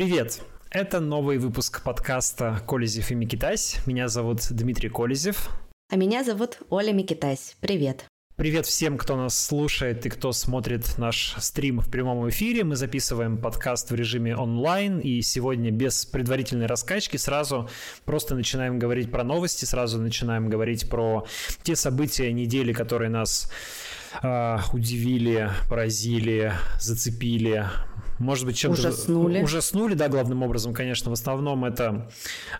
Привет! 0.00 0.40
Это 0.70 0.98
новый 0.98 1.36
выпуск 1.36 1.82
подкаста 1.82 2.62
«Колезев 2.66 3.10
и 3.10 3.14
Микитась». 3.14 3.76
Меня 3.84 4.08
зовут 4.08 4.38
Дмитрий 4.48 4.88
Колезев. 4.88 5.50
А 5.90 5.96
меня 5.96 6.24
зовут 6.24 6.56
Оля 6.70 6.94
Микитась. 6.94 7.54
Привет! 7.60 8.06
Привет 8.34 8.64
всем, 8.64 8.96
кто 8.96 9.14
нас 9.14 9.38
слушает 9.38 10.06
и 10.06 10.08
кто 10.08 10.32
смотрит 10.32 10.96
наш 10.96 11.34
стрим 11.36 11.80
в 11.80 11.90
прямом 11.90 12.26
эфире. 12.30 12.64
Мы 12.64 12.76
записываем 12.76 13.36
подкаст 13.36 13.90
в 13.90 13.94
режиме 13.94 14.34
онлайн, 14.34 15.00
и 15.00 15.20
сегодня 15.20 15.70
без 15.70 16.06
предварительной 16.06 16.64
раскачки 16.64 17.18
сразу 17.18 17.68
просто 18.06 18.34
начинаем 18.34 18.78
говорить 18.78 19.10
про 19.10 19.22
новости, 19.22 19.66
сразу 19.66 20.00
начинаем 20.00 20.48
говорить 20.48 20.88
про 20.88 21.26
те 21.62 21.76
события 21.76 22.32
недели, 22.32 22.72
которые 22.72 23.10
нас 23.10 23.52
э, 24.22 24.58
удивили, 24.72 25.50
поразили, 25.68 26.52
зацепили, 26.78 27.66
может 28.20 28.44
быть, 28.44 28.56
чем-то... 28.58 28.78
Ужаснули. 28.78 29.42
Ужаснули, 29.42 29.94
да, 29.94 30.08
главным 30.08 30.42
образом, 30.42 30.74
конечно. 30.74 31.10
В 31.10 31.14
основном 31.14 31.64
это, 31.64 32.10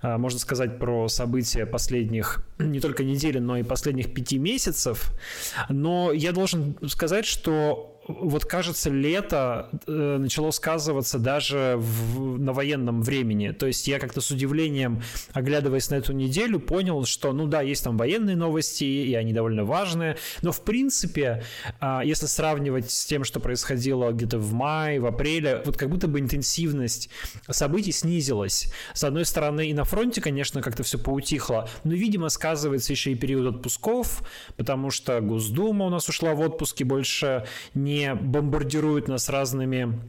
а, 0.01 0.17
можно 0.17 0.39
сказать, 0.39 0.79
про 0.79 1.07
события 1.09 1.67
последних 1.67 2.43
не 2.59 2.81
только 2.81 3.05
недели, 3.05 3.39
но 3.39 3.59
и 3.59 3.63
последних 3.63 4.15
пяти 4.15 4.39
месяцев. 4.39 5.13
Но 5.69 6.13
я 6.13 6.33
должен 6.33 6.79
сказать, 6.89 7.27
что 7.27 8.00
вот 8.21 8.45
кажется, 8.45 8.91
лето 8.91 9.71
э, 9.87 10.17
начало 10.19 10.51
сказываться 10.51 11.19
даже 11.19 11.75
в, 11.79 12.39
на 12.39 12.53
военном 12.53 13.03
времени. 13.03 13.51
То 13.51 13.67
есть 13.67 13.87
я 13.89 13.99
как-то 13.99 14.21
с 14.21 14.31
удивлением, 14.31 15.03
оглядываясь 15.33 15.91
на 15.91 15.97
эту 15.97 16.13
неделю, 16.13 16.61
понял, 16.61 17.05
что, 17.05 17.33
ну 17.33 17.47
да, 17.47 17.61
есть 17.61 17.85
там 17.85 17.97
военные 17.97 18.37
новости, 18.37 18.85
и 18.85 19.15
они 19.15 19.33
довольно 19.33 19.65
важные, 19.65 20.17
но 20.43 20.53
в 20.53 20.63
принципе, 20.63 21.43
э, 21.81 22.01
если 22.05 22.27
сравнивать 22.27 22.91
с 22.91 23.05
тем, 23.07 23.25
что 23.25 23.41
происходило 23.41 24.13
где-то 24.13 24.39
в 24.39 24.53
мае, 24.53 25.01
в 25.01 25.07
апреле, 25.07 25.63
вот 25.65 25.77
как 25.77 25.91
будто 25.91 26.09
бы 26.09 26.21
интенсивность 26.21 27.11
событий 27.49 27.93
снизилась. 27.93 28.73
С 28.95 29.05
одной 29.05 29.25
стороны, 29.25 29.69
и 29.69 29.75
на 29.75 29.85
фронте, 29.85 30.21
конечно, 30.21 30.63
как-то 30.63 30.83
все 30.83 30.99
поутихло, 30.99 31.69
но, 31.85 31.93
видимо, 31.93 32.29
сказывается 32.29 32.93
еще 32.93 33.13
и 33.13 33.15
период 33.15 33.57
отпусков, 33.57 34.23
потому 34.57 34.91
что 34.91 35.21
Госдума 35.21 35.87
у 35.87 35.91
нас 35.91 36.09
ушла 36.09 36.35
в 36.35 36.41
отпуске 36.41 36.85
больше 36.85 37.47
не 37.75 38.00
бомбардирует 38.15 39.09
нас 39.09 39.29
разными 39.29 40.01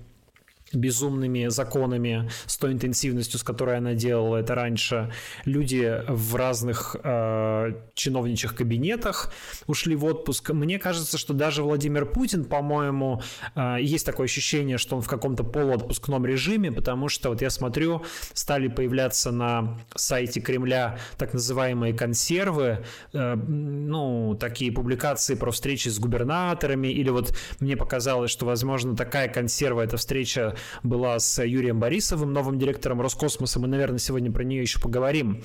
безумными 0.74 1.48
законами, 1.48 2.30
с 2.46 2.58
той 2.58 2.74
интенсивностью, 2.74 3.40
с 3.40 3.44
которой 3.44 3.78
она 3.78 3.94
делала 3.94 4.38
это 4.38 4.56
раньше. 4.56 5.12
Люди 5.46 6.02
в 6.08 6.36
разных 6.36 6.96
э, 7.04 7.74
чиновничьих 7.94 8.56
кабинетах 8.56 9.34
ушли 9.68 9.96
в 9.96 10.06
отпуск. 10.06 10.52
Мне 10.52 10.80
кажется, 10.80 11.18
что 11.18 11.34
даже 11.34 11.64
Владимир 11.64 12.06
Путин, 12.06 12.46
по-моему, 12.46 13.22
э, 13.56 13.78
есть 13.82 14.06
такое 14.06 14.26
ощущение, 14.26 14.78
что 14.78 14.96
он 14.96 15.02
в 15.02 15.08
каком-то 15.08 15.44
полуотпускном 15.44 16.26
режиме, 16.26 16.72
потому 16.72 17.10
что 17.10 17.30
вот 17.30 17.42
я 17.42 17.50
смотрю, 17.50 18.04
стали 18.34 18.68
появляться 18.68 19.32
на 19.32 19.78
сайте 19.96 20.42
Кремля 20.42 21.00
так 21.18 21.34
называемые 21.34 21.94
консервы, 21.94 22.84
э, 23.14 23.36
ну, 23.36 24.36
такие 24.40 24.72
публикации 24.72 25.36
про 25.36 25.52
встречи 25.52 25.90
с 25.90 26.00
губернаторами, 26.00 26.88
или 26.88 27.10
вот 27.10 27.36
мне 27.60 27.78
показалось, 27.78 28.32
что, 28.32 28.46
возможно, 28.46 28.96
такая 28.96 29.28
консерва— 29.28 29.82
это 29.84 29.98
встреча 29.98 30.56
была 30.84 31.20
с 31.20 31.44
Юрием 31.44 31.80
Борисовым, 31.80 32.34
новым 32.34 32.58
директором 32.58 33.02
Роскосмоса. 33.02 33.60
Мы, 33.60 33.68
наверное, 33.68 34.00
сегодня 34.00 34.32
про 34.32 34.44
нее 34.44 34.62
еще 34.62 34.80
поговорим. 34.80 35.44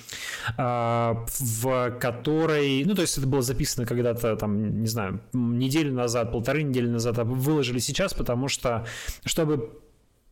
А, 0.57 1.25
в 1.39 1.91
которой, 2.01 2.85
ну, 2.85 2.95
то 2.95 3.03
есть 3.03 3.19
это 3.19 3.27
было 3.27 3.43
записано 3.43 3.87
когда-то, 3.87 4.37
там, 4.37 4.81
не 4.81 4.89
знаю, 4.89 5.21
неделю 5.33 5.93
назад, 5.93 6.33
полторы 6.33 6.63
недели 6.63 6.89
назад, 6.89 7.19
а 7.19 7.25
выложили 7.25 7.79
сейчас, 7.79 8.15
потому 8.15 8.49
что, 8.49 8.87
чтобы 9.25 9.81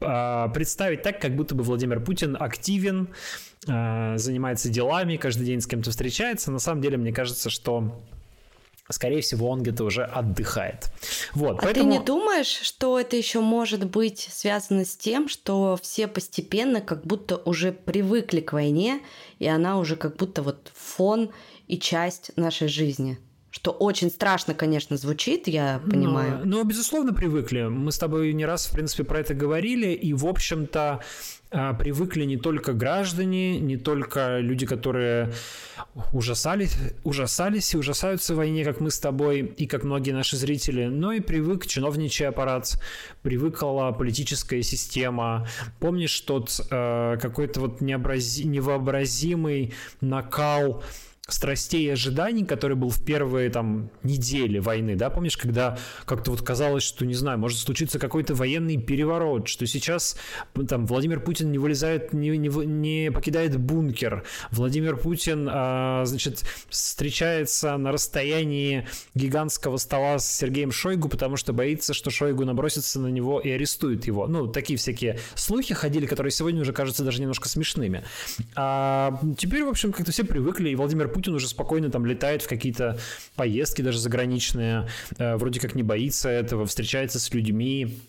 а, 0.01 0.49
представить 0.49 1.03
так, 1.03 1.21
как 1.21 1.34
будто 1.37 1.55
бы 1.55 1.62
Владимир 1.62 2.00
Путин 2.00 2.37
активен, 2.39 3.09
а, 3.69 4.17
занимается 4.19 4.69
делами, 4.69 5.17
каждый 5.17 5.47
день 5.47 5.61
с 5.61 5.67
кем-то 5.67 5.91
встречается. 5.91 6.50
На 6.50 6.59
самом 6.59 6.83
деле, 6.83 6.97
мне 6.97 7.12
кажется, 7.12 7.50
что 7.50 8.03
скорее 8.91 9.22
всего, 9.22 9.49
он 9.49 9.62
где-то 9.62 9.84
уже 9.84 10.05
отдыхает. 10.05 10.91
Вот, 11.34 11.59
а 11.59 11.62
поэтому... 11.62 11.91
ты 11.91 11.99
не 11.99 12.05
думаешь, 12.05 12.61
что 12.62 12.99
это 12.99 13.17
еще 13.17 13.41
может 13.41 13.87
быть 13.87 14.28
связано 14.31 14.84
с 14.84 14.97
тем, 14.97 15.28
что 15.28 15.78
все 15.81 16.06
постепенно 16.06 16.81
как 16.81 17.06
будто 17.06 17.37
уже 17.37 17.73
привыкли 17.73 18.41
к 18.41 18.53
войне, 18.53 19.00
и 19.39 19.47
она 19.47 19.78
уже 19.78 19.97
как 19.97 20.17
будто 20.17 20.43
вот 20.43 20.71
фон 20.75 21.31
и 21.67 21.78
часть 21.78 22.31
нашей 22.37 22.69
жизни? 22.69 23.19
Что 23.50 23.71
очень 23.71 24.11
страшно, 24.11 24.53
конечно, 24.53 24.97
звучит, 24.97 25.47
я 25.47 25.81
понимаю. 25.89 26.41
Ну, 26.44 26.59
ну, 26.59 26.65
безусловно, 26.65 27.15
привыкли. 27.15 27.62
Мы 27.62 27.93
с 27.93 27.99
тобой 27.99 28.33
не 28.33 28.44
раз, 28.44 28.67
в 28.67 28.73
принципе, 28.73 29.05
про 29.05 29.21
это 29.21 29.33
говорили, 29.33 29.93
и, 29.93 30.12
в 30.12 30.27
общем-то, 30.27 31.05
привыкли 31.78 32.25
не 32.25 32.37
только 32.37 32.72
граждане, 32.72 33.60
не 33.60 33.76
только 33.76 34.38
люди, 34.41 34.66
которые 34.66 35.32
ужасались, 36.12 36.76
ужасались 37.04 37.75
и 37.75 37.76
ужасаются 37.76 38.34
в 38.34 38.38
войне, 38.38 38.65
как 38.65 38.81
мы 38.81 38.91
с 38.91 38.98
тобой 38.98 39.41
и 39.41 39.66
как 39.66 39.84
многие 39.84 40.10
наши 40.10 40.37
зрители, 40.37 40.87
но 40.87 41.12
и 41.12 41.20
привык 41.20 41.66
чиновничий 41.66 42.26
аппарат, 42.26 42.81
привыкла 43.22 43.93
политическая 43.93 44.62
система. 44.62 45.47
Помнишь 45.78 46.20
тот 46.20 46.60
э, 46.70 47.16
какой-то 47.20 47.60
вот 47.60 47.81
необрази, 47.81 48.44
невообразимый 48.44 49.75
накал 50.00 50.82
страстей 51.27 51.87
и 51.87 51.89
ожиданий, 51.89 52.45
который 52.45 52.77
был 52.77 52.91
в 52.91 53.03
первые 53.03 53.49
там 53.49 53.91
недели 54.03 54.59
войны, 54.59 54.95
да, 54.95 55.09
помнишь, 55.09 55.39
когда 55.39 55.79
как-то 56.05 56.31
вот 56.31 56.43
казалось, 56.43 56.83
что, 56.83 57.07
не 57.07 57.15
знаю, 57.15 57.39
может 57.39 57.59
случиться 57.59 57.99
какой-то 57.99 58.35
военный 58.35 58.77
переворот, 58.77 59.49
что 59.49 59.67
сейчас 59.67 60.19
там 60.69 60.87
Владимир 60.87 61.21
Путин 61.21 61.51
не 61.51 61.57
вылезает, 61.57 62.12
не, 62.12 62.37
не, 62.37 62.49
не 62.49 63.11
покидает 63.11 63.59
бункер, 63.59 64.25
Владимир 64.51 64.99
Путин, 64.99 65.49
а, 65.51 66.05
значит, 66.05 66.45
встречается 66.69 67.79
на 67.79 67.91
расстоянии 67.91 68.87
гигантского 69.15 69.79
стола 69.79 70.19
с 70.19 70.31
Сергеем 70.31 70.73
Шойгу, 70.73 71.09
потому 71.09 71.39
что 71.39 71.55
боится, 71.55 71.95
что 71.95 72.11
Шойгу 72.11 72.45
набросится 72.45 73.01
на 73.01 73.09
него 73.09 73.41
и 73.41 73.49
арестует 73.49 74.06
его. 74.06 74.27
Ну, 74.27 74.47
такие 74.47 74.79
всякие 74.79 75.19
слухи 75.37 75.73
ходили, 75.73 76.05
которые 76.05 76.33
сегодня 76.33 76.61
уже 76.61 76.75
кажутся 76.75 77.03
даже 77.03 77.23
немножко 77.23 77.49
смешными. 77.49 78.05
А 78.56 79.19
теперь, 79.39 79.65
в 79.65 79.69
общем, 79.69 79.91
как-то 79.93 80.12
все 80.12 80.25
привыкли, 80.25 80.69
и 80.69 80.75
Владимир 80.75 81.13
Путин 81.14 81.34
уже 81.34 81.48
спокойно 81.48 81.91
там 81.91 82.04
летает 82.04 82.42
в 82.42 82.48
какие-то 82.48 82.98
поездки 83.36 83.80
даже 83.80 83.98
заграничные, 83.98 84.88
э, 85.16 85.36
вроде 85.36 85.60
как 85.60 85.75
не 85.75 85.82
боится 85.82 86.28
этого, 86.28 86.66
встречается 86.66 87.19
с 87.20 87.32
людьми, 87.32 88.00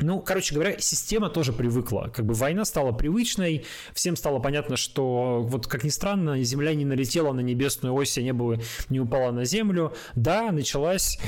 ну, 0.00 0.20
короче 0.20 0.54
говоря, 0.54 0.78
система 0.78 1.28
тоже 1.28 1.52
привыкла. 1.52 2.08
Как 2.14 2.24
бы 2.24 2.34
война 2.34 2.64
стала 2.64 2.92
привычной, 2.92 3.64
всем 3.92 4.14
стало 4.14 4.38
понятно, 4.38 4.76
что 4.76 5.42
вот 5.42 5.66
как 5.66 5.82
ни 5.82 5.88
странно, 5.88 6.40
Земля 6.44 6.72
не 6.74 6.84
налетела 6.84 7.32
на 7.32 7.40
небесную 7.40 7.92
ось, 7.92 8.16
а 8.16 8.22
небо 8.22 8.60
не 8.90 9.00
упало 9.00 9.32
на 9.32 9.44
Землю. 9.44 9.92
Да, 10.14 10.52
началась 10.52 11.18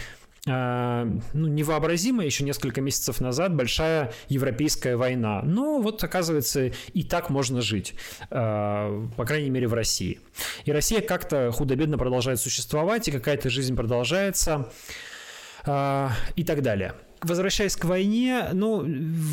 ну, 0.47 1.21
невообразимая 1.35 2.27
еще 2.27 2.45
несколько 2.45 2.81
месяцев 2.81 3.21
назад 3.21 3.55
большая 3.55 4.13
европейская 4.29 4.97
война. 4.97 5.43
Но 5.43 5.81
вот, 5.81 6.03
оказывается, 6.03 6.73
и 6.95 7.03
так 7.03 7.29
можно 7.29 7.61
жить, 7.61 7.95
а, 8.31 9.07
по 9.17 9.25
крайней 9.27 9.51
мере, 9.51 9.69
в 9.69 9.75
России. 9.75 10.21
И 10.65 10.73
Россия 10.73 11.03
как-то 11.03 11.51
худо-бедно 11.53 11.99
продолжает 11.99 12.41
существовать, 12.41 13.09
и 13.09 13.13
какая-то 13.13 13.51
жизнь 13.51 13.77
продолжается, 13.77 14.71
а, 15.67 16.13
и 16.37 16.45
так 16.45 16.63
далее 16.63 16.95
возвращаясь 17.23 17.77
к 17.77 17.85
войне, 17.85 18.49
ну, 18.53 18.85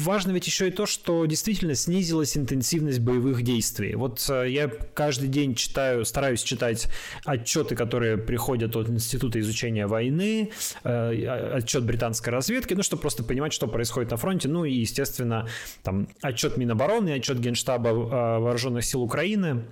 важно 0.04 0.32
ведь 0.32 0.48
еще 0.48 0.68
и 0.68 0.72
то, 0.72 0.86
что 0.86 1.26
действительно 1.26 1.76
снизилась 1.76 2.38
интенсивность 2.38 3.00
боевых 3.00 3.44
действий. 3.44 3.96
Вот 3.96 4.26
э, 4.30 4.50
я 4.50 4.68
каждый 4.68 5.30
день 5.30 5.56
читаю, 5.56 6.06
стараюсь 6.06 6.44
читать 6.44 6.88
отчеты, 7.26 7.76
которые 7.76 8.18
приходят 8.18 8.76
от 8.76 8.90
Института 8.90 9.40
изучения 9.40 9.88
войны, 9.88 10.52
э, 10.84 11.52
отчет 11.54 11.84
британской 11.84 12.34
разведки, 12.34 12.74
ну, 12.74 12.84
чтобы 12.84 13.02
просто 13.02 13.24
понимать, 13.24 13.54
что 13.54 13.68
происходит 13.68 14.12
на 14.12 14.18
фронте, 14.18 14.48
ну, 14.50 14.66
и, 14.66 14.74
естественно, 14.74 15.48
там, 15.84 16.08
отчет 16.22 16.58
Минобороны, 16.58 17.12
отчет 17.12 17.40
Генштаба 17.40 17.90
э, 17.90 17.94
Вооруженных 18.40 18.84
сил 18.84 19.02
Украины, 19.02 19.48
а, 19.48 19.64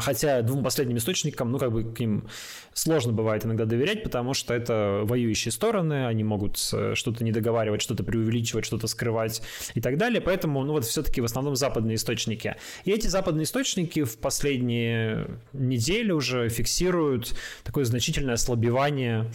хотя 0.00 0.42
двум 0.42 0.62
последним 0.62 0.96
источникам, 0.96 1.52
ну, 1.52 1.58
как 1.58 1.72
бы 1.72 1.84
к 1.84 2.00
ним 2.00 2.28
сложно 2.72 3.12
бывает 3.12 3.44
иногда 3.44 3.64
доверять, 3.64 4.02
потому 4.02 4.34
что 4.34 4.54
это 4.54 5.02
воюющие 5.04 5.52
стороны, 5.52 6.06
они 6.06 6.24
могут 6.24 6.58
э, 6.72 6.94
что-то 6.94 7.24
не 7.24 7.32
договаривать, 7.32 7.82
что-то 7.82 8.04
преувеличивать, 8.04 8.64
что-то 8.64 8.86
скрывать 8.86 9.42
и 9.74 9.80
так 9.80 9.96
далее. 9.96 10.20
Поэтому, 10.20 10.62
ну, 10.64 10.72
вот 10.72 10.84
все-таки 10.84 11.20
в 11.20 11.24
основном 11.24 11.56
западные 11.56 11.96
источники. 11.96 12.56
И 12.84 12.90
эти 12.90 13.06
западные 13.06 13.44
источники 13.44 14.04
в 14.04 14.18
последние 14.18 15.38
недели 15.52 16.12
уже 16.12 16.48
фиксируют 16.48 17.34
такое 17.64 17.84
значительное 17.84 18.34
ослабевание 18.34 19.20
а, 19.20 19.30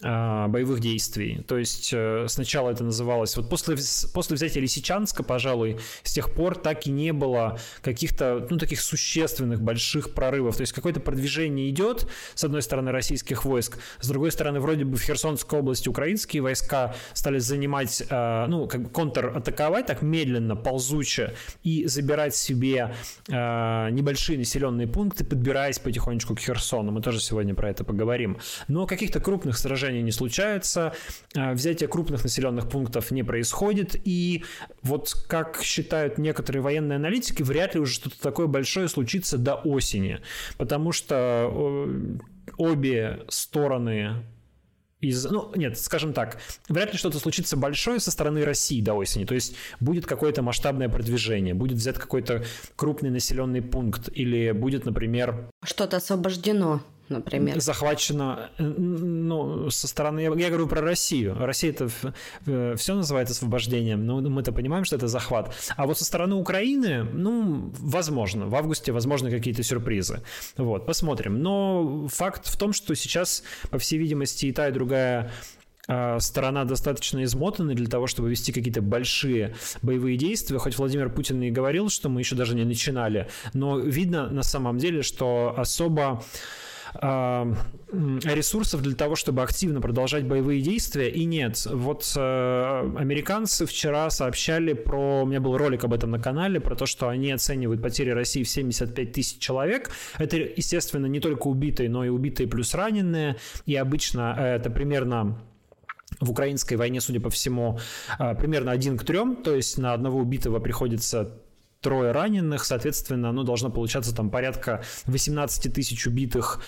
боевых 0.00 0.80
действий. 0.80 1.42
То 1.46 1.56
есть 1.56 1.90
э, 1.92 2.26
сначала 2.28 2.70
это 2.70 2.82
называлось... 2.82 3.36
Вот 3.36 3.48
после, 3.48 3.76
после 4.12 4.36
взятия 4.36 4.60
Лисичанска, 4.60 5.22
пожалуй, 5.22 5.78
с 6.02 6.12
тех 6.12 6.32
пор 6.32 6.56
так 6.56 6.86
и 6.86 6.90
не 6.90 7.12
было 7.12 7.58
каких-то, 7.80 8.46
ну, 8.50 8.58
таких 8.58 8.80
существенных 8.80 9.62
больших 9.62 10.12
прорывов. 10.12 10.56
То 10.56 10.62
есть 10.62 10.72
какое-то 10.72 10.98
продвижение 10.98 11.70
идет, 11.70 12.08
с 12.34 12.42
одной 12.42 12.62
стороны, 12.62 12.90
российских 12.90 13.44
войск, 13.44 13.78
с 14.00 14.08
другой 14.08 14.32
стороны, 14.32 14.58
вроде 14.58 14.84
бы 14.84 14.96
в 14.96 15.02
Херсонской 15.02 15.60
области 15.60 15.88
украинские 15.88 16.42
войска 16.42 16.94
стали 17.12 17.38
занимать, 17.38 18.02
а, 18.10 18.46
ну, 18.48 18.66
как 18.66 18.82
бы 18.82 18.90
контратаковать 18.90 19.86
так 19.86 20.02
медленно, 20.02 20.56
ползуче 20.56 21.34
и 21.62 21.86
забирать 21.86 22.34
себе 22.34 22.94
а, 23.30 23.90
небольшие 23.90 24.38
населенные 24.38 24.88
пункты, 24.88 25.24
подбираясь 25.24 25.78
потихонечку 25.78 26.34
к 26.34 26.40
Херсону. 26.40 26.90
Мы 26.90 27.00
тоже 27.00 27.20
сегодня 27.20 27.54
про 27.54 27.70
это 27.70 27.84
поговорим. 27.84 28.38
Но 28.66 28.86
каких-то 28.86 29.20
крупных 29.20 29.56
сражений 29.56 29.83
сражений 29.84 30.02
не 30.02 30.12
случаются, 30.12 30.94
а, 31.36 31.52
взятие 31.52 31.88
крупных 31.88 32.22
населенных 32.22 32.68
пунктов 32.68 33.10
не 33.10 33.22
происходит, 33.22 33.96
и 34.04 34.44
вот 34.82 35.14
как 35.28 35.60
считают 35.62 36.18
некоторые 36.18 36.62
военные 36.62 36.96
аналитики, 36.96 37.42
вряд 37.42 37.74
ли 37.74 37.80
уже 37.80 37.94
что-то 37.94 38.20
такое 38.20 38.46
большое 38.46 38.88
случится 38.88 39.36
до 39.36 39.54
осени, 39.54 40.20
потому 40.56 40.92
что 40.92 41.88
обе 42.56 43.24
стороны 43.28 44.24
из... 45.00 45.24
Ну, 45.26 45.52
нет, 45.54 45.78
скажем 45.78 46.12
так, 46.12 46.40
вряд 46.68 46.92
ли 46.92 46.98
что-то 46.98 47.18
случится 47.18 47.56
большое 47.56 48.00
со 48.00 48.10
стороны 48.10 48.44
России 48.44 48.80
до 48.80 48.94
осени. 48.94 49.24
То 49.24 49.34
есть 49.34 49.54
будет 49.80 50.06
какое-то 50.06 50.42
масштабное 50.42 50.88
продвижение, 50.88 51.52
будет 51.54 51.76
взят 51.76 51.98
какой-то 51.98 52.44
крупный 52.76 53.10
населенный 53.10 53.60
пункт 53.60 54.08
или 54.12 54.52
будет, 54.52 54.86
например... 54.86 55.50
Что-то 55.62 55.98
освобождено 55.98 56.80
например? 57.08 57.60
Захвачено, 57.60 58.50
э, 58.58 58.62
ну, 58.62 59.70
со 59.70 59.88
стороны, 59.88 60.20
я, 60.20 60.32
я 60.34 60.48
говорю 60.48 60.66
про 60.66 60.80
Россию. 60.80 61.36
Россия 61.38 61.70
это 61.70 61.88
все 62.76 62.94
называет 62.94 63.30
освобождением, 63.30 64.06
но 64.06 64.20
мы-то 64.20 64.52
понимаем, 64.52 64.84
что 64.84 64.96
это 64.96 65.08
захват. 65.08 65.54
А 65.76 65.86
вот 65.86 65.98
со 65.98 66.04
стороны 66.04 66.34
Украины, 66.34 67.04
ну, 67.04 67.72
возможно, 67.78 68.46
в 68.46 68.54
августе 68.54 68.92
возможны 68.92 69.30
какие-то 69.30 69.62
сюрпризы. 69.62 70.22
Вот, 70.56 70.86
посмотрим. 70.86 71.42
Но 71.42 72.08
факт 72.08 72.46
в 72.46 72.56
том, 72.58 72.72
что 72.72 72.94
сейчас, 72.94 73.42
по 73.70 73.78
всей 73.78 73.98
видимости, 73.98 74.46
и 74.46 74.52
та, 74.52 74.68
и 74.68 74.72
другая 74.72 75.32
а, 75.86 76.18
сторона 76.20 76.64
достаточно 76.64 77.22
измотана 77.24 77.74
для 77.74 77.86
того, 77.86 78.06
чтобы 78.06 78.30
вести 78.30 78.52
какие-то 78.52 78.82
большие 78.82 79.54
боевые 79.82 80.16
действия. 80.16 80.58
Хоть 80.58 80.78
Владимир 80.78 81.10
Путин 81.10 81.42
и 81.42 81.50
говорил, 81.50 81.88
что 81.90 82.08
мы 82.08 82.20
еще 82.20 82.34
даже 82.34 82.54
не 82.54 82.64
начинали, 82.64 83.28
но 83.52 83.78
видно 83.78 84.28
на 84.28 84.42
самом 84.42 84.78
деле, 84.78 85.02
что 85.02 85.54
особо 85.56 86.24
ресурсов 87.02 88.82
для 88.82 88.94
того, 88.94 89.16
чтобы 89.16 89.42
активно 89.42 89.80
продолжать 89.80 90.24
боевые 90.24 90.60
действия, 90.60 91.10
и 91.10 91.24
нет. 91.24 91.66
Вот 91.66 92.12
э, 92.16 92.92
американцы 92.96 93.66
вчера 93.66 94.10
сообщали 94.10 94.72
про... 94.72 95.22
У 95.22 95.26
меня 95.26 95.40
был 95.40 95.56
ролик 95.56 95.84
об 95.84 95.92
этом 95.92 96.10
на 96.10 96.20
канале, 96.20 96.60
про 96.60 96.76
то, 96.76 96.86
что 96.86 97.08
они 97.08 97.30
оценивают 97.30 97.82
потери 97.82 98.10
России 98.10 98.42
в 98.42 98.48
75 98.48 99.12
тысяч 99.12 99.38
человек. 99.38 99.90
Это, 100.18 100.36
естественно, 100.36 101.06
не 101.06 101.20
только 101.20 101.48
убитые, 101.48 101.88
но 101.88 102.04
и 102.04 102.08
убитые 102.08 102.48
плюс 102.48 102.74
раненые. 102.74 103.36
И 103.66 103.76
обычно 103.76 104.34
это 104.38 104.70
примерно 104.70 105.38
в 106.20 106.30
украинской 106.30 106.74
войне, 106.74 107.00
судя 107.00 107.20
по 107.20 107.30
всему, 107.30 107.78
э, 108.18 108.34
примерно 108.34 108.72
один 108.72 108.96
к 108.96 109.04
трем, 109.04 109.36
то 109.36 109.54
есть 109.54 109.78
на 109.78 109.94
одного 109.94 110.20
убитого 110.20 110.58
приходится 110.60 111.40
трое 111.84 112.12
раненых, 112.12 112.64
соответственно, 112.64 113.30
ну, 113.30 113.44
должно 113.44 113.70
получаться 113.70 114.14
там 114.14 114.30
порядка 114.30 114.82
18 115.04 115.72
тысяч 115.72 116.06
убитых 116.06 116.62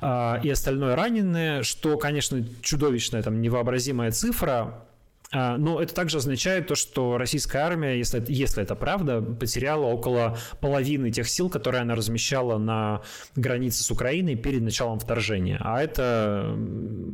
э, 0.00 0.40
и 0.42 0.50
остальное 0.50 0.96
раненые, 0.96 1.62
что, 1.62 1.98
конечно, 1.98 2.42
чудовищная, 2.62 3.22
там, 3.22 3.42
невообразимая 3.42 4.10
цифра, 4.10 4.82
но 5.32 5.80
это 5.80 5.94
также 5.94 6.18
означает 6.18 6.66
то, 6.66 6.74
что 6.74 7.18
российская 7.18 7.60
армия, 7.60 7.98
если, 7.98 8.22
если 8.28 8.62
это 8.62 8.74
правда, 8.74 9.20
потеряла 9.20 9.86
около 9.86 10.36
половины 10.60 11.10
тех 11.10 11.28
сил, 11.28 11.48
которые 11.48 11.82
она 11.82 11.94
размещала 11.94 12.58
на 12.58 13.02
границе 13.36 13.82
с 13.82 13.90
Украиной 13.90 14.36
перед 14.36 14.62
началом 14.62 14.98
вторжения. 14.98 15.58
А 15.60 15.82
это 15.82 16.56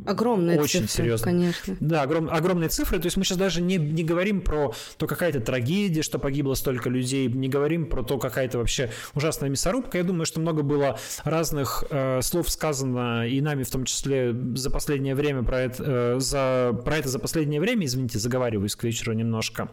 огромные 0.05 0.59
очень 0.59 0.81
цифры, 0.81 1.03
серьезно. 1.03 1.25
конечно. 1.25 1.77
Да, 1.79 2.03
огром, 2.03 2.29
огромные 2.29 2.69
цифры. 2.69 2.99
То 2.99 3.05
есть 3.05 3.17
мы 3.17 3.23
сейчас 3.23 3.37
даже 3.37 3.61
не, 3.61 3.77
не 3.77 4.03
говорим 4.03 4.41
про 4.41 4.73
то, 4.97 5.07
какая-то 5.07 5.39
трагедия, 5.39 6.01
что 6.01 6.19
погибло 6.19 6.53
столько 6.55 6.89
людей, 6.89 7.27
не 7.27 7.47
говорим 7.47 7.85
про 7.85 8.03
то, 8.03 8.17
какая-то 8.17 8.57
вообще 8.57 8.91
ужасная 9.13 9.49
мясорубка. 9.49 9.97
Я 9.97 10.03
думаю, 10.03 10.25
что 10.25 10.39
много 10.39 10.63
было 10.63 10.99
разных 11.23 11.83
э, 11.89 12.21
слов 12.21 12.49
сказано 12.49 13.27
и 13.27 13.39
нами 13.41 13.63
в 13.63 13.69
том 13.69 13.85
числе 13.85 14.35
за 14.55 14.69
последнее 14.69 15.15
время 15.15 15.43
про 15.43 15.61
это, 15.61 15.83
э, 15.85 16.19
за, 16.19 16.79
про 16.83 16.97
это 16.97 17.09
за 17.09 17.19
последнее 17.19 17.61
время, 17.61 17.85
извините, 17.85 18.08
извините, 18.09 18.19
заговариваюсь 18.19 18.75
к 18.75 18.83
вечеру 18.83 19.13
немножко. 19.13 19.69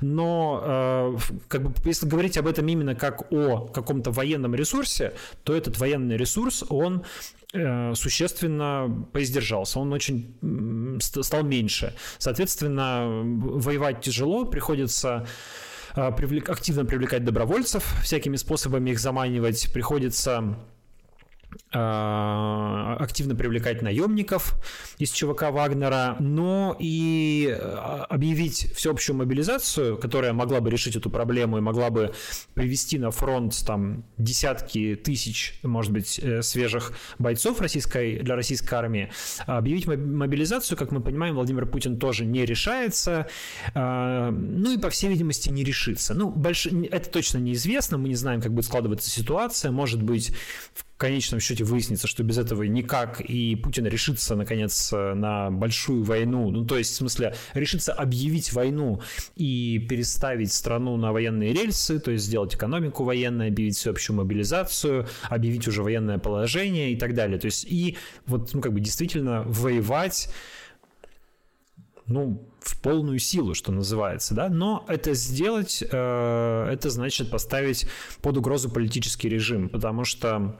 Но 0.00 0.62
э, 0.64 1.18
как 1.48 1.62
бы, 1.62 1.72
если 1.84 2.08
говорить 2.08 2.38
об 2.38 2.46
этом 2.46 2.68
именно 2.68 2.94
как 2.94 3.32
о 3.32 3.66
каком-то 3.66 4.10
военном 4.10 4.54
ресурсе, 4.54 5.12
то 5.44 5.54
этот 5.54 5.78
военный 5.78 6.16
ресурс, 6.16 6.64
он 6.68 7.04
э, 7.54 7.94
существенно 7.94 9.06
поиздержался, 9.12 9.80
он 9.80 9.92
очень 9.92 10.34
стал 11.00 11.42
меньше. 11.42 11.94
Соответственно, 12.18 13.06
воевать 13.06 14.00
тяжело, 14.00 14.44
приходится 14.44 15.26
э, 15.96 16.40
активно 16.48 16.84
привлекать 16.84 17.24
добровольцев, 17.24 17.84
всякими 18.02 18.36
способами 18.36 18.90
их 18.90 18.98
заманивать, 18.98 19.72
приходится 19.72 20.56
активно 21.70 23.34
привлекать 23.34 23.82
наемников 23.82 24.54
из 24.98 25.10
ЧВК 25.10 25.50
Вагнера, 25.50 26.16
но 26.18 26.74
и 26.78 27.54
а, 27.60 28.06
объявить 28.08 28.72
всеобщую 28.74 29.16
мобилизацию, 29.16 29.98
которая 29.98 30.32
могла 30.32 30.60
бы 30.60 30.70
решить 30.70 30.96
эту 30.96 31.10
проблему 31.10 31.58
и 31.58 31.60
могла 31.60 31.90
бы 31.90 32.14
привести 32.54 32.98
на 32.98 33.10
фронт 33.10 33.54
там 33.66 34.04
десятки 34.16 34.98
тысяч, 35.02 35.58
может 35.62 35.92
быть, 35.92 36.18
э, 36.18 36.42
свежих 36.42 36.92
бойцов 37.18 37.60
российской, 37.60 38.20
для 38.20 38.34
российской 38.34 38.74
армии. 38.74 39.10
Объявить 39.46 39.86
мобилизацию, 39.86 40.78
как 40.78 40.90
мы 40.90 41.00
понимаем, 41.00 41.34
Владимир 41.34 41.66
Путин 41.66 41.98
тоже 41.98 42.24
не 42.24 42.44
решается, 42.44 43.28
ну 43.74 44.72
и, 44.72 44.78
по 44.78 44.90
всей 44.90 45.08
видимости, 45.08 45.50
не 45.50 45.64
решится. 45.64 46.14
Ну, 46.14 46.30
больш... 46.30 46.66
это 46.66 47.10
точно 47.10 47.38
неизвестно, 47.38 47.98
мы 47.98 48.08
не 48.08 48.14
знаем, 48.14 48.40
как 48.40 48.52
будет 48.52 48.66
складываться 48.66 49.10
ситуация, 49.10 49.70
может 49.70 50.02
быть, 50.02 50.32
в 50.74 50.84
конечном 50.96 51.40
счете 51.40 51.57
выяснится, 51.64 52.06
что 52.06 52.22
без 52.22 52.38
этого 52.38 52.62
никак, 52.64 53.20
и 53.20 53.56
Путин 53.56 53.86
решится, 53.86 54.36
наконец, 54.36 54.92
на 54.92 55.50
большую 55.50 56.04
войну, 56.04 56.50
ну, 56.50 56.64
то 56.64 56.78
есть, 56.78 56.92
в 56.92 56.96
смысле, 56.96 57.34
решится 57.54 57.92
объявить 57.92 58.52
войну 58.52 59.00
и 59.36 59.86
переставить 59.88 60.52
страну 60.52 60.96
на 60.96 61.12
военные 61.12 61.52
рельсы, 61.52 61.98
то 61.98 62.10
есть 62.10 62.24
сделать 62.24 62.54
экономику 62.54 63.04
военной, 63.04 63.48
объявить 63.48 63.76
всеобщую 63.76 64.16
мобилизацию, 64.16 65.06
объявить 65.28 65.66
уже 65.68 65.82
военное 65.82 66.18
положение 66.18 66.92
и 66.92 66.96
так 66.96 67.14
далее. 67.14 67.38
То 67.38 67.46
есть, 67.46 67.64
и 67.64 67.96
вот, 68.26 68.52
ну, 68.52 68.60
как 68.60 68.72
бы 68.72 68.80
действительно 68.80 69.42
воевать 69.46 70.28
ну, 72.08 72.42
в 72.60 72.80
полную 72.80 73.18
силу, 73.18 73.54
что 73.54 73.70
называется, 73.70 74.34
да, 74.34 74.48
но 74.48 74.84
это 74.88 75.14
сделать, 75.14 75.82
э, 75.82 76.68
это 76.72 76.90
значит 76.90 77.30
поставить 77.30 77.86
под 78.22 78.38
угрозу 78.38 78.70
политический 78.70 79.28
режим, 79.28 79.68
потому 79.68 80.04
что 80.04 80.58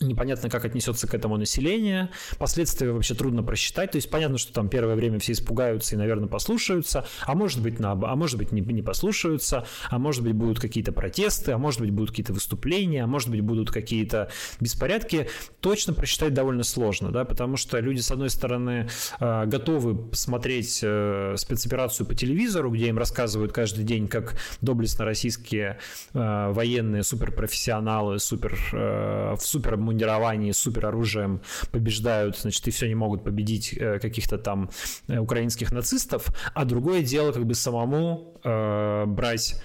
Непонятно, 0.00 0.48
как 0.48 0.64
отнесется 0.64 1.08
к 1.08 1.14
этому 1.14 1.36
население. 1.36 2.10
Последствия 2.38 2.92
вообще 2.92 3.14
трудно 3.14 3.42
просчитать. 3.42 3.90
То 3.90 3.96
есть 3.96 4.08
понятно, 4.08 4.38
что 4.38 4.52
там 4.52 4.68
первое 4.68 4.94
время 4.94 5.18
все 5.18 5.32
испугаются 5.32 5.96
и, 5.96 5.98
наверное, 5.98 6.28
послушаются. 6.28 7.04
А 7.22 7.34
может 7.34 7.60
быть, 7.60 7.80
на, 7.80 7.92
а 7.92 8.14
может 8.14 8.38
быть 8.38 8.52
не, 8.52 8.60
не 8.60 8.82
послушаются. 8.82 9.66
А 9.90 9.98
может 9.98 10.22
быть, 10.22 10.34
будут 10.34 10.60
какие-то 10.60 10.92
протесты. 10.92 11.50
А 11.50 11.58
может 11.58 11.80
быть, 11.80 11.90
будут 11.90 12.10
какие-то 12.10 12.32
выступления. 12.32 13.02
А 13.02 13.06
может 13.08 13.28
быть, 13.28 13.40
будут 13.40 13.72
какие-то 13.72 14.30
беспорядки. 14.60 15.28
Точно 15.60 15.92
просчитать 15.94 16.32
довольно 16.32 16.62
сложно, 16.62 17.10
да, 17.10 17.24
потому 17.24 17.56
что 17.56 17.80
люди, 17.80 18.00
с 18.00 18.12
одной 18.12 18.30
стороны, 18.30 18.88
э, 19.18 19.46
готовы 19.46 20.14
смотреть 20.14 20.78
э, 20.82 21.34
спецоперацию 21.36 22.06
по 22.06 22.14
телевизору, 22.14 22.70
где 22.70 22.86
им 22.86 22.98
рассказывают 22.98 23.52
каждый 23.52 23.82
день, 23.82 24.06
как 24.06 24.36
доблестно 24.60 25.04
российские 25.04 25.78
э, 26.14 26.52
военные 26.52 27.02
суперпрофессионалы, 27.02 28.20
супер, 28.20 28.56
в 28.70 29.40
супер 29.40 29.76
обмундировании 29.88 30.52
супероружием 30.52 31.40
побеждают, 31.70 32.38
значит, 32.38 32.66
и 32.68 32.70
все 32.70 32.88
не 32.88 32.94
могут 32.94 33.24
победить 33.24 33.74
э, 33.76 33.98
каких-то 33.98 34.38
там 34.38 34.70
э, 35.08 35.18
украинских 35.18 35.72
нацистов, 35.72 36.28
а 36.54 36.64
другое 36.64 37.02
дело 37.02 37.32
как 37.32 37.44
бы 37.44 37.54
самому 37.54 38.40
э, 38.44 39.04
брать 39.06 39.60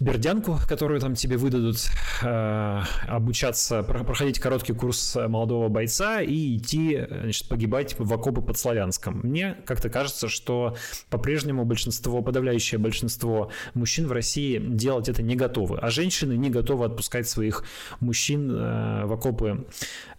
бердянку, 0.00 0.58
которую 0.66 0.98
там 1.00 1.14
тебе 1.14 1.36
выдадут, 1.36 1.76
э, 2.22 2.82
обучаться, 3.06 3.82
проходить 3.82 4.38
короткий 4.38 4.72
курс 4.72 5.16
молодого 5.16 5.68
бойца 5.68 6.22
и 6.22 6.56
идти, 6.56 7.06
значит, 7.08 7.48
погибать 7.48 7.98
в 7.98 8.12
окопы 8.12 8.40
под 8.40 8.58
Славянском. 8.58 9.20
Мне 9.22 9.56
как-то 9.66 9.90
кажется, 9.90 10.28
что 10.28 10.76
по-прежнему 11.10 11.64
большинство, 11.64 12.22
подавляющее 12.22 12.78
большинство 12.78 13.50
мужчин 13.74 14.06
в 14.06 14.12
России 14.12 14.58
делать 14.58 15.08
это 15.08 15.22
не 15.22 15.36
готовы, 15.36 15.78
а 15.78 15.90
женщины 15.90 16.32
не 16.32 16.50
готовы 16.50 16.86
отпускать 16.86 17.28
своих 17.28 17.64
мужчин 18.00 18.50
э, 18.50 19.04
в 19.04 19.12
окопы 19.12 19.66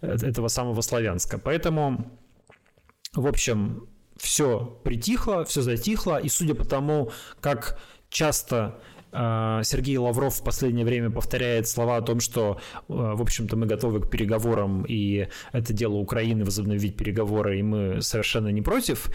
этого 0.00 0.48
самого 0.48 0.80
Славянска. 0.80 1.38
Поэтому 1.38 2.10
в 3.14 3.26
общем, 3.26 3.88
все 4.16 4.78
притихло, 4.84 5.44
все 5.44 5.60
затихло, 5.60 6.18
и 6.18 6.28
судя 6.28 6.54
по 6.54 6.64
тому, 6.64 7.10
как 7.40 7.78
часто 8.08 8.80
Сергей 9.12 9.98
Лавров 9.98 10.36
в 10.36 10.42
последнее 10.42 10.86
время 10.86 11.10
повторяет 11.10 11.68
слова 11.68 11.98
о 11.98 12.02
том, 12.02 12.20
что, 12.20 12.60
а, 12.88 13.14
в 13.14 13.20
общем-то, 13.20 13.56
мы 13.56 13.66
готовы 13.66 14.00
к 14.00 14.10
переговорам, 14.10 14.84
и 14.88 15.28
это 15.52 15.72
дело 15.72 15.94
Украины 15.94 16.44
возобновить 16.44 16.96
переговоры, 16.96 17.58
и 17.58 17.62
мы 17.62 18.00
совершенно 18.00 18.48
не 18.48 18.62
против 18.62 19.10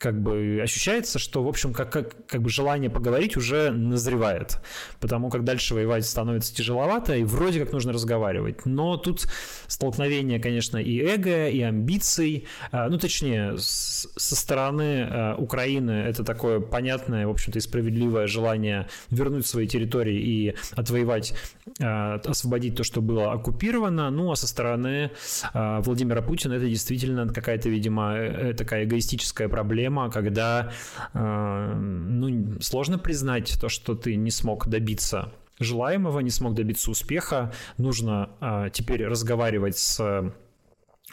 как 0.00 0.20
бы 0.20 0.60
ощущается, 0.62 1.18
что, 1.18 1.44
в 1.44 1.48
общем, 1.48 1.74
как, 1.74 1.92
как, 1.92 2.26
как 2.26 2.40
бы 2.40 2.48
желание 2.48 2.88
поговорить 2.88 3.36
уже 3.36 3.70
назревает, 3.70 4.58
потому 4.98 5.28
как 5.28 5.44
дальше 5.44 5.74
воевать 5.74 6.06
становится 6.06 6.54
тяжеловато, 6.54 7.16
и 7.16 7.22
вроде 7.22 7.60
как 7.60 7.72
нужно 7.72 7.92
разговаривать. 7.92 8.64
Но 8.64 8.96
тут 8.96 9.26
столкновение, 9.66 10.40
конечно, 10.40 10.78
и 10.78 10.98
эго, 11.00 11.48
и 11.48 11.60
амбиций, 11.60 12.46
а, 12.72 12.88
ну, 12.88 12.98
точнее, 12.98 13.56
со 13.58 14.36
стороны 14.36 15.06
а, 15.08 15.36
Украины 15.36 15.90
это 15.90 16.24
такое 16.24 16.60
понятное, 16.60 17.26
в 17.26 17.30
общем-то, 17.30 17.58
и 17.58 17.60
справедливое 17.60 18.26
желание 18.26 18.88
вернуть 19.10 19.46
свои 19.46 19.66
территории 19.66 20.18
и 20.18 20.54
отвоевать, 20.76 21.34
а, 21.78 22.14
освободить 22.24 22.74
то, 22.74 22.84
что 22.84 23.02
было 23.02 23.32
оккупировано, 23.32 24.10
ну, 24.10 24.32
а 24.32 24.36
со 24.36 24.48
стороны 24.48 25.10
Владимира 25.52 26.22
Путина 26.22 26.54
это 26.54 26.66
действительно 26.66 27.28
какая-то, 27.28 27.68
видимо, 27.68 28.14
э, 28.16 28.50
э, 28.50 28.54
такая 28.54 28.84
эгоистическая 28.84 29.48
проблема, 29.48 29.89
проблема, 29.90 30.10
когда 30.10 30.72
э, 31.14 31.74
ну, 31.74 32.60
сложно 32.60 32.98
признать 32.98 33.58
то, 33.60 33.68
что 33.68 33.94
ты 33.94 34.16
не 34.16 34.30
смог 34.30 34.68
добиться 34.68 35.32
желаемого, 35.58 36.20
не 36.20 36.30
смог 36.30 36.54
добиться 36.54 36.90
успеха. 36.90 37.52
Нужно 37.78 38.30
э, 38.40 38.70
теперь 38.72 39.06
разговаривать 39.06 39.76
с 39.76 40.32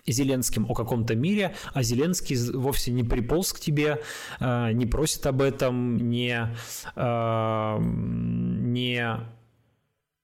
Зеленским 0.05 0.65
о 0.69 0.73
каком-то 0.73 1.15
мире, 1.15 1.53
а 1.73 1.83
Зеленский 1.83 2.37
вовсе 2.57 2.91
не 2.91 3.03
приполз 3.03 3.51
к 3.51 3.59
тебе, 3.59 4.01
э, 4.39 4.71
не 4.73 4.85
просит 4.85 5.25
об 5.25 5.41
этом, 5.41 5.97
не, 5.97 6.47
не 6.95 9.17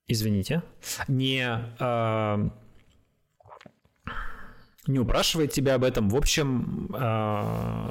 извините, 0.07 0.61
не 1.07 2.53
не 4.87 4.99
упрашивает 4.99 5.51
тебя 5.51 5.75
об 5.75 5.83
этом. 5.83 6.09
В 6.09 6.15
общем, 6.15 6.89
э, 6.93 6.99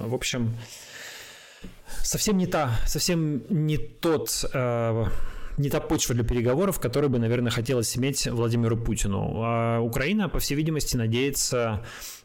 в 0.06 0.14
общем, 0.14 0.56
совсем 2.02 2.37
не 2.38 2.46
та, 2.46 2.70
совсем 2.87 3.42
не 3.49 3.78
тот 3.78 4.44
э, 4.52 5.04
не 5.58 5.68
та 5.68 5.80
почва 5.80 6.14
для 6.14 6.25
переговоров, 6.25 6.80
которую 6.80 7.11
бы, 7.11 7.18
наверное, 7.18 7.50
хотелось 7.50 7.96
иметь 7.96 8.26
Владимиру 8.26 8.76
Путину. 8.76 9.42
А 9.42 9.80
Украина, 9.80 10.28
по 10.28 10.38
всей 10.38 10.54
видимости, 10.54 10.96
надеется 10.96 11.84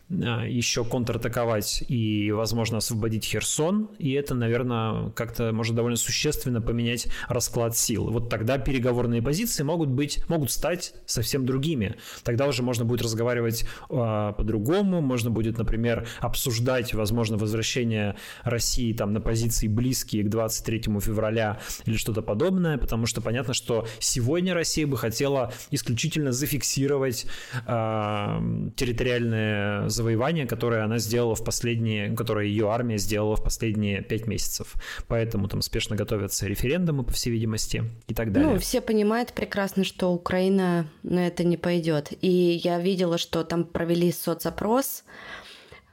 еще 0.09 0.85
контратаковать 0.85 1.83
и, 1.89 2.31
возможно, 2.31 2.77
освободить 2.77 3.25
Херсон, 3.25 3.89
и 3.99 4.13
это, 4.13 4.35
наверное, 4.35 5.09
как-то 5.09 5.51
может 5.51 5.75
довольно 5.75 5.97
существенно 5.97 6.61
поменять 6.61 7.07
расклад 7.27 7.75
сил. 7.75 8.09
Вот 8.09 8.29
тогда 8.29 8.57
переговорные 8.57 9.21
позиции 9.21 9.63
могут 9.63 9.89
быть, 9.89 10.23
могут 10.29 10.51
стать 10.51 10.93
совсем 11.05 11.45
другими. 11.45 11.95
Тогда 12.23 12.47
уже 12.47 12.63
можно 12.63 12.85
будет 12.85 13.01
разговаривать 13.01 13.65
э, 13.89 14.33
по-другому, 14.37 15.01
можно 15.01 15.29
будет, 15.29 15.57
например, 15.57 16.07
обсуждать, 16.21 16.93
возможно, 16.93 17.37
возвращение 17.37 18.15
России 18.43 18.93
там 18.93 19.11
на 19.11 19.19
позиции 19.19 19.67
близкие 19.67 20.23
к 20.23 20.29
23 20.29 20.83
февраля 21.01 21.59
или 21.85 21.97
что-то 21.97 22.21
подобное, 22.21 22.77
потому 22.77 23.07
что 23.07 23.19
понятно, 23.19 23.53
что 23.53 23.85
сегодня 23.99 24.53
Россия 24.53 24.87
бы 24.87 24.95
хотела 24.95 25.51
исключительно 25.71 26.31
зафиксировать 26.31 27.25
э, 27.65 28.69
территориальные 28.77 29.89
завоевания, 29.97 30.45
которое 30.45 30.83
она 30.83 30.99
сделала 30.99 31.35
в 31.35 31.43
последние, 31.43 32.15
которое 32.15 32.45
ее 32.45 32.71
армия 32.71 32.97
сделала 32.97 33.35
в 33.35 33.43
последние 33.43 34.01
пять 34.01 34.27
месяцев. 34.27 34.75
Поэтому 35.07 35.47
там 35.47 35.61
спешно 35.61 35.95
готовятся 35.95 36.47
референдумы, 36.47 37.03
по 37.03 37.11
всей 37.11 37.31
видимости, 37.31 37.83
и 38.07 38.13
так 38.13 38.31
далее. 38.31 38.53
Ну, 38.53 38.59
все 38.59 38.79
понимают 38.81 39.33
прекрасно, 39.33 39.83
что 39.83 40.13
Украина 40.13 40.87
на 41.03 41.27
это 41.27 41.43
не 41.43 41.57
пойдет. 41.57 42.13
И 42.21 42.61
я 42.63 42.79
видела, 42.79 43.17
что 43.17 43.43
там 43.43 43.65
провели 43.65 44.11
соцопрос, 44.11 45.03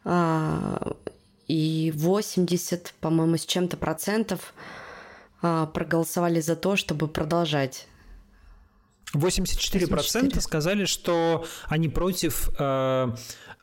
а, 0.05 0.97
и 1.49 1.93
80, 1.95 2.95
по-моему, 3.01 3.37
с 3.37 3.47
чем-то 3.47 3.77
процентов 3.77 4.55
а, 5.43 5.67
проголосовали 5.67 6.41
за 6.41 6.57
то, 6.57 6.77
чтобы 6.77 7.09
продолжать 7.09 7.87
84%, 9.15 9.89
84. 9.91 10.41
сказали, 10.41 10.85
что 10.85 11.47
они 11.67 11.89
против 11.89 12.51
э, 12.59 13.15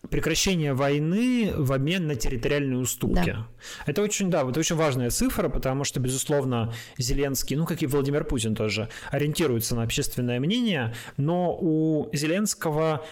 прекращение 0.09 0.73
войны 0.73 1.51
в 1.55 1.71
обмен 1.73 2.07
на 2.07 2.15
территориальные 2.15 2.79
уступки. 2.79 3.31
Да. 3.31 3.47
Это 3.85 4.01
очень, 4.01 4.29
да, 4.29 4.41
это 4.47 4.59
очень 4.59 4.75
важная 4.75 5.09
цифра, 5.09 5.47
потому 5.47 5.83
что, 5.83 5.99
безусловно, 5.99 6.73
Зеленский, 6.97 7.55
ну, 7.55 7.65
как 7.65 7.83
и 7.83 7.87
Владимир 7.87 8.23
Путин 8.23 8.55
тоже, 8.55 8.89
ориентируется 9.11 9.75
на 9.75 9.83
общественное 9.83 10.39
мнение, 10.39 10.93
но 11.17 11.55
у 11.59 12.09
Зеленского 12.13 13.05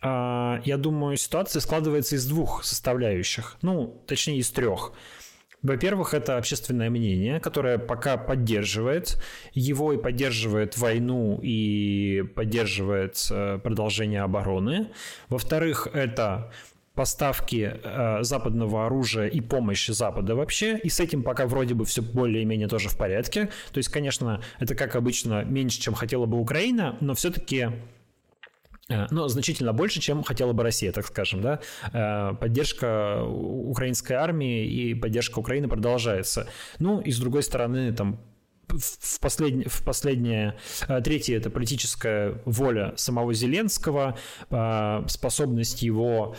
а, 0.00 0.60
я 0.64 0.76
думаю, 0.76 1.16
ситуация 1.16 1.60
складывается 1.60 2.14
из 2.14 2.26
двух 2.26 2.62
составляющих, 2.64 3.56
ну, 3.62 4.00
точнее, 4.06 4.38
из 4.38 4.50
трех. 4.50 4.92
Во-первых, 5.62 6.14
это 6.14 6.36
общественное 6.36 6.88
мнение, 6.88 7.40
которое 7.40 7.78
пока 7.78 8.16
поддерживает 8.16 9.20
его 9.54 9.92
и 9.92 9.98
поддерживает 9.98 10.78
войну 10.78 11.40
и 11.42 12.24
поддерживает 12.36 13.26
э, 13.30 13.58
продолжение 13.62 14.22
обороны. 14.22 14.88
Во-вторых, 15.28 15.88
это 15.92 16.52
поставки 16.94 17.72
э, 17.82 18.22
западного 18.22 18.86
оружия 18.86 19.26
и 19.26 19.40
помощь 19.40 19.88
Запада 19.88 20.34
вообще, 20.34 20.78
и 20.78 20.88
с 20.88 21.00
этим 21.00 21.22
пока 21.22 21.46
вроде 21.46 21.74
бы 21.74 21.84
все 21.84 22.02
более-менее 22.02 22.68
тоже 22.68 22.88
в 22.88 22.96
порядке. 22.96 23.50
То 23.72 23.78
есть, 23.78 23.88
конечно, 23.88 24.40
это 24.58 24.74
как 24.74 24.96
обычно 24.96 25.44
меньше, 25.44 25.80
чем 25.80 25.94
хотела 25.94 26.26
бы 26.26 26.38
Украина, 26.40 26.96
но 27.00 27.14
все-таки 27.14 27.68
Но 28.88 29.28
значительно 29.28 29.72
больше, 29.72 30.00
чем 30.00 30.22
хотела 30.22 30.52
бы 30.52 30.62
Россия, 30.62 30.92
так 30.92 31.06
скажем, 31.06 31.42
да. 31.42 31.60
Э, 31.92 32.34
поддержка 32.34 33.22
украинской 33.22 34.14
армии 34.14 34.66
и 34.66 34.94
поддержка 34.94 35.38
Украины 35.38 35.68
продолжается. 35.68 36.48
Ну 36.78 37.00
и 37.00 37.10
с 37.10 37.18
другой 37.18 37.42
стороны, 37.42 37.92
там 37.92 38.18
в, 38.68 39.20
послед... 39.20 39.70
в 39.70 39.84
последнее, 39.84 40.56
э, 40.88 41.00
третье 41.02 41.36
это 41.36 41.50
политическая 41.50 42.40
воля 42.46 42.94
самого 42.96 43.34
Зеленского, 43.34 44.16
способность 45.06 45.82
его 45.82 46.34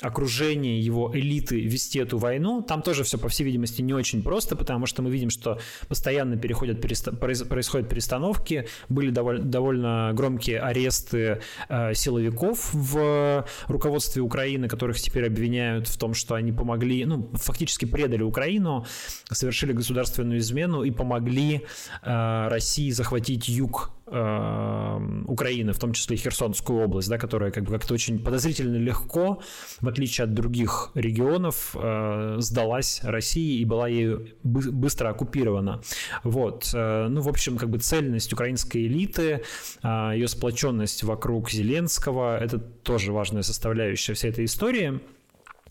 окружение 0.00 0.80
его 0.80 1.10
элиты 1.14 1.60
вести 1.60 1.98
эту 1.98 2.18
войну, 2.18 2.62
там 2.62 2.82
тоже 2.82 3.04
все, 3.04 3.18
по 3.18 3.28
всей 3.28 3.44
видимости, 3.44 3.82
не 3.82 3.92
очень 3.92 4.22
просто, 4.22 4.56
потому 4.56 4.86
что 4.86 5.02
мы 5.02 5.10
видим, 5.10 5.30
что 5.30 5.58
постоянно 5.88 6.36
переходят, 6.36 6.80
происходят 6.80 7.88
перестановки, 7.88 8.66
были 8.88 9.10
довольно, 9.10 9.44
довольно 9.44 10.10
громкие 10.14 10.60
аресты 10.60 11.40
э, 11.68 11.94
силовиков 11.94 12.70
в 12.72 13.46
руководстве 13.68 14.22
Украины, 14.22 14.68
которых 14.68 14.98
теперь 15.00 15.26
обвиняют 15.26 15.88
в 15.88 15.98
том, 15.98 16.14
что 16.14 16.34
они 16.34 16.52
помогли, 16.52 17.04
ну, 17.04 17.30
фактически 17.34 17.84
предали 17.84 18.22
Украину, 18.22 18.86
совершили 19.30 19.72
государственную 19.72 20.38
измену 20.38 20.82
и 20.82 20.90
помогли 20.90 21.66
э, 22.02 22.48
России 22.48 22.90
захватить 22.90 23.48
юг 23.48 23.92
Украины, 24.10 25.72
в 25.72 25.78
том 25.78 25.92
числе 25.92 26.16
и 26.16 26.18
Херсонскую 26.18 26.84
область, 26.84 27.08
да, 27.08 27.18
которая 27.18 27.50
как 27.50 27.64
бы 27.64 27.72
как-то 27.72 27.94
очень 27.94 28.18
подозрительно 28.18 28.76
легко, 28.76 29.40
в 29.80 29.88
отличие 29.88 30.24
от 30.24 30.34
других 30.34 30.90
регионов, 30.94 31.74
э, 31.74 32.36
сдалась 32.38 33.00
России 33.02 33.60
и 33.60 33.64
была 33.64 33.88
ею 33.88 34.28
быстро 34.42 35.10
оккупирована. 35.10 35.80
Вот. 36.24 36.70
Э, 36.74 37.08
ну, 37.08 37.20
в 37.20 37.28
общем, 37.28 37.56
как 37.56 37.70
бы 37.70 37.78
цельность 37.78 38.32
украинской 38.32 38.86
элиты, 38.86 39.42
э, 39.82 40.10
ее 40.14 40.28
сплоченность 40.28 41.04
вокруг 41.04 41.50
Зеленского, 41.50 42.38
это 42.38 42.58
тоже 42.58 43.12
важная 43.12 43.42
составляющая 43.42 44.14
всей 44.14 44.30
этой 44.30 44.44
истории. 44.44 45.00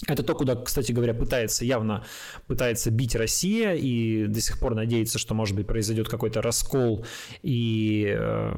Это 0.07 0.23
то, 0.23 0.33
куда, 0.33 0.55
кстати 0.55 0.91
говоря, 0.91 1.13
пытается 1.13 1.65
явно 1.65 2.05
пытается 2.47 2.89
бить 2.89 3.15
Россия 3.15 3.73
и 3.73 4.27
до 4.27 4.39
сих 4.39 4.59
пор 4.59 4.75
надеется, 4.75 5.19
что, 5.19 5.33
может 5.33 5.55
быть, 5.55 5.67
произойдет 5.67 6.07
какой-то 6.07 6.41
раскол 6.41 7.05
и 7.43 8.15
э, 8.17 8.53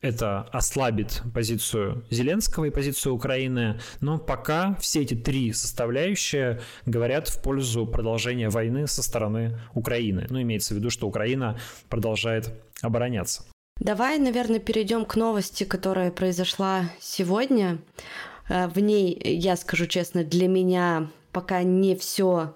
это 0.00 0.42
ослабит 0.52 1.22
позицию 1.34 2.04
Зеленского 2.10 2.66
и 2.66 2.70
позицию 2.70 3.14
Украины, 3.14 3.80
но 4.00 4.18
пока 4.18 4.76
все 4.76 5.02
эти 5.02 5.14
три 5.14 5.52
составляющие 5.52 6.60
говорят 6.86 7.28
в 7.28 7.42
пользу 7.42 7.86
продолжения 7.86 8.48
войны 8.48 8.86
со 8.86 9.02
стороны 9.02 9.58
Украины. 9.74 10.26
Ну, 10.30 10.40
имеется 10.42 10.74
в 10.74 10.76
виду, 10.78 10.90
что 10.90 11.08
Украина 11.08 11.58
продолжает 11.88 12.52
обороняться. 12.82 13.44
Давай, 13.80 14.18
наверное, 14.18 14.58
перейдем 14.58 15.04
к 15.04 15.16
новости, 15.16 15.64
которая 15.64 16.10
произошла 16.10 16.84
сегодня. 17.00 17.78
Э, 18.48 18.68
в 18.68 18.78
ней, 18.78 19.18
я 19.22 19.56
скажу 19.56 19.86
честно, 19.86 20.24
для 20.24 20.48
меня 20.48 21.08
пока 21.32 21.62
не 21.62 21.96
все 21.96 22.54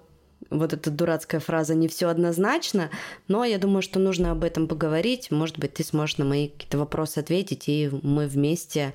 вот 0.49 0.73
эта 0.73 0.91
дурацкая 0.91 1.39
фраза 1.39 1.75
не 1.75 1.87
все 1.87 2.07
однозначно, 2.07 2.89
но 3.27 3.45
я 3.45 3.57
думаю, 3.57 3.81
что 3.81 3.99
нужно 3.99 4.31
об 4.31 4.43
этом 4.43 4.67
поговорить. 4.67 5.31
Может 5.31 5.57
быть, 5.57 5.73
ты 5.75 5.83
сможешь 5.83 6.17
на 6.17 6.25
мои 6.25 6.49
какие-то 6.49 6.77
вопросы 6.77 7.19
ответить, 7.19 7.69
и 7.69 7.89
мы 8.03 8.27
вместе 8.27 8.93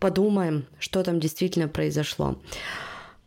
подумаем, 0.00 0.66
что 0.78 1.02
там 1.02 1.20
действительно 1.20 1.68
произошло. 1.68 2.36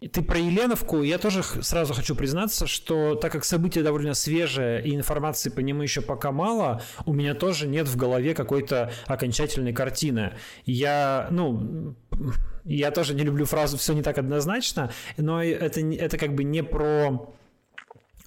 Ты 0.07 0.21
про 0.21 0.37
Еленовку, 0.37 1.01
я 1.01 1.17
тоже 1.17 1.43
сразу 1.43 1.93
хочу 1.93 2.15
признаться, 2.15 2.67
что 2.67 3.15
так 3.15 3.31
как 3.31 3.45
событие 3.45 3.83
довольно 3.83 4.13
свежее 4.13 4.83
и 4.83 4.95
информации 4.95 5.49
по 5.49 5.59
нему 5.59 5.81
еще 5.81 6.01
пока 6.01 6.31
мало, 6.31 6.81
у 7.05 7.13
меня 7.13 7.33
тоже 7.33 7.67
нет 7.67 7.87
в 7.87 7.95
голове 7.95 8.33
какой-то 8.33 8.91
окончательной 9.07 9.73
картины. 9.73 10.33
Я, 10.65 11.27
ну, 11.31 11.95
я 12.63 12.91
тоже 12.91 13.13
не 13.13 13.23
люблю 13.23 13.45
фразу 13.45 13.77
«все 13.77 13.93
не 13.93 14.01
так 14.01 14.17
однозначно», 14.17 14.91
но 15.17 15.43
это, 15.43 15.81
это 15.81 16.17
как 16.17 16.33
бы 16.35 16.43
не 16.43 16.63
про 16.63 17.33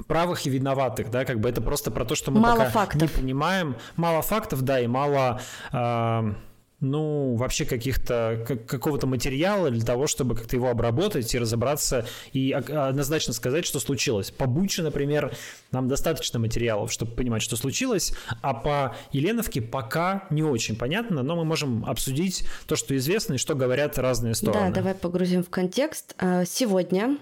правых 0.07 0.47
и 0.47 0.51
виноватых, 0.51 1.11
да, 1.11 1.25
как 1.25 1.41
бы 1.41 1.49
это 1.49 1.61
просто 1.61 1.91
про 1.91 2.05
то, 2.05 2.15
что 2.15 2.31
мы 2.31 2.41
мало 2.41 2.59
пока 2.59 2.71
фактов. 2.71 3.03
не 3.03 3.09
понимаем. 3.09 3.77
Мало 3.97 4.23
фактов, 4.23 4.63
да, 4.63 4.81
и 4.81 4.87
мало... 4.87 5.41
Э, 5.73 6.35
ну, 6.81 7.37
вообще 7.37 7.65
каких-то, 7.65 8.45
какого-то 8.67 9.07
материала 9.07 9.71
для 9.71 9.85
того, 9.85 10.07
чтобы 10.07 10.35
как-то 10.35 10.57
его 10.57 10.69
обработать 10.69 11.35
и 11.35 11.39
разобраться 11.39 12.07
и 12.33 12.53
однозначно 12.53 13.33
сказать, 13.33 13.65
что 13.65 13.81
случилось. 13.81 14.31
По 14.31 14.47
Буче, 14.47 14.83
например, 14.83 15.35
нам 15.71 15.89
достаточно 15.89 16.39
материалов, 16.39 16.93
чтобы 16.93 17.13
понимать, 17.13 17.41
что 17.41 17.57
случилось, 17.57 18.13
а 18.43 18.53
по 18.53 18.95
Еленовке 19.13 19.63
пока 19.63 20.27
не 20.29 20.43
очень 20.43 20.77
понятно, 20.77 21.23
но 21.23 21.37
мы 21.37 21.45
можем 21.45 21.85
обсудить 21.87 22.47
то, 22.67 22.77
что 22.77 22.95
известно 22.97 23.35
и 23.35 23.39
что 23.39 23.55
говорят 23.55 23.97
разные 23.99 24.35
стороны. 24.35 24.69
Да, 24.69 24.75
давай 24.75 24.95
погрузим 24.95 25.43
в 25.43 25.49
контекст. 25.49 26.15
А, 26.19 26.45
сегодня 26.45 27.17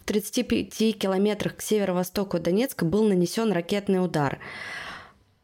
в 0.00 0.04
35 0.06 0.98
километрах 0.98 1.56
к 1.56 1.62
северо-востоку 1.62 2.40
Донецка 2.40 2.84
был 2.84 3.06
нанесен 3.06 3.52
ракетный 3.52 4.04
удар 4.04 4.40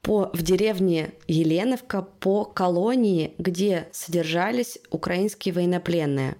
по, 0.02 0.30
в 0.32 0.42
деревне 0.42 1.12
Еленовка 1.28 2.02
по 2.02 2.44
колонии, 2.44 3.34
где 3.38 3.88
содержались 3.92 4.78
украинские 4.90 5.54
военнопленные. 5.54 6.36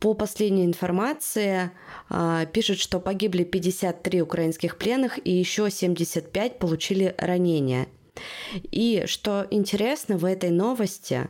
По 0.00 0.14
последней 0.14 0.64
информации 0.64 1.70
э, 2.10 2.46
пишут, 2.52 2.80
что 2.80 2.98
погибли 2.98 3.44
53 3.44 4.22
украинских 4.22 4.76
пленных 4.76 5.24
и 5.24 5.30
еще 5.30 5.70
75 5.70 6.58
получили 6.58 7.14
ранения. 7.18 7.86
И 8.72 9.04
что 9.06 9.46
интересно 9.50 10.18
в 10.18 10.24
этой 10.24 10.50
новости, 10.50 11.28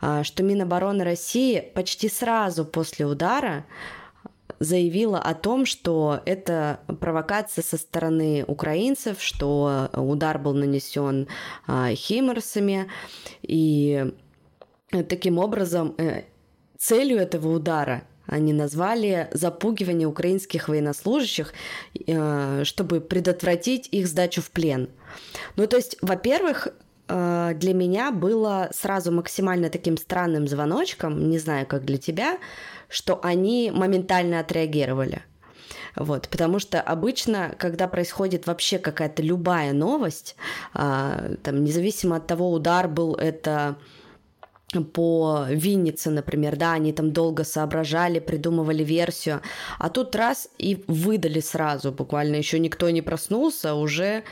э, 0.00 0.24
что 0.24 0.42
Минобороны 0.42 1.04
России 1.04 1.60
почти 1.60 2.08
сразу 2.08 2.64
после 2.64 3.06
удара 3.06 3.66
заявила 4.62 5.18
о 5.18 5.34
том, 5.34 5.66
что 5.66 6.20
это 6.24 6.80
провокация 7.00 7.62
со 7.62 7.76
стороны 7.76 8.44
украинцев, 8.46 9.20
что 9.20 9.90
удар 9.94 10.38
был 10.38 10.54
нанесен 10.54 11.28
а, 11.66 11.94
химерсами, 11.94 12.88
и 13.42 14.12
таким 15.08 15.38
образом 15.38 15.94
э, 15.98 16.24
целью 16.78 17.18
этого 17.18 17.54
удара 17.56 18.04
они 18.26 18.52
назвали 18.52 19.28
запугивание 19.32 20.06
украинских 20.06 20.68
военнослужащих, 20.68 21.52
э, 22.06 22.64
чтобы 22.64 23.00
предотвратить 23.00 23.88
их 23.90 24.06
сдачу 24.06 24.40
в 24.42 24.50
плен. 24.50 24.88
Ну, 25.56 25.66
то 25.66 25.76
есть, 25.76 25.96
во-первых, 26.02 26.68
для 27.08 27.74
меня 27.74 28.10
было 28.10 28.70
сразу 28.72 29.12
максимально 29.12 29.68
таким 29.68 29.96
странным 29.96 30.48
звоночком, 30.48 31.28
не 31.28 31.38
знаю, 31.38 31.66
как 31.66 31.84
для 31.84 31.98
тебя, 31.98 32.38
что 32.88 33.20
они 33.22 33.70
моментально 33.74 34.40
отреагировали. 34.40 35.22
Вот, 35.96 36.28
потому 36.28 36.58
что 36.58 36.80
обычно, 36.80 37.54
когда 37.58 37.86
происходит 37.86 38.46
вообще 38.46 38.78
какая-то 38.78 39.22
любая 39.22 39.72
новость, 39.72 40.36
а, 40.72 41.32
там, 41.42 41.64
независимо 41.64 42.16
от 42.16 42.26
того, 42.26 42.50
удар 42.50 42.88
был 42.88 43.14
это 43.14 43.76
по 44.94 45.46
Виннице, 45.48 46.10
например, 46.10 46.56
да, 46.56 46.72
они 46.72 46.92
там 46.92 47.12
долго 47.12 47.44
соображали, 47.44 48.18
придумывали 48.18 48.82
версию, 48.82 49.42
а 49.78 49.88
тут 49.90 50.16
раз 50.16 50.48
и 50.58 50.82
выдали 50.86 51.40
сразу, 51.40 51.92
буквально 51.92 52.36
еще 52.36 52.58
никто 52.58 52.88
не 52.90 53.02
проснулся, 53.02 53.74
уже 53.74 54.24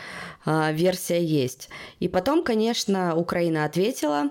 а, 0.44 0.72
версия 0.72 1.22
есть. 1.22 1.68
И 1.98 2.08
потом, 2.08 2.42
конечно, 2.42 3.14
Украина 3.14 3.64
ответила, 3.64 4.30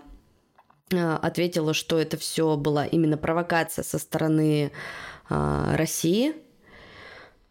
Э, 0.92 1.16
ответила, 1.22 1.74
что 1.74 2.00
это 2.00 2.18
все 2.18 2.56
была 2.58 2.86
именно 2.86 3.18
провокация 3.18 3.84
со 3.84 4.00
стороны 4.00 4.72
э, 5.30 5.76
России, 5.76 6.34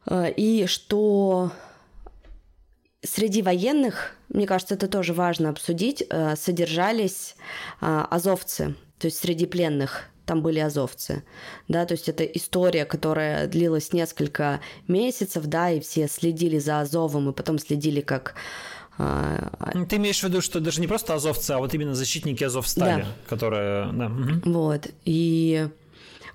э, 0.06 0.32
и 0.32 0.66
что 0.66 1.52
среди 3.02 3.42
военных, 3.42 4.16
мне 4.28 4.46
кажется, 4.46 4.74
это 4.74 4.88
тоже 4.88 5.12
важно 5.12 5.48
обсудить, 5.50 6.04
содержались 6.36 7.36
азовцы, 7.80 8.74
то 8.98 9.06
есть 9.06 9.18
среди 9.18 9.46
пленных 9.46 10.04
там 10.26 10.42
были 10.42 10.58
азовцы, 10.58 11.24
да, 11.68 11.86
то 11.86 11.92
есть 11.94 12.08
это 12.10 12.22
история, 12.22 12.84
которая 12.84 13.46
длилась 13.46 13.94
несколько 13.94 14.60
месяцев, 14.86 15.46
да, 15.46 15.70
и 15.70 15.80
все 15.80 16.06
следили 16.06 16.58
за 16.58 16.80
Азовом, 16.80 17.30
и 17.30 17.32
потом 17.32 17.58
следили, 17.58 18.02
как 18.02 18.34
а, 18.98 19.70
ну, 19.74 19.86
ты 19.86 19.96
имеешь 19.96 20.20
в 20.20 20.24
виду, 20.24 20.40
что 20.42 20.58
даже 20.60 20.80
не 20.80 20.88
просто 20.88 21.14
азовцы, 21.14 21.52
а 21.52 21.58
вот 21.58 21.72
именно 21.72 21.94
защитники 21.94 22.42
Азовстали, 22.42 23.02
да. 23.02 23.08
которые... 23.28 23.92
Да. 23.92 24.10
Вот, 24.44 24.88
и... 25.04 25.68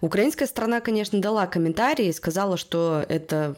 Украинская 0.04 0.50
страна, 0.50 0.82
конечно, 0.82 1.22
дала 1.22 1.48
комментарий 1.48 2.10
и 2.10 2.12
сказала, 2.12 2.58
что 2.58 3.06
это 3.08 3.56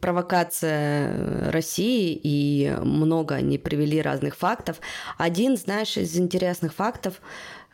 провокация 0.00 1.50
России, 1.50 2.16
и 2.22 2.72
много 2.80 3.34
они 3.34 3.58
привели 3.58 4.00
разных 4.00 4.36
фактов. 4.36 4.80
Один, 5.18 5.56
знаешь, 5.56 5.96
из 5.96 6.16
интересных 6.16 6.74
фактов 6.74 7.20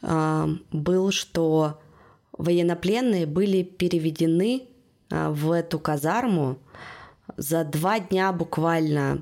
э, 0.01 0.49
был, 0.73 1.11
что 1.11 1.79
военнопленные 2.33 3.27
были 3.27 3.63
переведены 3.63 4.63
э, 5.11 5.29
в 5.29 5.53
эту 5.53 5.79
казарму 5.79 6.57
за 7.37 7.65
два 7.65 8.01
дня 8.01 8.33
буквально 8.33 9.21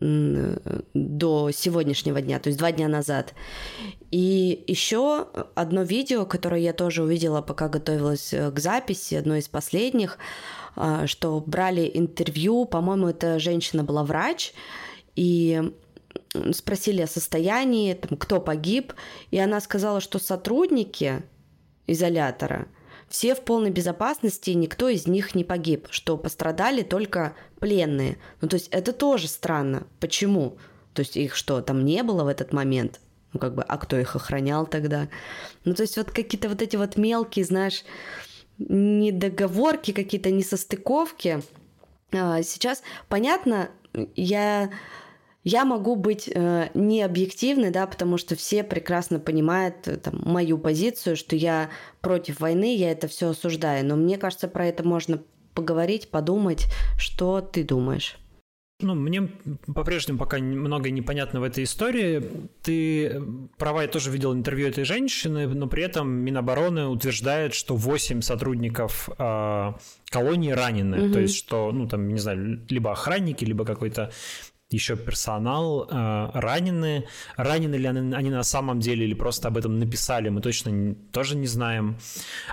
до 0.00 1.50
сегодняшнего 1.52 2.20
дня, 2.20 2.38
то 2.38 2.48
есть 2.48 2.58
два 2.58 2.72
дня 2.72 2.88
назад. 2.88 3.34
И 4.10 4.64
еще 4.66 5.26
одно 5.54 5.82
видео, 5.82 6.26
которое 6.26 6.60
я 6.60 6.72
тоже 6.72 7.02
увидела, 7.02 7.40
пока 7.42 7.68
готовилась 7.68 8.32
э, 8.32 8.50
к 8.50 8.58
записи, 8.58 9.14
одно 9.14 9.36
из 9.36 9.48
последних, 9.48 10.18
а, 10.74 11.06
что 11.06 11.42
брали 11.44 11.90
интервью, 11.94 12.66
по-моему, 12.66 13.08
эта 13.08 13.38
женщина 13.38 13.84
была 13.84 14.04
врач, 14.04 14.52
и 15.16 15.72
спросили 16.52 17.02
о 17.02 17.06
состоянии, 17.06 17.94
там, 17.94 18.18
кто 18.18 18.40
погиб, 18.40 18.92
и 19.30 19.38
она 19.38 19.60
сказала, 19.60 20.00
что 20.00 20.18
сотрудники 20.18 21.22
изолятора 21.86 22.68
все 23.16 23.34
в 23.34 23.40
полной 23.40 23.70
безопасности, 23.70 24.50
никто 24.50 24.90
из 24.90 25.06
них 25.06 25.34
не 25.34 25.42
погиб, 25.42 25.88
что 25.88 26.18
пострадали 26.18 26.82
только 26.82 27.34
пленные. 27.60 28.18
Ну, 28.42 28.48
то 28.48 28.56
есть 28.56 28.68
это 28.68 28.92
тоже 28.92 29.26
странно. 29.26 29.86
Почему? 30.00 30.58
То 30.92 31.00
есть 31.00 31.16
их 31.16 31.34
что, 31.34 31.62
там 31.62 31.86
не 31.86 32.02
было 32.02 32.24
в 32.24 32.28
этот 32.28 32.52
момент? 32.52 33.00
Ну, 33.32 33.40
как 33.40 33.54
бы, 33.54 33.62
а 33.62 33.78
кто 33.78 33.98
их 33.98 34.16
охранял 34.16 34.66
тогда? 34.66 35.08
Ну, 35.64 35.72
то 35.72 35.80
есть 35.80 35.96
вот 35.96 36.10
какие-то 36.10 36.50
вот 36.50 36.60
эти 36.60 36.76
вот 36.76 36.98
мелкие, 36.98 37.46
знаешь, 37.46 37.84
недоговорки, 38.58 39.92
какие-то 39.92 40.30
несостыковки. 40.30 41.42
А, 42.12 42.42
сейчас, 42.42 42.82
понятно, 43.08 43.70
я 44.14 44.68
я 45.48 45.64
могу 45.64 45.94
быть 45.94 46.28
э, 46.28 46.70
не 46.74 47.02
объективной, 47.02 47.70
да, 47.70 47.86
потому 47.86 48.18
что 48.18 48.34
все 48.34 48.64
прекрасно 48.64 49.20
понимают 49.20 49.86
э, 49.86 49.96
там, 49.96 50.20
мою 50.24 50.58
позицию, 50.58 51.16
что 51.16 51.36
я 51.36 51.70
против 52.00 52.40
войны, 52.40 52.74
я 52.74 52.90
это 52.90 53.06
все 53.06 53.28
осуждаю. 53.28 53.86
Но 53.86 53.94
мне 53.94 54.18
кажется, 54.18 54.48
про 54.48 54.66
это 54.66 54.82
можно 54.82 55.22
поговорить, 55.54 56.10
подумать, 56.10 56.66
что 56.98 57.40
ты 57.40 57.62
думаешь. 57.62 58.18
Ну, 58.80 58.96
мне 58.96 59.30
по-прежнему 59.72 60.18
пока 60.18 60.38
много 60.38 60.90
непонятно 60.90 61.38
в 61.38 61.44
этой 61.44 61.62
истории. 61.62 62.24
Ты 62.62 63.22
права, 63.56 63.82
я 63.82 63.88
тоже 63.88 64.10
видел 64.10 64.34
интервью 64.34 64.66
этой 64.66 64.82
женщины, 64.82 65.46
но 65.46 65.68
при 65.68 65.84
этом 65.84 66.08
Минобороны 66.08 66.88
утверждает, 66.88 67.54
что 67.54 67.76
8 67.76 68.20
сотрудников 68.20 69.08
э, 69.16 69.72
колонии 70.10 70.50
ранены. 70.50 71.04
Угу. 71.04 71.12
То 71.12 71.20
есть, 71.20 71.36
что, 71.36 71.70
ну, 71.70 71.86
там, 71.86 72.08
не 72.08 72.18
знаю, 72.18 72.66
либо 72.68 72.90
охранники, 72.90 73.44
либо 73.44 73.64
какой-то 73.64 74.10
еще 74.70 74.96
персонал 74.96 75.88
э, 75.88 76.30
ранены. 76.34 77.06
Ранены 77.36 77.76
ли 77.76 77.86
они, 77.86 78.14
они 78.14 78.30
на 78.30 78.42
самом 78.42 78.80
деле 78.80 79.06
или 79.06 79.14
просто 79.14 79.48
об 79.48 79.56
этом 79.56 79.78
написали, 79.78 80.28
мы 80.28 80.40
точно 80.40 80.94
тоже 81.12 81.36
не 81.36 81.46
знаем. 81.46 81.98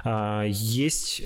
Э, 0.06 0.44
есть 0.48 1.24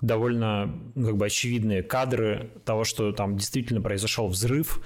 довольно 0.00 0.66
ну, 0.94 1.06
как 1.06 1.16
бы 1.16 1.26
очевидные 1.26 1.82
кадры 1.82 2.50
того, 2.64 2.84
что 2.84 3.12
там 3.12 3.36
действительно 3.36 3.80
произошел 3.80 4.28
взрыв. 4.28 4.80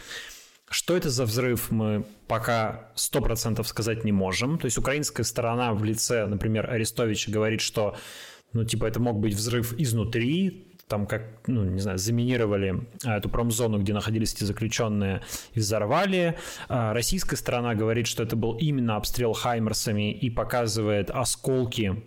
Что 0.71 0.97
это 0.97 1.11
за 1.11 1.25
взрыв, 1.25 1.73
мы 1.73 2.05
пока 2.29 2.93
100% 2.95 3.65
сказать 3.65 4.05
не 4.05 4.13
можем. 4.13 4.57
То 4.57 4.67
есть 4.67 4.79
украинская 4.79 5.25
сторона 5.25 5.75
в 5.75 5.83
лице, 5.83 6.27
например, 6.27 6.71
Арестовича 6.71 7.33
говорит, 7.33 7.61
что 7.61 7.97
ну, 8.53 8.65
типа, 8.65 8.87
это 8.87 9.01
мог 9.01 9.19
быть 9.19 9.35
взрыв 9.35 9.75
изнутри, 9.79 10.70
там 10.91 11.07
как, 11.07 11.23
ну, 11.47 11.65
не 11.65 11.81
знаю, 11.81 11.99
заминировали 11.99 12.87
а, 13.05 13.19
эту 13.19 13.31
промзону, 13.31 13.79
где 13.79 13.95
находились 13.95 14.35
эти 14.35 14.45
заключенные, 14.45 15.23
и 15.55 15.61
взорвали. 15.61 16.37
А, 16.69 16.93
российская 16.93 17.37
сторона 17.37 17.75
говорит, 17.75 18.09
что 18.09 18.25
это 18.25 18.37
был 18.37 18.55
именно 18.55 18.97
обстрел 18.97 19.33
Хаймерсами 19.33 20.13
и 20.13 20.29
показывает 20.29 21.11
осколки 21.11 22.03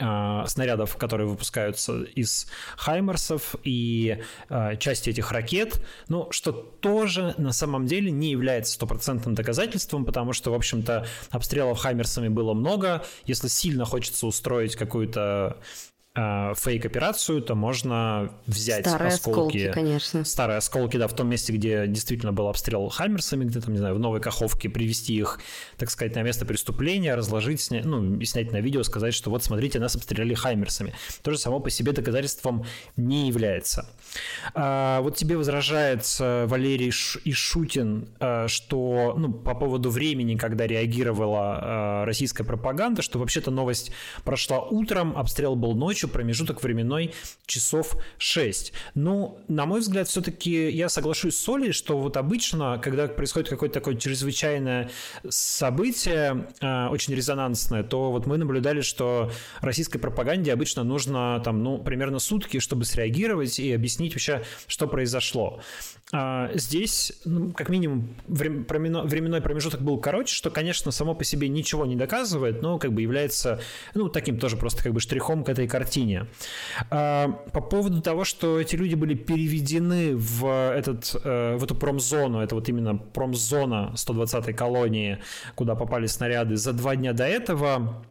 а, 0.00 0.46
снарядов, 0.46 0.96
которые 0.96 1.26
выпускаются 1.26 2.02
из 2.02 2.46
Хаймерсов 2.76 3.56
и 3.64 4.22
э, 4.48 4.76
части 4.78 5.10
этих 5.10 5.30
ракет, 5.30 5.84
ну, 6.08 6.30
что 6.30 6.52
тоже 6.52 7.34
на 7.38 7.52
самом 7.52 7.86
деле 7.86 8.10
не 8.10 8.30
является 8.30 8.72
стопроцентным 8.72 9.34
доказательством, 9.34 10.04
потому 10.04 10.32
что, 10.32 10.50
в 10.50 10.54
общем-то, 10.54 11.06
обстрелов 11.30 11.78
Хаймерсами 11.78 12.28
было 12.28 12.54
много. 12.54 13.04
Если 13.24 13.48
сильно 13.48 13.84
хочется 13.84 14.26
устроить 14.26 14.74
какую-то 14.76 15.58
фейк-операцию, 16.14 17.42
то 17.42 17.56
можно 17.56 18.30
взять 18.46 18.86
Старые 18.86 19.08
осколки, 19.08 19.58
осколки, 19.58 19.72
конечно. 19.72 20.24
Старые 20.24 20.58
осколки, 20.58 20.96
да, 20.96 21.08
в 21.08 21.14
том 21.14 21.28
месте, 21.28 21.52
где 21.52 21.88
действительно 21.88 22.32
был 22.32 22.46
обстрел 22.46 22.88
Хаймерсами, 22.88 23.44
где-то, 23.44 23.68
не 23.70 23.78
знаю, 23.78 23.96
в 23.96 23.98
Новой 23.98 24.20
Каховке, 24.20 24.68
привести 24.68 25.16
их, 25.16 25.40
так 25.76 25.90
сказать, 25.90 26.14
на 26.14 26.22
место 26.22 26.46
преступления, 26.46 27.16
разложить, 27.16 27.60
снять, 27.60 27.84
ну, 27.84 28.16
и 28.16 28.24
снять 28.26 28.52
на 28.52 28.60
видео, 28.60 28.84
сказать, 28.84 29.12
что 29.12 29.30
вот, 29.30 29.42
смотрите, 29.42 29.80
нас 29.80 29.96
обстреляли 29.96 30.34
Хаймерсами. 30.34 30.94
Тоже 31.22 31.38
само 31.38 31.58
по 31.58 31.70
себе 31.70 31.90
доказательством 31.90 32.64
не 32.96 33.26
является. 33.26 33.88
А, 34.54 35.00
вот 35.00 35.16
тебе 35.16 35.36
возражает 35.36 36.04
Валерий 36.18 36.90
Ишутин, 36.90 38.08
э, 38.20 38.48
что, 38.48 39.14
ну, 39.16 39.32
по 39.32 39.54
поводу 39.54 39.90
времени, 39.90 40.36
когда 40.36 40.66
реагировала 40.66 42.02
э, 42.02 42.04
российская 42.04 42.44
пропаганда, 42.44 43.02
что 43.02 43.18
вообще-то 43.18 43.50
новость 43.50 43.92
прошла 44.24 44.60
утром, 44.60 45.16
обстрел 45.16 45.56
был 45.56 45.74
ночью, 45.74 46.08
промежуток 46.08 46.62
временной 46.62 47.12
часов 47.46 47.96
6. 48.18 48.72
Ну, 48.94 49.38
на 49.48 49.66
мой 49.66 49.80
взгляд, 49.80 50.08
все-таки 50.08 50.70
я 50.70 50.88
соглашусь 50.88 51.36
с 51.36 51.48
Олей, 51.48 51.72
что 51.72 51.98
вот 51.98 52.16
обычно, 52.16 52.78
когда 52.82 53.08
происходит 53.08 53.48
какое-то 53.48 53.74
такое 53.74 53.96
чрезвычайное 53.96 54.90
событие, 55.28 56.48
э, 56.60 56.88
очень 56.88 57.14
резонансное, 57.14 57.82
то 57.82 58.12
вот 58.12 58.26
мы 58.26 58.36
наблюдали, 58.36 58.80
что 58.82 59.30
российской 59.60 59.98
пропаганде 59.98 60.52
обычно 60.52 60.84
нужно 60.84 61.40
там, 61.44 61.62
ну, 61.62 61.78
примерно 61.78 62.18
сутки, 62.18 62.58
чтобы 62.58 62.84
среагировать 62.84 63.58
и 63.58 63.72
объяснить 63.72 64.03
вообще, 64.12 64.44
что 64.66 64.86
произошло. 64.86 65.60
А 66.12 66.50
здесь, 66.54 67.12
ну, 67.24 67.52
как 67.52 67.70
минимум, 67.70 68.14
временной 68.28 69.40
промежуток 69.40 69.80
был 69.80 69.98
короче, 69.98 70.32
что, 70.32 70.50
конечно, 70.50 70.92
само 70.92 71.14
по 71.14 71.24
себе 71.24 71.48
ничего 71.48 71.86
не 71.86 71.96
доказывает, 71.96 72.62
но 72.62 72.78
как 72.78 72.92
бы 72.92 73.02
является, 73.02 73.60
ну, 73.94 74.08
таким 74.08 74.38
тоже 74.38 74.56
просто 74.56 74.84
как 74.84 74.92
бы 74.92 75.00
штрихом 75.00 75.42
к 75.42 75.48
этой 75.48 75.66
картине. 75.66 76.26
А, 76.90 77.28
по 77.52 77.60
поводу 77.60 78.00
того, 78.00 78.24
что 78.24 78.60
эти 78.60 78.76
люди 78.76 78.94
были 78.94 79.14
переведены 79.14 80.14
в, 80.14 80.46
этот, 80.72 81.16
э, 81.24 81.56
в 81.56 81.64
эту 81.64 81.74
промзону, 81.74 82.40
это 82.40 82.54
вот 82.54 82.68
именно 82.68 82.96
промзона 82.96 83.92
120-й 83.96 84.52
колонии, 84.52 85.18
куда 85.56 85.74
попали 85.74 86.06
снаряды, 86.06 86.56
за 86.56 86.72
два 86.74 86.94
дня 86.94 87.12
до 87.12 87.24
этого 87.24 88.04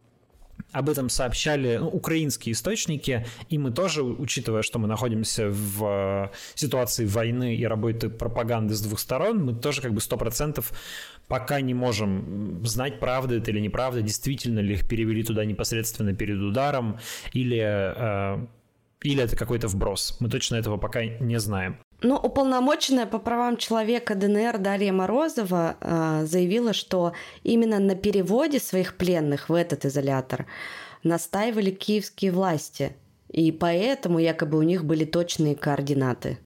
об 0.74 0.90
этом 0.90 1.08
сообщали 1.08 1.76
ну, 1.76 1.88
украинские 1.88 2.52
источники, 2.52 3.24
и 3.48 3.58
мы 3.58 3.70
тоже, 3.70 4.02
учитывая, 4.02 4.62
что 4.62 4.80
мы 4.80 4.88
находимся 4.88 5.48
в 5.48 5.84
э, 5.84 6.28
ситуации 6.56 7.06
войны 7.06 7.54
и 7.54 7.64
работы 7.64 8.10
пропаганды 8.10 8.74
с 8.74 8.80
двух 8.80 8.98
сторон, 8.98 9.44
мы 9.44 9.54
тоже 9.54 9.80
как 9.80 9.94
бы 9.94 10.00
сто 10.00 10.16
процентов 10.16 10.72
пока 11.28 11.60
не 11.60 11.74
можем 11.74 12.66
знать, 12.66 12.98
правда 12.98 13.36
это 13.36 13.52
или 13.52 13.60
неправда, 13.60 14.02
действительно 14.02 14.58
ли 14.58 14.74
их 14.74 14.88
перевели 14.88 15.22
туда 15.22 15.44
непосредственно 15.44 16.12
перед 16.12 16.40
ударом, 16.40 16.98
или, 17.32 17.62
э, 17.62 18.46
или 19.02 19.22
это 19.22 19.36
какой-то 19.36 19.68
вброс. 19.68 20.16
Мы 20.18 20.28
точно 20.28 20.56
этого 20.56 20.76
пока 20.76 21.04
не 21.04 21.38
знаем. 21.38 21.78
Ну, 22.02 22.16
уполномоченная 22.16 23.06
по 23.06 23.18
правам 23.18 23.56
человека 23.56 24.14
ДНР 24.14 24.58
Дарья 24.58 24.92
Морозова 24.92 25.76
э, 25.80 26.26
заявила, 26.26 26.72
что 26.72 27.12
именно 27.42 27.78
на 27.78 27.94
переводе 27.94 28.60
своих 28.60 28.96
пленных 28.96 29.48
в 29.48 29.54
этот 29.54 29.86
изолятор 29.86 30.46
настаивали 31.02 31.70
киевские 31.70 32.32
власти, 32.32 32.96
и 33.30 33.52
поэтому 33.52 34.18
якобы 34.18 34.58
у 34.58 34.62
них 34.62 34.84
были 34.84 35.04
точные 35.04 35.56
координаты. 35.56 36.38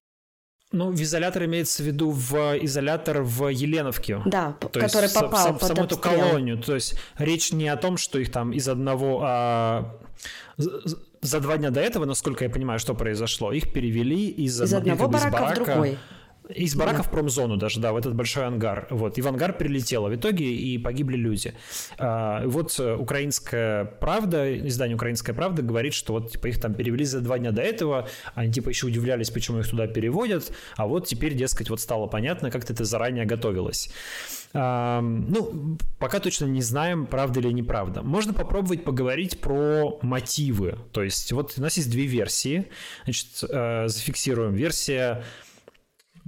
Ну, 0.70 0.90
в 0.90 1.00
изолятор 1.00 1.46
имеется 1.46 1.82
в 1.82 1.86
виду 1.86 2.10
в 2.10 2.34
изолятор 2.60 3.22
в 3.22 3.48
Еленовке. 3.48 4.20
Да, 4.26 4.54
то 4.60 4.68
который 4.68 5.04
есть 5.04 5.14
попал 5.14 5.54
в, 5.54 5.56
в, 5.56 5.60
под 5.60 5.68
саму 5.68 5.84
эту 5.84 5.96
колонию. 5.96 6.58
То 6.58 6.74
есть 6.74 6.94
речь 7.16 7.52
не 7.52 7.68
о 7.68 7.76
том, 7.76 7.96
что 7.96 8.18
их 8.18 8.30
там 8.30 8.52
из 8.52 8.68
одного 8.68 9.20
а, 9.22 9.98
за 11.20 11.40
два 11.40 11.56
дня 11.56 11.70
до 11.70 11.80
этого, 11.80 12.04
насколько 12.04 12.44
я 12.44 12.50
понимаю, 12.50 12.78
что 12.78 12.94
произошло, 12.94 13.52
их 13.52 13.72
перевели 13.72 14.28
из, 14.28 14.60
из 14.60 14.74
одного 14.74 15.08
барака, 15.08 15.30
барака 15.30 15.52
в 15.52 15.64
другой. 15.64 15.98
Из 16.48 16.74
барака 16.74 16.98
да. 16.98 17.02
в 17.02 17.10
промзону 17.10 17.56
даже, 17.58 17.78
да, 17.78 17.92
в 17.92 17.96
этот 17.96 18.14
большой 18.14 18.46
ангар. 18.46 18.86
Вот. 18.88 19.18
И 19.18 19.22
в 19.22 19.28
ангар 19.28 19.52
прилетело 19.52 20.08
в 20.08 20.14
итоге, 20.14 20.46
и 20.46 20.78
погибли 20.78 21.16
люди. 21.16 21.52
А, 21.98 22.42
вот 22.46 22.74
э, 22.80 22.94
украинская 22.94 23.84
правда, 23.84 24.56
издание 24.66 24.96
«Украинская 24.96 25.34
правда» 25.34 25.60
говорит, 25.60 25.92
что 25.92 26.14
вот 26.14 26.32
типа 26.32 26.46
их 26.46 26.58
там 26.58 26.72
перевели 26.72 27.04
за 27.04 27.20
два 27.20 27.38
дня 27.38 27.52
до 27.52 27.60
этого, 27.60 28.08
они 28.34 28.50
типа 28.50 28.70
еще 28.70 28.86
удивлялись, 28.86 29.28
почему 29.28 29.58
их 29.58 29.68
туда 29.68 29.86
переводят, 29.88 30.50
а 30.76 30.86
вот 30.86 31.06
теперь, 31.06 31.34
дескать, 31.34 31.68
вот 31.68 31.80
стало 31.80 32.06
понятно, 32.06 32.50
как-то 32.50 32.72
это 32.72 32.84
заранее 32.84 33.26
готовилось. 33.26 33.90
Ну, 34.54 35.76
пока 35.98 36.20
точно 36.20 36.46
не 36.46 36.62
знаем, 36.62 37.06
правда 37.06 37.40
или 37.40 37.52
неправда. 37.52 38.02
Можно 38.02 38.32
попробовать 38.32 38.82
поговорить 38.82 39.40
про 39.40 39.98
мотивы. 40.02 40.78
То 40.92 41.02
есть 41.02 41.32
вот 41.32 41.54
у 41.58 41.60
нас 41.60 41.76
есть 41.76 41.90
две 41.90 42.06
версии. 42.06 42.68
Значит, 43.04 43.44
э, 43.48 43.88
зафиксируем. 43.88 44.54
Версия 44.54 45.22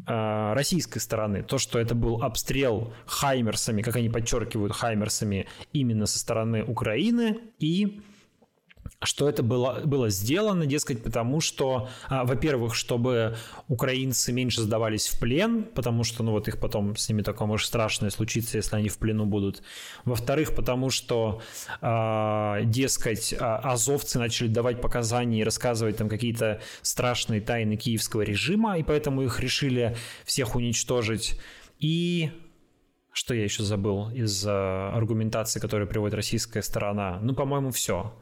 Э, 0.07 0.53
российской 0.55 0.99
стороны, 0.99 1.43
то, 1.43 1.59
что 1.59 1.79
это 1.79 1.95
был 1.95 2.23
обстрел 2.23 2.93
хаймерсами, 3.07 3.83
как 3.83 3.97
они 3.97 4.09
подчеркивают, 4.09 4.73
хаймерсами 4.73 5.47
именно 5.73 6.07
со 6.07 6.19
стороны 6.19 6.65
Украины, 6.65 7.39
и 7.59 8.01
что 9.03 9.29
это 9.29 9.43
было, 9.43 9.81
было 9.85 10.11
сделано, 10.11 10.67
дескать, 10.67 11.03
потому 11.03 11.41
что, 11.41 11.89
а, 12.09 12.25
во-первых, 12.25 12.75
чтобы 12.75 13.37
украинцы 13.69 14.33
меньше 14.33 14.61
сдавались 14.63 15.09
в 15.09 15.19
плен, 15.19 15.65
потому 15.65 16.05
что, 16.05 16.23
ну 16.23 16.33
вот 16.33 16.49
их 16.49 16.59
потом 16.59 16.97
с 16.97 17.09
ними 17.09 17.23
такое 17.23 17.49
может 17.49 17.67
страшное 17.67 18.11
случиться, 18.11 18.59
если 18.59 18.77
они 18.77 18.89
в 18.89 18.99
плену 18.99 19.25
будут. 19.25 19.63
Во-вторых, 20.05 20.55
потому 20.55 20.91
что, 20.91 21.41
а, 21.81 22.63
дескать, 22.63 23.35
а, 23.39 23.57
азовцы 23.73 24.19
начали 24.19 24.49
давать 24.49 24.81
показания 24.81 25.41
и 25.41 25.45
рассказывать 25.45 25.97
там 25.97 26.09
какие-то 26.09 26.61
страшные 26.83 27.41
тайны 27.41 27.77
киевского 27.77 28.23
режима, 28.23 28.79
и 28.79 28.83
поэтому 28.83 29.23
их 29.23 29.41
решили 29.41 29.97
всех 30.25 30.57
уничтожить. 30.57 31.41
И 31.79 32.31
что 33.13 33.35
я 33.35 33.43
еще 33.43 33.63
забыл 33.63 34.11
из 34.11 34.47
uh, 34.47 34.93
аргументации, 34.93 35.59
которую 35.59 35.89
приводит 35.89 36.15
российская 36.15 36.63
сторона? 36.63 37.19
Ну, 37.21 37.35
по-моему, 37.35 37.71
все. 37.71 38.15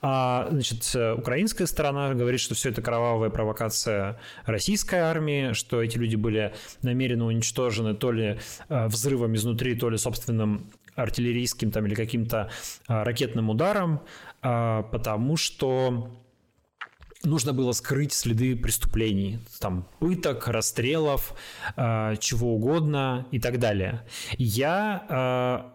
А, 0.00 0.48
значит, 0.50 0.90
э, 0.94 1.14
украинская 1.14 1.66
сторона 1.66 2.14
говорит, 2.14 2.40
что 2.40 2.54
все 2.54 2.70
это 2.70 2.80
кровавая 2.80 3.30
провокация 3.30 4.18
российской 4.46 5.00
армии, 5.00 5.52
что 5.52 5.82
эти 5.82 5.98
люди 5.98 6.16
были 6.16 6.54
намеренно 6.82 7.26
уничтожены 7.26 7.94
то 7.94 8.10
ли 8.10 8.38
uh, 8.68 8.88
взрывом 8.88 9.34
изнутри, 9.34 9.74
то 9.74 9.90
ли 9.90 9.98
собственным 9.98 10.70
артиллерийским 10.94 11.70
там 11.70 11.86
или 11.86 11.94
каким-то 11.94 12.50
uh, 12.88 13.04
ракетным 13.04 13.50
ударом, 13.50 14.00
потому 14.40 15.36
что 15.36 16.21
нужно 17.24 17.52
было 17.52 17.72
скрыть 17.72 18.12
следы 18.12 18.56
преступлений, 18.56 19.40
там 19.60 19.86
пыток, 20.00 20.48
расстрелов, 20.48 21.34
э, 21.76 22.16
чего 22.18 22.54
угодно 22.54 23.26
и 23.30 23.38
так 23.38 23.58
далее. 23.58 24.04
Я 24.38 25.72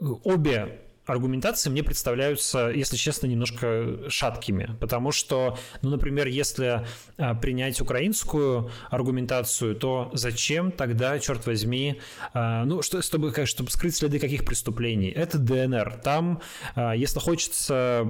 э, 0.00 0.06
обе 0.24 0.80
аргументации 1.06 1.70
мне 1.70 1.82
представляются, 1.82 2.68
если 2.68 2.96
честно, 2.96 3.26
немножко 3.26 4.10
шаткими, 4.10 4.76
потому 4.78 5.10
что, 5.10 5.56
ну, 5.80 5.88
например, 5.88 6.26
если 6.26 6.86
а, 7.16 7.34
принять 7.34 7.80
украинскую 7.80 8.70
аргументацию, 8.90 9.74
то 9.74 10.10
зачем 10.12 10.70
тогда, 10.70 11.18
черт 11.18 11.46
возьми, 11.46 11.98
ну, 12.34 12.82
что, 12.82 13.00
чтобы, 13.00 13.32
чтобы 13.46 13.70
скрыть 13.70 13.96
следы 13.96 14.18
каких 14.18 14.44
преступлений? 14.44 15.08
Это 15.08 15.38
ДНР. 15.38 16.00
Там, 16.04 16.42
если 16.76 17.20
хочется... 17.20 18.06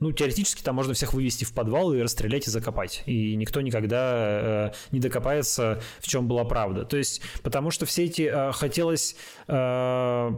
Ну, 0.00 0.12
теоретически 0.12 0.62
там 0.62 0.76
можно 0.76 0.94
всех 0.94 1.12
вывести 1.12 1.44
в 1.44 1.52
подвал 1.52 1.92
и 1.92 2.00
расстрелять 2.00 2.46
и 2.46 2.50
закопать. 2.50 3.02
И 3.06 3.34
никто 3.34 3.60
никогда 3.60 4.70
э, 4.70 4.72
не 4.92 5.00
докопается, 5.00 5.80
в 5.98 6.06
чем 6.06 6.28
была 6.28 6.44
правда. 6.44 6.84
То 6.84 6.96
есть, 6.96 7.20
потому 7.42 7.72
что 7.72 7.84
все 7.84 8.04
эти... 8.04 8.22
Э, 8.22 8.52
хотелось 8.52 9.16
э, 9.48 10.30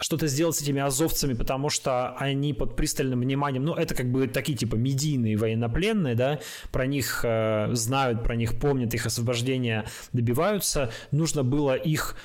что-то 0.00 0.26
сделать 0.26 0.56
с 0.56 0.62
этими 0.62 0.82
азовцами, 0.82 1.34
потому 1.34 1.70
что 1.70 2.16
они 2.16 2.52
под 2.52 2.74
пристальным 2.74 3.20
вниманием... 3.20 3.64
Ну, 3.64 3.74
это 3.74 3.94
как 3.94 4.10
бы 4.10 4.26
такие 4.26 4.58
типа 4.58 4.74
медийные 4.74 5.36
военнопленные, 5.36 6.16
да, 6.16 6.40
про 6.72 6.86
них 6.86 7.20
э, 7.22 7.68
знают, 7.74 8.24
про 8.24 8.34
них 8.34 8.58
помнят, 8.58 8.92
их 8.92 9.06
освобождения 9.06 9.86
добиваются. 10.12 10.90
Нужно 11.12 11.44
было 11.44 11.76
их 11.76 12.16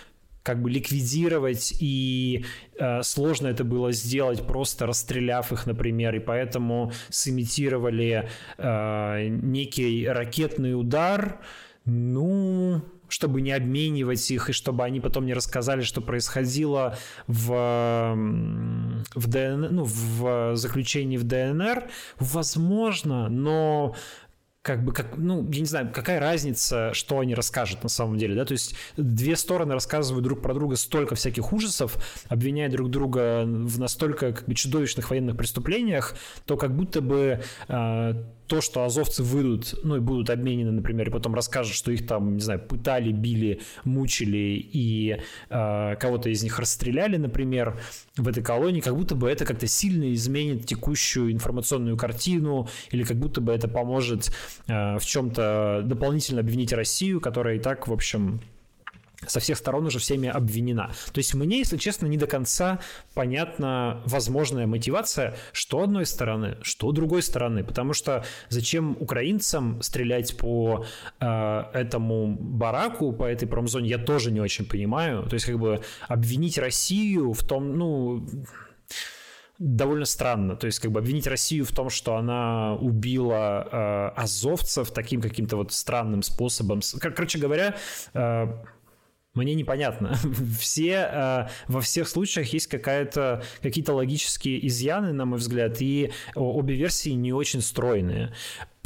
как 0.44 0.62
бы 0.62 0.70
ликвидировать, 0.70 1.74
и 1.80 2.46
э, 2.78 3.04
сложно 3.04 3.48
это 3.48 3.64
было 3.64 3.92
сделать, 3.92 4.46
просто 4.46 4.86
расстреляв 4.86 5.52
их, 5.52 5.66
например, 5.66 6.16
и 6.16 6.20
поэтому 6.20 6.92
сымитировали 7.10 8.30
э, 8.58 9.28
некий 9.28 10.08
ракетный 10.08 10.80
удар. 10.80 11.40
Ну, 11.86 12.84
чтобы 13.12 13.42
не 13.42 13.52
обменивать 13.52 14.32
их, 14.32 14.50
и 14.50 14.54
чтобы 14.54 14.84
они 14.84 15.00
потом 15.00 15.26
не 15.26 15.34
рассказали, 15.34 15.82
что 15.82 16.02
происходило 16.02 16.98
в, 17.28 18.16
в, 19.16 19.28
ДН, 19.28 19.68
ну, 19.70 19.84
в 19.84 20.56
заключении 20.56 21.18
в 21.18 21.24
ДНР, 21.24 21.90
возможно, 22.20 23.30
но 23.30 23.96
как 24.62 24.84
бы, 24.84 24.94
как, 24.94 25.18
ну, 25.18 25.44
я 25.52 25.60
не 25.60 25.66
знаю, 25.66 25.92
какая 25.92 26.20
разница, 26.20 26.94
что 26.94 27.20
они 27.20 27.34
расскажут 27.34 27.82
на 27.82 27.90
самом 27.90 28.18
деле, 28.18 28.36
да, 28.36 28.46
то 28.46 28.52
есть 28.52 28.76
две 28.96 29.36
стороны 29.36 29.74
рассказывают 29.74 30.24
друг 30.24 30.42
про 30.42 30.54
друга 30.54 30.76
столько 30.76 31.16
всяких 31.16 31.52
ужасов, 31.52 31.98
обвиняя 32.28 32.70
друг 32.70 32.92
друга 32.92 33.44
в 33.44 33.80
настолько 33.80 34.34
как 34.34 34.48
бы 34.48 34.54
чудовищных 34.54 35.10
военных 35.10 35.36
преступлениях, 35.36 36.16
то 36.46 36.58
как 36.58 36.76
будто 36.76 37.02
бы 37.02 37.42
э, 37.68 38.14
то, 38.52 38.60
что 38.60 38.84
азовцы 38.84 39.24
выйдут, 39.24 39.80
ну 39.82 39.96
и 39.96 40.00
будут 40.00 40.30
обменены, 40.30 40.72
например, 40.72 41.08
и 41.08 41.12
потом 41.12 41.34
расскажут, 41.34 41.74
что 41.74 41.92
их 41.92 42.06
там, 42.06 42.36
не 42.36 42.42
знаю, 42.42 42.60
пытали, 42.60 43.12
били, 43.12 43.62
мучили 43.84 44.60
и 44.74 45.22
э, 45.50 45.96
кого-то 45.96 46.30
из 46.30 46.44
них 46.44 46.60
расстреляли, 46.60 47.16
например, 47.16 47.80
в 48.24 48.28
этой 48.28 48.44
колонии, 48.44 48.82
как 48.82 48.96
будто 48.96 49.16
бы 49.16 49.30
это 49.30 49.46
как-то 49.46 49.68
сильно 49.68 50.14
изменит 50.14 50.66
текущую 50.66 51.32
информационную 51.32 51.98
картину 51.98 52.68
или 52.92 53.04
как 53.04 53.18
будто 53.18 53.42
бы 53.42 53.52
это 53.52 53.68
поможет 53.68 54.32
э, 54.68 54.98
в 54.98 55.06
чем-то 55.06 55.84
дополнительно 55.86 56.42
обвинить 56.42 56.74
Россию, 56.74 57.22
которая 57.22 57.56
и 57.56 57.60
так, 57.60 57.88
в 57.88 57.94
общем, 57.94 58.42
со 59.28 59.40
всех 59.40 59.58
сторон 59.58 59.86
уже 59.86 60.00
всеми 60.00 60.30
обвинена. 60.30 60.92
То 61.12 61.20
есть 61.20 61.34
мне, 61.34 61.60
если 61.60 61.78
честно, 61.78 62.08
не 62.08 62.18
до 62.18 62.28
конца 62.28 62.80
понятна 63.14 64.02
возможная 64.06 64.68
мотивация, 64.68 65.36
что 65.54 65.84
одной 65.84 66.06
стороны, 66.06 66.58
что 66.62 66.92
другой 66.92 67.22
стороны. 67.22 67.64
Потому 67.64 67.94
что 67.94 68.24
зачем 68.50 68.98
украинцам 69.00 69.82
стрелять 69.82 70.38
по 70.38 70.86
э, 71.20 71.64
этому 71.74 72.36
бараку, 72.40 73.14
по 73.14 73.26
этой 73.26 73.48
промзоне, 73.48 73.90
я 73.90 73.98
тоже 73.98 74.32
не 74.32 74.42
очень 74.42 74.66
понимаю. 74.66 75.24
То 75.24 75.36
есть 75.36 75.46
как 75.46 75.60
бы 75.60 75.82
обвинить 76.08 76.58
Россию 76.58 77.34
в 77.34 77.44
том, 77.44 77.78
ну 77.78 78.28
довольно 79.62 80.06
странно. 80.06 80.56
То 80.56 80.66
есть, 80.66 80.80
как 80.80 80.92
бы 80.92 81.00
обвинить 81.00 81.28
Россию 81.28 81.66
в 81.66 81.72
том, 81.72 81.90
что 81.90 82.16
она 82.16 82.76
убила 82.76 83.68
э, 83.72 84.22
азовцев 84.22 84.92
таким 84.92 85.22
каким-то 85.22 85.56
вот 85.56 85.72
странным 85.72 86.24
способом. 86.24 86.82
Короче 87.00 87.38
говоря, 87.38 87.76
э, 88.14 88.48
мне 89.34 89.56
непонятно. 89.56 90.14
Все, 90.60 91.10
э, 91.12 91.48
во 91.68 91.82
всех 91.82 92.08
случаях 92.08 92.48
есть 92.54 92.68
какая-то, 92.68 93.44
какие-то 93.62 93.94
логические 93.94 94.66
изъяны, 94.68 95.14
на 95.14 95.26
мой 95.26 95.40
взгляд, 95.40 95.82
и 95.82 96.12
обе 96.36 96.76
версии 96.76 97.12
не 97.12 97.32
очень 97.32 97.62
стройные. 97.62 98.34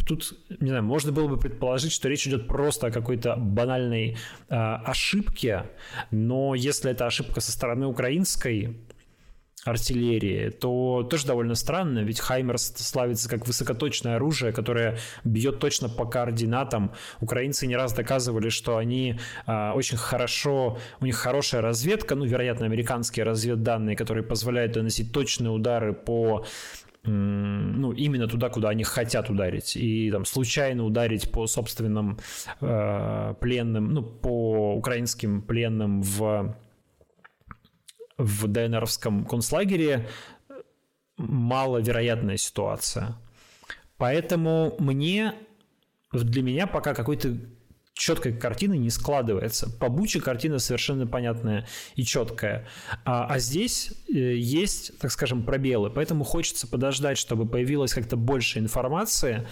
Тут, 0.05 0.37
не 0.59 0.67
знаю, 0.67 0.83
можно 0.83 1.11
было 1.11 1.27
бы 1.27 1.37
предположить, 1.37 1.91
что 1.91 2.07
речь 2.09 2.27
идет 2.27 2.47
просто 2.47 2.87
о 2.87 2.91
какой-то 2.91 3.35
банальной 3.37 4.17
э, 4.49 4.55
ошибке, 4.55 5.65
но 6.11 6.53
если 6.53 6.91
это 6.91 7.07
ошибка 7.07 7.41
со 7.41 7.51
стороны 7.51 7.87
украинской, 7.87 8.75
артиллерии, 9.65 10.49
то 10.49 11.05
тоже 11.09 11.25
довольно 11.25 11.55
странно, 11.55 11.99
ведь 11.99 12.19
Хаймерс 12.19 12.73
славится 12.77 13.27
как 13.27 13.47
высокоточное 13.47 14.17
оружие, 14.17 14.53
которое 14.53 14.97
бьет 15.23 15.59
точно 15.59 15.89
по 15.89 16.05
координатам. 16.05 16.91
Украинцы 17.19 17.65
не 17.67 17.75
раз 17.75 17.93
доказывали, 17.93 18.49
что 18.49 18.77
они 18.77 19.19
а, 19.47 19.73
очень 19.73 19.97
хорошо, 19.97 20.77
у 21.01 21.05
них 21.05 21.15
хорошая 21.15 21.61
разведка, 21.61 22.15
ну, 22.15 22.25
вероятно, 22.25 22.65
американские 22.65 23.25
разведданные, 23.25 23.95
которые 23.95 24.23
позволяют 24.23 24.75
наносить 24.75 25.11
точные 25.11 25.51
удары 25.51 25.93
по 25.93 26.45
ну, 27.07 27.91
именно 27.91 28.27
туда, 28.27 28.49
куда 28.49 28.69
они 28.69 28.83
хотят 28.83 29.29
ударить, 29.29 29.75
и 29.77 30.09
там 30.11 30.25
случайно 30.25 30.83
ударить 30.83 31.31
по 31.31 31.45
собственным 31.45 32.17
э, 32.61 33.35
пленным, 33.39 33.93
ну, 33.93 34.01
по 34.01 34.73
украинским 34.75 35.43
пленным 35.43 36.01
в 36.01 36.55
в 38.17 38.47
ДНРовском 38.47 39.25
концлагере 39.25 40.07
маловероятная 41.17 42.37
ситуация. 42.37 43.17
Поэтому 43.97 44.75
мне, 44.79 45.33
для 46.11 46.41
меня 46.41 46.67
пока 46.67 46.93
какой-то 46.93 47.37
четкой 47.93 48.33
картины 48.33 48.77
не 48.77 48.89
складывается. 48.89 49.69
По 49.69 49.87
Буче 49.89 50.19
картина 50.19 50.59
совершенно 50.59 51.07
понятная 51.07 51.65
и 51.95 52.03
четкая. 52.03 52.67
А, 53.05 53.25
а 53.27 53.39
здесь 53.39 53.93
э, 54.09 54.35
есть, 54.35 54.99
так 54.99 55.11
скажем, 55.11 55.43
пробелы. 55.43 55.89
Поэтому 55.89 56.25
хочется 56.25 56.67
подождать, 56.67 57.17
чтобы 57.17 57.47
появилось 57.47 57.93
как-то 57.93 58.17
больше 58.17 58.59
информации. 58.59 59.47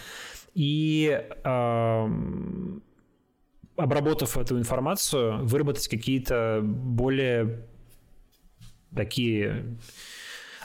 И 0.54 1.26
э, 1.44 2.08
обработав 3.78 4.38
эту 4.38 4.60
информацию, 4.60 5.46
выработать 5.46 5.88
какие-то 5.88 6.60
более 6.62 7.66
такие 8.96 9.78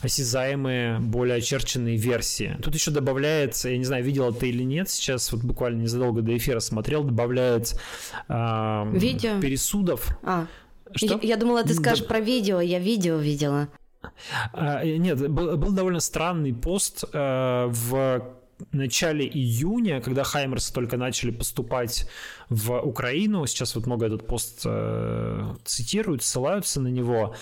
осязаемые, 0.01 1.01
более 1.01 1.37
очерченные 1.37 1.97
версии. 1.97 2.57
Тут 2.63 2.75
еще 2.75 2.91
добавляется, 2.91 3.69
я 3.69 3.79
не 3.79 3.85
знаю, 3.85 4.05
видел 4.05 4.33
ты 4.33 4.51
или 4.51 4.63
нет, 4.63 4.89
сейчас 4.89 5.33
вот 5.33 5.43
буквально 5.43 5.83
незадолго 5.83 6.23
до 6.23 6.37
эфира 6.37 6.61
смотрел, 6.61 7.03
добавляется 7.03 7.81
э, 8.29 8.91
видео? 8.93 9.41
пересудов. 9.41 10.17
А, 10.23 10.47
Что? 10.95 11.19
Я, 11.23 11.31
я 11.31 11.37
думала, 11.37 11.65
ты 11.65 11.75
скажешь 11.75 12.03
да. 12.03 12.09
про 12.09 12.21
видео, 12.21 12.61
я 12.61 12.79
видео 12.79 13.17
видела. 13.17 13.69
А, 14.53 14.85
нет, 14.85 15.29
был, 15.29 15.57
был 15.57 15.73
довольно 15.73 16.01
странный 16.01 16.55
пост 16.55 17.05
э, 17.13 17.67
в 17.69 18.35
начале 18.73 19.27
июня, 19.27 20.01
когда 20.01 20.25
Хаймерсы 20.25 20.73
только 20.73 20.97
начали 20.97 21.31
поступать 21.31 22.09
в 22.49 22.81
Украину, 22.81 23.47
сейчас 23.47 23.75
вот 23.75 23.87
много 23.87 24.07
этот 24.07 24.27
пост 24.27 24.63
э, 24.65 25.55
цитируют, 25.65 26.23
ссылаются 26.23 26.81
на 26.81 26.89
него, 26.89 27.35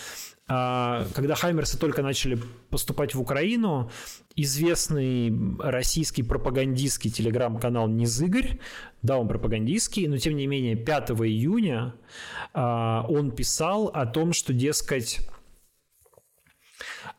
когда 0.48 1.34
Хаймерсы 1.34 1.76
только 1.76 2.02
начали 2.02 2.40
поступать 2.70 3.14
в 3.16 3.20
Украину, 3.20 3.90
известный 4.36 5.32
российский 5.58 6.22
пропагандистский 6.22 7.10
телеграм-канал 7.10 7.88
Низыгорь, 7.88 8.60
да, 9.02 9.18
он 9.18 9.26
пропагандистский, 9.28 10.06
но 10.06 10.18
тем 10.18 10.36
не 10.36 10.46
менее 10.46 10.76
5 10.76 11.10
июня 11.10 11.94
а, 12.52 13.04
он 13.08 13.30
писал 13.30 13.86
о 13.88 14.06
том, 14.06 14.32
что, 14.32 14.52
дескать, 14.52 15.20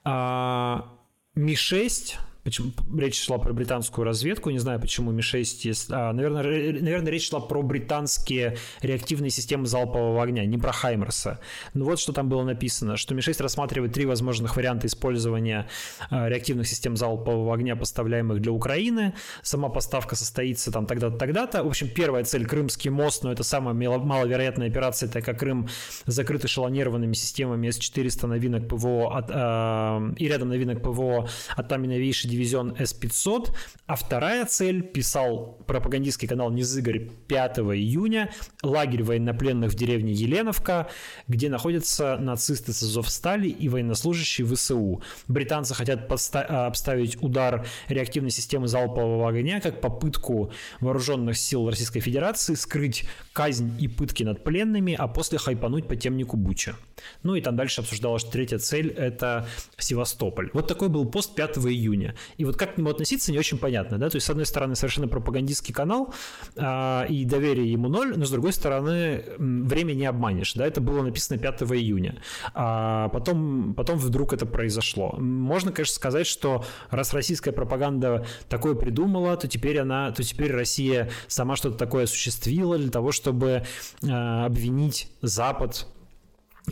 а, 0.04 0.94
Ми-6 1.36 2.16
Почему 2.48 2.72
речь 2.98 3.22
шла 3.22 3.40
про 3.40 3.52
британскую 3.52 4.06
разведку, 4.06 4.52
не 4.52 4.60
знаю, 4.60 4.80
почему 4.80 5.12
Ми-6 5.12 5.44
есть. 5.64 5.92
А, 5.92 6.14
наверное, 6.14 6.44
наверное, 6.82 7.12
речь 7.12 7.28
шла 7.28 7.42
про 7.42 7.62
британские 7.62 8.56
реактивные 8.82 9.32
системы 9.32 9.66
залпового 9.66 10.24
огня, 10.24 10.46
не 10.46 10.58
про 10.58 10.72
Хаймерса. 10.72 11.42
Ну 11.74 11.84
вот 11.84 12.00
что 12.00 12.14
там 12.14 12.30
было 12.30 12.44
написано, 12.44 12.96
что 12.96 13.14
Ми-6 13.16 13.44
рассматривает 13.44 13.92
три 13.92 14.06
возможных 14.06 14.56
варианта 14.56 14.88
использования 14.88 15.68
а, 16.10 16.30
реактивных 16.30 16.70
систем 16.70 16.96
залпового 16.96 17.54
огня, 17.54 17.76
поставляемых 17.76 18.40
для 18.40 18.54
Украины. 18.54 19.14
Сама 19.42 19.68
поставка 19.68 20.16
состоится 20.16 20.72
там 20.72 20.86
тогда-то, 20.86 21.18
тогда-то. 21.18 21.66
В 21.66 21.68
общем, 21.68 21.90
первая 21.90 22.24
цель— 22.24 22.46
Крымский 22.48 22.92
мост, 22.92 23.26
но 23.26 23.32
это 23.34 23.44
самая 23.44 23.74
маловероятная 23.74 24.70
операция, 24.70 25.10
так 25.10 25.26
как 25.26 25.38
Крым 25.38 25.68
закрыт 26.06 26.46
эшелонированными 26.46 27.12
системами 27.12 27.70
С-400 27.70 28.26
новинок 28.28 28.70
ПВО 28.70 29.18
от, 29.18 29.30
э, 29.32 30.14
и 30.16 30.30
рядом 30.30 30.48
новинок 30.48 30.82
ПВО 30.82 31.28
от 31.58 31.68
там 31.68 31.84
новейший 31.84 32.37
дивизион 32.38 32.76
С-500, 32.78 33.52
а 33.88 33.96
вторая 33.96 34.46
цель, 34.46 34.84
писал 34.84 35.58
пропагандистский 35.66 36.28
канал 36.28 36.52
Низыгорь 36.52 37.10
5 37.28 37.60
июня, 37.60 38.32
лагерь 38.62 39.04
военнопленных 39.04 39.72
в 39.72 39.76
деревне 39.76 40.14
Еленовка, 40.14 40.90
где 41.28 41.50
находятся 41.50 42.18
нацисты 42.18 42.74
с 42.74 42.84
Азовстали 42.84 43.48
и 43.48 43.70
военнослужащие 43.70 44.46
ВСУ. 44.48 45.02
Британцы 45.28 45.74
хотят 45.74 46.10
подста- 46.10 46.44
обставить 46.68 47.22
удар 47.22 47.66
реактивной 47.88 48.32
системы 48.32 48.68
залпового 48.68 49.30
огня 49.30 49.60
как 49.60 49.82
попытку 49.82 50.52
вооруженных 50.80 51.38
сил 51.38 51.70
Российской 51.70 52.00
Федерации 52.00 52.54
скрыть 52.54 53.06
казнь 53.34 53.72
и 53.80 53.88
пытки 53.88 54.24
над 54.24 54.44
пленными, 54.44 54.96
а 54.98 55.08
после 55.08 55.38
хайпануть 55.40 55.88
по 55.88 55.96
темнику 55.96 56.38
Буча. 56.38 56.76
Ну 57.24 57.36
и 57.36 57.42
там 57.42 57.56
дальше 57.56 57.82
обсуждалась 57.82 58.24
третья 58.24 58.60
цель– 58.60 58.90
это 58.98 59.48
Севастополь. 59.78 60.50
Вот 60.54 60.68
такой 60.68 60.90
был 60.90 61.06
пост 61.06 61.34
5 61.36 61.58
июня. 61.58 62.16
И 62.38 62.46
вот 62.46 62.58
как 62.58 62.76
к 62.76 62.78
нему 62.78 62.90
относиться, 62.90 63.32
не 63.32 63.40
очень 63.40 63.58
понятно, 63.58 63.98
да, 63.98 64.10
то 64.10 64.16
есть, 64.16 64.28
с 64.28 64.30
одной 64.30 64.46
стороны, 64.46 64.76
совершенно 64.76 65.08
пропагандистский 65.08 65.74
канал, 65.74 66.14
а, 66.56 67.06
и 67.08 67.26
доверие 67.26 67.72
ему 67.72 67.88
ноль, 67.90 68.18
но 68.18 68.26
с 68.26 68.32
другой 68.32 68.54
стороны, 68.54 69.24
время 69.38 69.94
не 69.94 70.06
обманешь, 70.06 70.54
да, 70.54 70.66
это 70.66 70.82
было 70.82 71.02
написано 71.02 71.40
5 71.40 71.64
июня, 71.64 72.22
а 72.54 73.10
потом, 73.10 73.74
потом 73.76 73.98
вдруг 73.98 74.34
это 74.34 74.46
произошло. 74.46 75.16
Можно, 75.18 75.72
конечно, 75.72 75.96
сказать, 75.96 76.28
что 76.28 76.66
раз 76.90 77.14
российская 77.14 77.52
пропаганда 77.52 78.26
такое 78.50 78.76
придумала, 78.76 79.38
то 79.38 79.48
теперь 79.48 79.80
она, 79.80 80.12
то 80.12 80.24
теперь 80.24 80.52
Россия 80.52 81.10
сама 81.28 81.56
что-то 81.56 81.78
такое 81.78 82.06
осуществила 82.06 82.78
для 82.78 82.92
того, 82.92 83.12
чтобы 83.12 83.64
а, 84.08 84.46
обвинить 84.46 85.10
Запад 85.22 85.88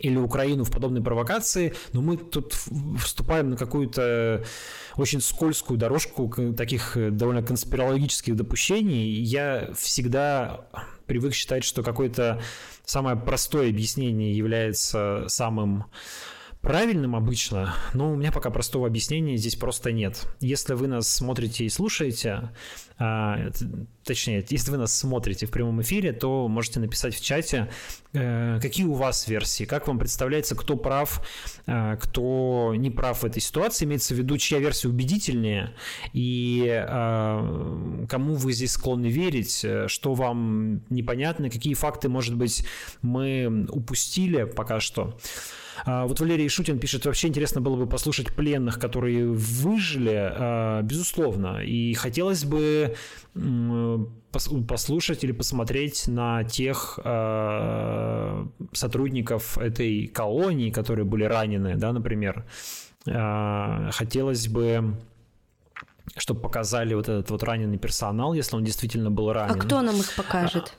или 0.00 0.16
Украину 0.16 0.64
в 0.64 0.70
подобной 0.70 1.02
провокации, 1.02 1.74
но 1.92 2.02
мы 2.02 2.16
тут 2.16 2.54
вступаем 2.98 3.50
на 3.50 3.56
какую-то 3.56 4.44
очень 4.96 5.20
скользкую 5.20 5.78
дорожку 5.78 6.32
таких 6.56 6.96
э, 6.96 7.10
довольно 7.10 7.42
конспирологических 7.42 8.36
допущений. 8.36 9.08
Я 9.08 9.70
всегда 9.76 10.66
привык 11.06 11.34
считать, 11.34 11.64
что 11.64 11.82
какое-то 11.82 12.40
самое 12.84 13.16
простое 13.16 13.70
объяснение 13.70 14.36
является 14.36 15.24
самым 15.28 15.84
правильным 16.66 17.14
обычно, 17.14 17.74
но 17.94 18.10
у 18.10 18.16
меня 18.16 18.32
пока 18.32 18.50
простого 18.50 18.88
объяснения 18.88 19.36
здесь 19.36 19.54
просто 19.54 19.92
нет. 19.92 20.26
Если 20.40 20.74
вы 20.74 20.88
нас 20.88 21.06
смотрите 21.08 21.64
и 21.64 21.68
слушаете, 21.68 22.50
а, 22.98 23.50
точнее, 24.02 24.44
если 24.50 24.72
вы 24.72 24.76
нас 24.76 24.92
смотрите 24.92 25.46
в 25.46 25.52
прямом 25.52 25.80
эфире, 25.82 26.12
то 26.12 26.48
можете 26.48 26.80
написать 26.80 27.14
в 27.14 27.22
чате, 27.22 27.70
э, 28.14 28.58
какие 28.60 28.84
у 28.84 28.94
вас 28.94 29.28
версии, 29.28 29.62
как 29.62 29.86
вам 29.86 30.00
представляется, 30.00 30.56
кто 30.56 30.76
прав, 30.76 31.24
э, 31.66 31.96
кто 32.00 32.74
не 32.76 32.90
прав 32.90 33.22
в 33.22 33.24
этой 33.24 33.40
ситуации, 33.40 33.84
имеется 33.84 34.14
в 34.14 34.18
виду, 34.18 34.36
чья 34.36 34.58
версия 34.58 34.88
убедительнее, 34.88 35.72
и 36.14 36.66
э, 36.66 38.06
кому 38.08 38.34
вы 38.34 38.52
здесь 38.52 38.72
склонны 38.72 39.06
верить, 39.06 39.64
что 39.86 40.14
вам 40.14 40.82
непонятно, 40.90 41.48
какие 41.48 41.74
факты, 41.74 42.08
может 42.08 42.34
быть, 42.34 42.66
мы 43.02 43.68
упустили 43.70 44.44
пока 44.44 44.80
что. 44.80 45.16
А, 45.16 45.65
вот 45.84 46.20
Валерий 46.20 46.48
Шутин 46.48 46.78
пишет, 46.78 47.04
вообще 47.04 47.28
интересно 47.28 47.60
было 47.60 47.76
бы 47.76 47.86
послушать 47.86 48.32
пленных, 48.34 48.78
которые 48.78 49.26
выжили, 49.28 50.14
а, 50.16 50.82
безусловно. 50.82 51.62
И 51.62 51.94
хотелось 51.94 52.44
бы 52.44 52.96
послушать 54.68 55.24
или 55.24 55.32
посмотреть 55.32 56.08
на 56.08 56.44
тех 56.44 56.98
а, 57.04 58.48
сотрудников 58.72 59.58
этой 59.58 60.06
колонии, 60.06 60.70
которые 60.70 61.04
были 61.04 61.24
ранены, 61.24 61.76
да, 61.76 61.92
например. 61.92 62.44
Хотелось 63.04 64.48
бы 64.48 64.96
чтобы 66.16 66.40
показали 66.40 66.94
вот 66.94 67.08
этот 67.08 67.30
вот 67.30 67.42
раненый 67.42 67.78
персонал, 67.78 68.32
если 68.32 68.56
он 68.56 68.64
действительно 68.64 69.10
был 69.10 69.32
ранен. 69.32 69.54
А 69.54 69.58
кто 69.58 69.82
нам 69.82 69.96
их 69.96 70.14
покажет? 70.14 70.76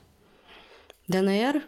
ДНР? 1.06 1.62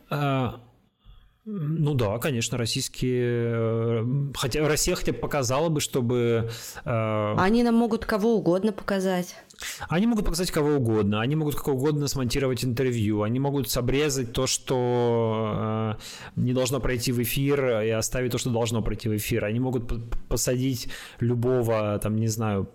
Ну 1.53 1.95
да, 1.95 2.19
конечно, 2.19 2.57
российские... 2.57 3.25
Э, 3.25 4.05
хотя 4.35 4.67
Россия 4.69 4.95
хотя 4.95 5.13
бы 5.13 5.19
показала 5.19 5.69
бы, 5.69 5.81
чтобы... 5.81 6.51
Э... 6.85 7.35
Они 7.39 7.65
нам 7.65 7.75
могут 7.75 8.07
кого 8.07 8.37
угодно 8.37 8.73
показать. 8.73 9.35
Они 9.89 10.07
могут 10.07 10.25
показать 10.25 10.51
кого 10.51 10.77
угодно, 10.77 11.21
они 11.21 11.35
могут 11.37 11.57
как 11.57 11.69
угодно 11.69 12.07
смонтировать 12.07 12.65
интервью, 12.65 13.23
они 13.23 13.41
могут 13.41 13.77
обрезать 13.77 14.33
то, 14.33 14.47
что 14.47 15.97
э, 15.99 16.41
не 16.41 16.53
должно 16.53 16.81
пройти 16.81 17.13
в 17.13 17.21
эфир, 17.21 17.81
и 17.81 17.91
оставить 17.91 18.33
то, 18.33 18.39
что 18.39 18.51
должно 18.51 18.81
пройти 18.81 19.09
в 19.09 19.17
эфир. 19.17 19.45
Они 19.45 19.59
могут 19.59 19.93
посадить 20.29 20.89
любого, 21.19 21.99
там, 21.99 22.17
не 22.17 22.29
знаю, 22.29 22.71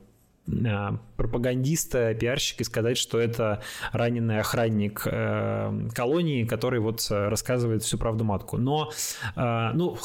пропагандиста, 0.46 2.14
пиарщика 2.14 2.62
и 2.62 2.66
сказать, 2.66 2.98
что 2.98 3.20
это 3.20 3.64
раненый 3.92 4.40
охранник 4.40 5.02
э, 5.06 5.90
колонии, 5.94 6.44
который 6.44 6.80
вот 6.80 7.08
э, 7.10 7.30
рассказывает 7.30 7.82
всю 7.82 7.98
правду 7.98 8.24
матку. 8.24 8.58
Но, 8.58 8.92
э, 9.36 9.72
ну, 9.74 9.98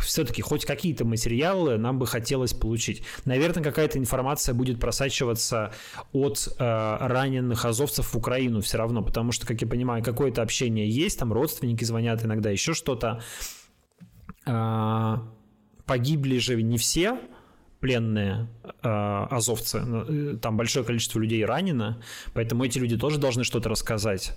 все-таки 0.00 0.42
хоть 0.42 0.66
какие-то 0.66 1.06
материалы 1.06 1.78
нам 1.78 1.98
бы 1.98 2.06
хотелось 2.06 2.52
получить. 2.52 3.04
Наверное, 3.24 3.62
какая-то 3.62 3.98
информация 3.98 4.54
будет 4.54 4.80
просачиваться 4.80 5.72
от 6.12 6.48
раненых 6.58 7.64
азовцев 7.64 8.12
в 8.12 8.16
Украину 8.16 8.60
все 8.60 8.78
равно, 8.78 9.02
потому 9.02 9.32
что, 9.32 9.46
как 9.46 9.60
я 9.62 9.66
понимаю, 9.66 10.04
какое-то 10.04 10.42
общение 10.42 10.88
есть, 10.88 11.18
там 11.18 11.32
родственники 11.32 11.84
звонят 11.84 12.24
иногда, 12.24 12.50
еще 12.50 12.74
что-то. 12.74 13.22
Погибли 15.86 16.38
же 16.38 16.60
не 16.62 16.78
все, 16.78 17.18
пленные 17.86 18.48
э, 18.82 19.26
азовцы. 19.30 19.78
Э, 19.78 20.36
там 20.42 20.56
большое 20.56 20.84
количество 20.84 21.20
людей 21.20 21.44
ранено, 21.44 22.02
поэтому 22.34 22.64
эти 22.64 22.80
люди 22.80 22.98
тоже 22.98 23.18
должны 23.18 23.44
что-то 23.44 23.68
рассказать. 23.68 24.36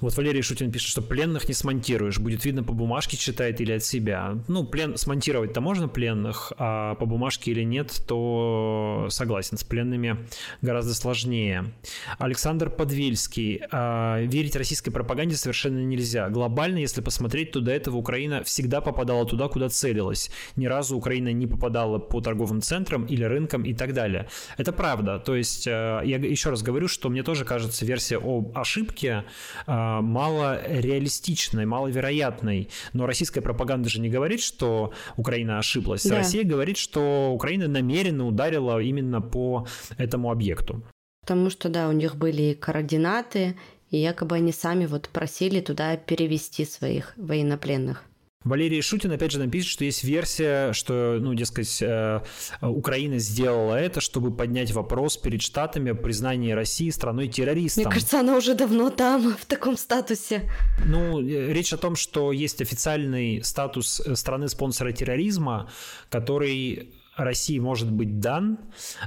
Вот 0.00 0.16
Валерий 0.16 0.42
Шутин 0.42 0.70
пишет, 0.70 0.88
что 0.88 1.02
пленных 1.02 1.48
не 1.48 1.54
смонтируешь, 1.54 2.18
будет 2.18 2.44
видно 2.44 2.62
по 2.62 2.72
бумажке 2.72 3.16
читает 3.16 3.60
или 3.60 3.72
от 3.72 3.84
себя. 3.84 4.38
Ну, 4.48 4.64
плен 4.64 4.96
смонтировать-то 4.96 5.60
можно 5.60 5.88
пленных, 5.88 6.52
а 6.58 6.94
по 6.96 7.06
бумажке 7.06 7.52
или 7.52 7.62
нет, 7.62 8.02
то 8.06 9.06
согласен, 9.10 9.56
с 9.56 9.64
пленными 9.64 10.18
гораздо 10.62 10.94
сложнее. 10.94 11.72
Александр 12.18 12.70
Подвельский. 12.70 13.62
А, 13.70 14.20
верить 14.22 14.56
российской 14.56 14.90
пропаганде 14.90 15.36
совершенно 15.36 15.78
нельзя. 15.78 16.28
Глобально, 16.28 16.78
если 16.78 17.00
посмотреть, 17.00 17.52
то 17.52 17.60
до 17.60 17.72
этого 17.72 17.96
Украина 17.96 18.42
всегда 18.44 18.80
попадала 18.80 19.26
туда, 19.26 19.48
куда 19.48 19.68
целилась. 19.68 20.30
Ни 20.56 20.66
разу 20.66 20.96
Украина 20.96 21.32
не 21.32 21.46
попадала 21.46 21.98
по 21.98 22.20
торговым 22.20 22.60
центрам 22.62 23.04
или 23.04 23.24
рынкам 23.24 23.62
и 23.62 23.74
так 23.74 23.94
далее. 23.94 24.28
Это 24.56 24.72
правда. 24.72 25.18
То 25.18 25.36
есть, 25.36 25.66
э, 25.66 26.00
я 26.04 26.16
еще 26.18 26.50
раз 26.50 26.62
говорю, 26.62 26.88
что 26.88 27.08
мне 27.08 27.22
тоже 27.22 27.44
кажется 27.44 27.84
версия 27.86 28.18
об 28.18 28.56
ошибке 28.56 29.24
а, 29.66 29.83
мало 30.02 30.60
реалистичной, 30.66 31.66
маловероятной. 31.66 32.68
Но 32.92 33.06
российская 33.06 33.40
пропаганда 33.40 33.88
же 33.88 34.00
не 34.00 34.08
говорит, 34.08 34.40
что 34.40 34.92
Украина 35.16 35.58
ошиблась. 35.58 36.04
Да. 36.04 36.16
Россия 36.16 36.44
говорит, 36.44 36.76
что 36.76 37.30
Украина 37.32 37.68
намеренно 37.68 38.26
ударила 38.26 38.80
именно 38.80 39.20
по 39.20 39.66
этому 39.96 40.30
объекту. 40.30 40.82
Потому 41.22 41.50
что, 41.50 41.68
да, 41.68 41.88
у 41.88 41.92
них 41.92 42.16
были 42.16 42.52
координаты, 42.54 43.56
и 43.90 43.96
якобы 43.96 44.36
они 44.36 44.52
сами 44.52 44.86
вот 44.86 45.08
просили 45.08 45.60
туда 45.60 45.96
перевести 45.96 46.64
своих 46.64 47.14
военнопленных. 47.16 48.04
Валерий 48.44 48.82
Шутин, 48.82 49.10
опять 49.10 49.32
же, 49.32 49.38
напишет, 49.38 49.70
что 49.70 49.84
есть 49.84 50.04
версия, 50.04 50.72
что, 50.74 51.18
ну, 51.18 51.32
дескать, 51.34 51.80
э, 51.80 52.20
Украина 52.60 53.18
сделала 53.18 53.74
это, 53.74 54.00
чтобы 54.02 54.30
поднять 54.30 54.72
вопрос 54.72 55.16
перед 55.16 55.40
Штатами 55.40 55.92
о 55.92 55.94
признании 55.94 56.52
России 56.52 56.90
страной-террористом. 56.90 57.84
Мне 57.84 57.92
кажется, 57.92 58.20
она 58.20 58.36
уже 58.36 58.54
давно 58.54 58.90
там, 58.90 59.34
в 59.40 59.46
таком 59.46 59.78
статусе. 59.78 60.42
Ну, 60.84 61.20
э, 61.20 61.52
речь 61.52 61.72
о 61.72 61.78
том, 61.78 61.96
что 61.96 62.32
есть 62.32 62.60
официальный 62.60 63.42
статус 63.42 64.00
э, 64.04 64.14
страны-спонсора 64.14 64.92
терроризма, 64.92 65.70
который 66.10 66.92
России 67.16 67.58
может 67.58 67.90
быть 67.90 68.18
дан. 68.18 68.58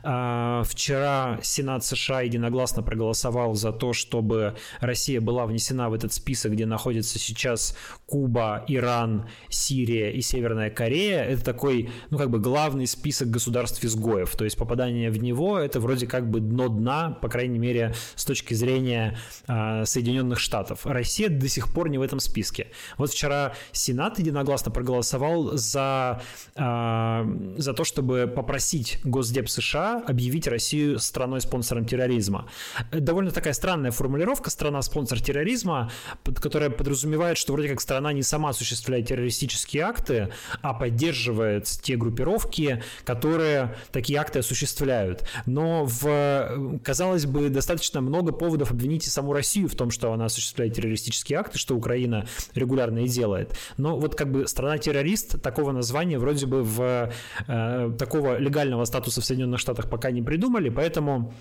А, 0.04 0.64
вчера 0.64 1.40
Сенат 1.42 1.84
США 1.84 2.22
единогласно 2.22 2.84
проголосовал 2.84 3.54
за 3.56 3.72
то, 3.72 3.94
чтобы 3.94 4.56
Россия 4.80 5.20
была 5.20 5.46
внесена 5.46 5.90
в 5.90 5.94
этот 5.94 6.14
список, 6.14 6.54
где 6.54 6.66
находятся 6.66 7.20
сейчас 7.20 7.76
Куба, 8.06 8.64
Иран, 8.68 9.30
Сирия 9.50 10.12
и 10.12 10.22
Северная 10.22 10.70
Корея. 10.70 11.24
Это 11.24 11.44
такой, 11.44 11.90
ну, 12.10 12.18
как 12.18 12.30
бы 12.30 12.40
главный 12.40 12.88
список 12.88 13.30
государств-изгоев. 13.30 14.36
То 14.36 14.46
есть 14.46 14.58
попадание 14.58 15.12
в 15.12 15.22
него— 15.22 15.60
это 15.60 15.80
вроде 15.80 16.08
как 16.08 16.30
бы 16.30 16.40
дно 16.40 16.70
дна, 16.70 17.18
по 17.22 17.30
крайней 17.30 17.60
мере, 17.60 17.94
с 18.16 18.26
точки 18.26 18.54
зрения 18.54 19.18
а, 19.48 19.86
Соединенных 19.86 20.40
Штатов. 20.40 20.86
Россия 20.86 21.30
до 21.30 21.48
сих 21.50 21.74
пор 21.74 21.90
не 21.90 21.98
в 21.98 22.02
этом 22.02 22.20
списке. 22.20 22.68
Вот 22.98 23.12
вчера 23.12 23.54
Сенат 23.72 24.20
единогласно 24.20 24.72
проголосовал 24.72 25.58
за, 25.58 26.22
а, 26.56 27.28
за 27.58 27.74
то, 27.74 27.84
что 27.84 27.97
чтобы 27.98 28.28
попросить 28.28 29.00
Госдеп 29.04 29.50
США 29.50 30.04
объявить 30.06 30.48
Россию 30.48 31.00
страной-спонсором 31.00 31.84
терроризма. 31.84 32.48
Довольно 32.92 33.32
такая 33.32 33.54
странная 33.54 33.90
формулировка 33.90 34.52
«страна-спонсор 34.52 35.20
терроризма», 35.20 35.90
которая 36.24 36.70
подразумевает, 36.70 37.40
что 37.40 37.54
вроде 37.54 37.70
как 37.70 37.82
страна 37.82 38.14
не 38.14 38.22
сама 38.22 38.50
осуществляет 38.50 39.08
террористические 39.08 39.82
акты, 39.82 40.30
а 40.62 40.76
поддерживает 40.76 41.66
те 41.66 41.96
группировки, 41.96 42.84
которые 43.04 43.76
такие 43.92 44.20
акты 44.20 44.40
осуществляют. 44.40 45.28
Но 45.48 45.84
в, 45.88 46.80
казалось 46.84 47.26
бы, 47.26 47.50
достаточно 47.50 48.00
много 48.00 48.32
поводов 48.32 48.70
обвинить 48.70 49.08
и 49.08 49.10
саму 49.10 49.34
Россию 49.34 49.70
в 49.70 49.76
том, 49.76 49.90
что 49.90 50.14
она 50.14 50.26
осуществляет 50.26 50.76
террористические 50.76 51.40
акты, 51.40 51.58
что 51.58 51.76
Украина 51.76 52.28
регулярно 52.54 53.00
и 53.00 53.08
делает. 53.08 53.58
Но 53.78 53.98
вот 53.98 54.14
как 54.14 54.32
бы 54.32 54.48
страна-террорист 54.48 55.42
такого 55.42 55.72
названия 55.72 56.20
вроде 56.20 56.46
бы 56.46 56.62
в 56.62 57.12
э, 57.48 57.87
такого 57.92 58.38
легального 58.38 58.86
статуса 58.86 59.22
в 59.22 59.26
Соединенных 59.26 59.60
Штатах 59.60 59.90
пока 59.90 60.12
не 60.12 60.22
придумали, 60.22 60.70
поэтому 60.70 61.34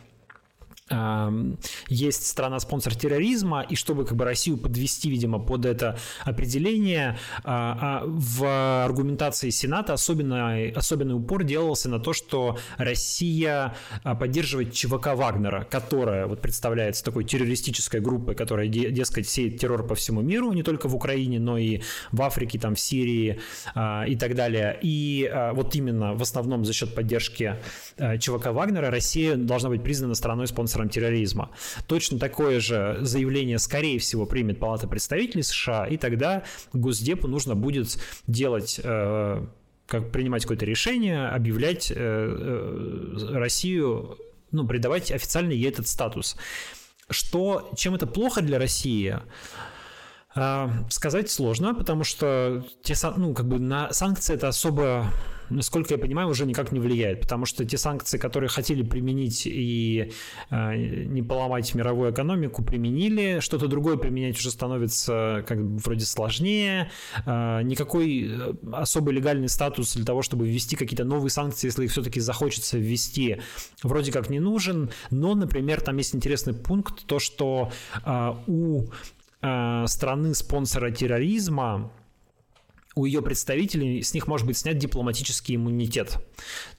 есть 0.89 2.27
страна-спонсор 2.27 2.95
терроризма, 2.95 3.63
и 3.69 3.75
чтобы 3.75 4.05
как 4.05 4.17
бы 4.17 4.25
Россию 4.25 4.57
подвести, 4.57 5.11
видимо, 5.11 5.41
под 5.41 5.67
это 5.67 5.99
определение, 6.25 7.19
а, 7.43 8.03
а 8.03 8.03
в 8.07 8.85
аргументации 8.85 9.51
Сената 9.51 9.95
особенно, 9.95 10.55
особенный 10.77 11.17
упор 11.17 11.43
делался 11.43 11.89
на 11.89 11.99
то, 11.99 12.13
что 12.13 12.59
Россия 12.77 13.75
а, 14.05 14.15
поддерживает 14.15 14.75
ЧВК 14.75 15.15
Вагнера, 15.15 15.67
которая 15.69 16.29
вот 16.29 16.41
представляется 16.41 17.03
такой 17.05 17.25
террористической 17.25 18.01
группой, 18.01 18.37
которая, 18.37 18.69
дескать, 18.69 19.29
сеет 19.29 19.59
террор 19.59 19.85
по 19.85 19.97
всему 19.97 20.21
миру, 20.23 20.53
не 20.53 20.63
только 20.63 20.87
в 20.89 20.95
Украине, 20.95 21.41
но 21.41 21.59
и 21.59 21.81
в 22.13 22.23
Африке, 22.23 22.61
там, 22.61 22.77
в 22.77 22.81
Сирии 22.81 23.41
и 23.75 24.17
так 24.17 24.37
далее. 24.37 24.79
И 24.83 25.29
вот 25.55 25.75
именно 25.75 26.15
в 26.15 26.23
основном 26.23 26.65
за 26.65 26.73
счет 26.73 26.95
поддержки 26.95 27.57
ЧВК 27.97 28.47
Вагнера 28.53 28.91
Россия 28.91 29.35
должна 29.35 29.69
быть 29.69 29.83
признана 29.83 30.15
страной-спонсором 30.15 30.76
спонсором 30.77 30.89
терроризма. 30.89 31.51
Точно 31.87 32.19
такое 32.19 32.61
же 32.61 32.99
заявление, 33.01 33.59
скорее 33.59 33.99
всего, 33.99 34.27
примет 34.27 34.61
Палата 34.61 34.87
представителей 34.87 35.43
США, 35.43 35.87
и 35.87 35.97
тогда 35.97 36.43
Госдепу 36.73 37.29
нужно 37.29 37.55
будет 37.55 37.99
делать 38.27 38.81
э, 38.83 39.47
как 39.87 40.13
принимать 40.13 40.43
какое-то 40.43 40.67
решение, 40.67 41.29
объявлять 41.29 41.91
э, 41.91 41.95
э, 41.97 43.39
Россию, 43.39 44.19
ну, 44.53 44.67
придавать 44.67 45.11
официально 45.11 45.53
ей 45.53 45.69
этот 45.69 45.89
статус. 45.89 46.37
что, 47.11 47.71
чем 47.77 47.95
это 47.95 48.07
плохо 48.07 48.43
для 48.43 48.59
России? 48.59 49.17
А, 50.35 50.71
сказать 50.91 51.31
сложно, 51.31 51.75
потому 51.75 52.05
что 52.05 52.63
те, 52.83 52.95
ну, 53.17 53.33
как 53.33 53.47
бы 53.47 53.59
на 53.59 53.93
санкции 53.93 54.35
это 54.35 54.49
особо, 54.49 55.07
насколько 55.51 55.95
я 55.95 55.99
понимаю, 55.99 56.29
уже 56.29 56.47
никак 56.47 56.73
не 56.73 56.81
влияет, 56.81 57.21
потому 57.23 57.47
что 57.47 57.65
те 57.65 57.79
санкции, 57.79 58.19
которые 58.19 58.49
хотели 58.49 58.83
применить 58.83 59.47
и 59.47 60.13
э, 60.51 60.77
не 60.77 61.23
поломать 61.23 61.75
мировую 61.75 62.13
экономику, 62.13 62.65
применили, 62.65 63.41
что-то 63.41 63.69
другое 63.69 63.97
применять 63.97 64.39
уже 64.39 64.51
становится 64.51 65.45
как 65.47 65.65
бы 65.65 65.79
вроде 65.79 66.05
сложнее, 66.05 66.91
э, 67.25 67.63
никакой 67.63 68.31
особый 68.73 69.15
легальный 69.15 69.49
статус 69.49 69.95
для 69.95 70.05
того, 70.05 70.23
чтобы 70.23 70.49
ввести 70.49 70.77
какие-то 70.77 71.05
новые 71.05 71.31
санкции, 71.31 71.69
если 71.69 71.85
их 71.85 71.91
все-таки 71.91 72.21
захочется 72.21 72.79
ввести, 72.79 73.41
вроде 73.83 74.13
как 74.13 74.31
не 74.31 74.41
нужен, 74.41 74.91
но, 75.11 75.35
например, 75.35 75.81
там 75.81 75.97
есть 75.97 76.15
интересный 76.15 76.55
пункт, 76.55 77.07
то, 77.07 77.19
что 77.19 77.71
э, 78.05 78.35
у 78.47 78.87
Э, 79.43 79.85
страны-спонсора 79.87 80.91
терроризма, 80.91 81.93
у 82.97 83.05
ее 83.05 83.21
представителей 83.21 84.03
с 84.03 84.15
них 84.15 84.27
может 84.27 84.47
быть 84.47 84.57
снят 84.57 84.77
дипломатический 84.77 85.55
иммунитет. 85.55 86.17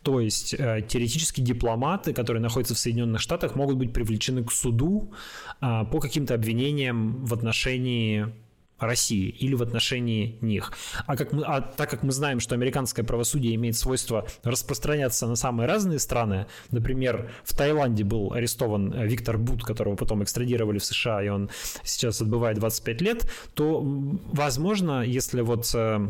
То 0.01 0.19
есть 0.19 0.55
э, 0.55 0.83
теоретически 0.87 1.41
дипломаты, 1.41 2.11
которые 2.11 2.41
находятся 2.41 2.73
в 2.73 2.79
Соединенных 2.79 3.21
Штатах, 3.21 3.55
могут 3.55 3.77
быть 3.77 3.93
привлечены 3.93 4.43
к 4.43 4.51
суду 4.51 5.13
э, 5.61 5.83
по 5.91 5.99
каким-то 5.99 6.33
обвинениям 6.33 7.23
в 7.23 7.33
отношении 7.33 8.33
России 8.79 9.29
или 9.29 9.55
в 9.55 9.61
отношении 9.61 10.37
них. 10.41 10.73
А, 11.05 11.15
как 11.15 11.33
мы, 11.33 11.43
а 11.43 11.61
так 11.61 11.89
как 11.89 12.03
мы 12.03 12.11
знаем, 12.11 12.39
что 12.39 12.55
американское 12.55 13.05
правосудие 13.05 13.55
имеет 13.55 13.75
свойство 13.75 14.27
распространяться 14.43 15.27
на 15.27 15.35
самые 15.35 15.67
разные 15.67 15.99
страны, 15.99 16.47
например, 16.71 17.31
в 17.43 17.55
Таиланде 17.55 18.03
был 18.03 18.33
арестован 18.33 18.93
Виктор 19.07 19.37
Бут, 19.37 19.63
которого 19.63 19.95
потом 19.95 20.23
экстрадировали 20.23 20.79
в 20.79 20.85
США, 20.85 21.23
и 21.23 21.29
он 21.29 21.49
сейчас 21.83 22.21
отбывает 22.21 22.59
25 22.59 23.01
лет, 23.01 23.31
то, 23.53 23.81
возможно, 23.81 25.01
если 25.01 25.41
вот 25.41 25.71
э, 25.73 26.09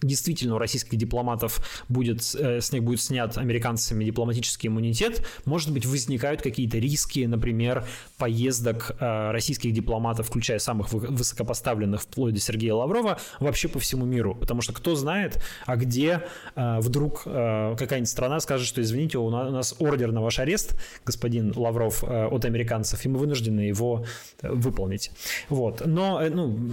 действительно 0.00 0.54
у 0.54 0.58
российских 0.58 0.96
дипломатов 0.96 1.60
будет, 1.88 2.34
э, 2.34 2.60
с 2.60 2.72
них 2.72 2.82
будет 2.82 3.00
снят 3.00 3.36
американцами 3.36 4.04
дипломатический 4.04 4.68
иммунитет, 4.68 5.26
может 5.44 5.72
быть, 5.72 5.84
возникают 5.84 6.40
какие-то 6.40 6.78
риски, 6.78 7.20
например, 7.20 7.84
поездок 8.16 8.96
э, 8.98 9.30
российских 9.32 9.72
дипломатов, 9.72 10.28
включая 10.28 10.58
самых 10.58 10.92
высокопоставленных, 10.92 12.02
вплоть 12.02 12.34
до 12.34 12.40
Сергея 12.40 12.74
Лаврова, 12.74 13.18
вообще 13.40 13.68
по 13.68 13.78
всему 13.78 14.06
миру. 14.06 14.34
Потому 14.34 14.62
что 14.62 14.72
кто 14.72 14.94
знает, 14.94 15.42
а 15.66 15.76
где 15.76 16.22
э, 16.54 16.78
вдруг 16.80 17.24
какая-нибудь 17.24 18.08
страна 18.08 18.40
скажет, 18.40 18.66
что, 18.66 18.80
извините, 18.80 19.18
у 19.18 19.28
нас 19.30 19.74
ордер 19.78 20.12
на 20.12 20.22
ваш 20.22 20.38
арест, 20.38 20.80
господин 21.04 21.52
Лавров, 21.54 22.04
от 22.04 22.44
американцев, 22.44 23.04
и 23.04 23.08
мы 23.08 23.18
вынуждены 23.18 23.60
его 23.60 24.04
выполнить. 24.42 25.10
Вот. 25.48 25.82
Но, 25.84 26.20
ну, 26.30 26.70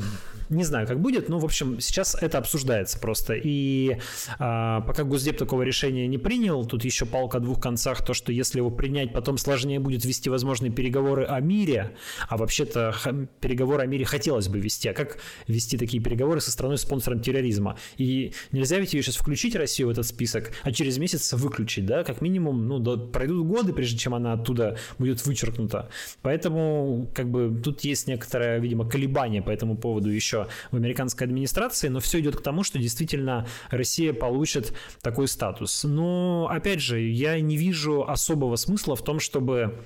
не 0.49 0.63
знаю, 0.63 0.87
как 0.87 0.99
будет, 0.99 1.29
но, 1.29 1.39
в 1.39 1.45
общем, 1.45 1.79
сейчас 1.79 2.15
это 2.15 2.37
обсуждается 2.37 2.99
просто. 3.09 3.33
И 3.33 3.97
а, 4.37 4.81
пока 4.81 5.03
Госдеп 5.03 5.35
такого 5.35 5.63
решения 5.63 6.05
не 6.05 6.19
принял, 6.19 6.63
тут 6.63 6.85
еще 6.85 7.07
палка 7.07 7.37
о 7.37 7.39
двух 7.39 7.59
концах, 7.59 8.05
то, 8.05 8.13
что 8.13 8.31
если 8.31 8.59
его 8.59 8.69
принять, 8.69 9.13
потом 9.13 9.39
сложнее 9.39 9.79
будет 9.79 10.05
вести 10.05 10.29
возможные 10.29 10.71
переговоры 10.71 11.25
о 11.25 11.39
мире, 11.39 11.95
а 12.27 12.37
вообще-то 12.37 12.93
переговоры 13.41 13.81
о 13.81 13.87
мире 13.87 14.05
хотелось 14.05 14.47
бы 14.47 14.59
вести, 14.59 14.89
а 14.89 14.93
как 14.93 15.17
вести 15.47 15.75
такие 15.75 16.03
переговоры 16.03 16.39
со 16.39 16.51
страной-спонсором 16.51 17.19
терроризма? 17.19 17.77
И 17.97 18.31
нельзя 18.51 18.77
ведь 18.77 18.93
ее 18.93 19.01
сейчас 19.01 19.15
включить, 19.15 19.55
Россию, 19.55 19.87
в 19.87 19.91
этот 19.91 20.05
список, 20.05 20.51
а 20.61 20.71
через 20.71 20.99
месяц 20.99 21.33
выключить, 21.33 21.87
да, 21.87 22.03
как 22.03 22.21
минимум, 22.21 22.67
ну, 22.67 22.77
да, 22.77 22.95
пройдут 22.95 23.47
годы, 23.47 23.73
прежде 23.73 23.97
чем 23.97 24.13
она 24.13 24.33
оттуда 24.33 24.77
будет 24.99 25.25
вычеркнута. 25.25 25.89
Поэтому, 26.21 27.09
как 27.15 27.31
бы, 27.31 27.59
тут 27.63 27.81
есть 27.81 28.07
некоторое, 28.07 28.59
видимо, 28.59 28.87
колебание 28.87 29.41
по 29.41 29.49
этому 29.49 29.75
поводу 29.75 30.09
еще 30.09 30.47
в 30.71 30.75
американской 30.75 31.25
администрации, 31.25 31.87
но 31.87 31.99
все 31.99 32.19
идет 32.19 32.35
к 32.35 32.43
тому, 32.43 32.63
что 32.63 32.77
действительно 32.77 32.98
действительно 32.99 33.47
Россия 33.69 34.13
получит 34.13 34.73
такой 35.01 35.27
статус. 35.27 35.83
Но, 35.83 36.49
опять 36.51 36.81
же, 36.81 36.99
я 36.99 37.39
не 37.39 37.55
вижу 37.55 38.03
особого 38.07 38.57
смысла 38.57 38.95
в 38.95 39.03
том, 39.03 39.19
чтобы 39.19 39.79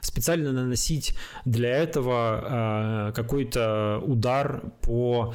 специально 0.00 0.52
наносить 0.52 1.14
для 1.44 1.70
этого 1.70 3.10
э, 3.10 3.12
какой-то 3.12 4.00
удар 4.04 4.62
по 4.80 5.34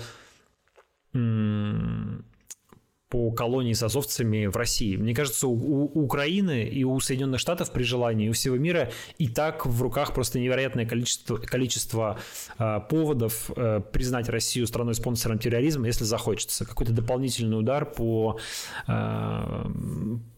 по 3.10 3.32
колонии 3.32 3.74
с 3.74 3.82
азовцами 3.84 4.48
в 4.48 4.58
России. 4.58 4.98
Мне 4.98 5.14
кажется, 5.14 5.48
у, 5.48 5.54
у 5.54 6.04
Украины 6.04 6.68
и 6.68 6.84
у 6.84 7.00
Соединенных 7.00 7.40
Штатов 7.40 7.72
при 7.72 7.84
желании, 7.84 8.28
и 8.28 8.30
у 8.30 8.34
всего 8.34 8.58
мира 8.58 8.92
и 9.18 9.30
так 9.30 9.66
в 9.66 9.82
руках 9.82 10.14
просто 10.14 10.40
невероятное 10.40 10.86
количество, 10.86 11.38
количество 11.38 12.20
э, 12.60 12.80
поводов 12.90 13.50
э, 13.56 13.82
признать 13.94 14.28
Россию 14.28 14.68
страной-спонсором 14.68 15.40
терроризма, 15.40 15.88
если 15.88 16.04
захочется. 16.04 16.66
Какой-то 16.66 16.92
дополнительный 16.92 17.58
удар 17.58 17.86
по, 17.86 18.40
э, 18.88 19.66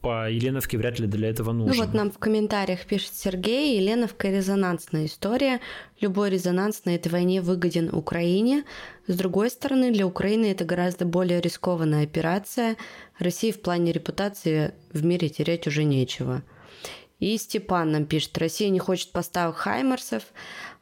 по 0.01 0.29
Еленовке 0.29 0.77
вряд 0.77 0.99
ли 0.99 1.07
для 1.07 1.29
этого 1.29 1.51
нужен. 1.53 1.75
Ну 1.75 1.83
вот 1.83 1.93
нам 1.95 2.11
в 2.11 2.19
комментариях 2.19 2.85
пишет 2.85 3.15
Сергей, 3.15 3.77
Еленовка 3.77 4.29
резонансная 4.29 5.05
история. 5.05 5.59
Любой 6.01 6.29
резонанс 6.29 6.85
на 6.85 6.91
этой 6.91 7.11
войне 7.11 7.41
выгоден 7.41 7.89
Украине. 7.93 8.63
С 9.09 9.15
другой 9.15 9.49
стороны, 9.49 9.91
для 9.91 10.05
Украины 10.05 10.51
это 10.51 10.65
гораздо 10.65 11.03
более 11.03 11.41
рискованная 11.41 12.03
операция. 12.03 12.77
России 13.17 13.51
в 13.51 13.59
плане 13.59 13.91
репутации 13.91 14.75
в 14.93 15.03
мире 15.03 15.29
терять 15.29 15.65
уже 15.65 15.83
нечего. 15.83 16.43
И 17.17 17.35
Степан 17.39 17.91
нам 17.91 18.05
пишет, 18.05 18.37
Россия 18.37 18.69
не 18.69 18.77
хочет 18.77 19.11
поставок 19.11 19.55
хаймерсов, 19.55 20.25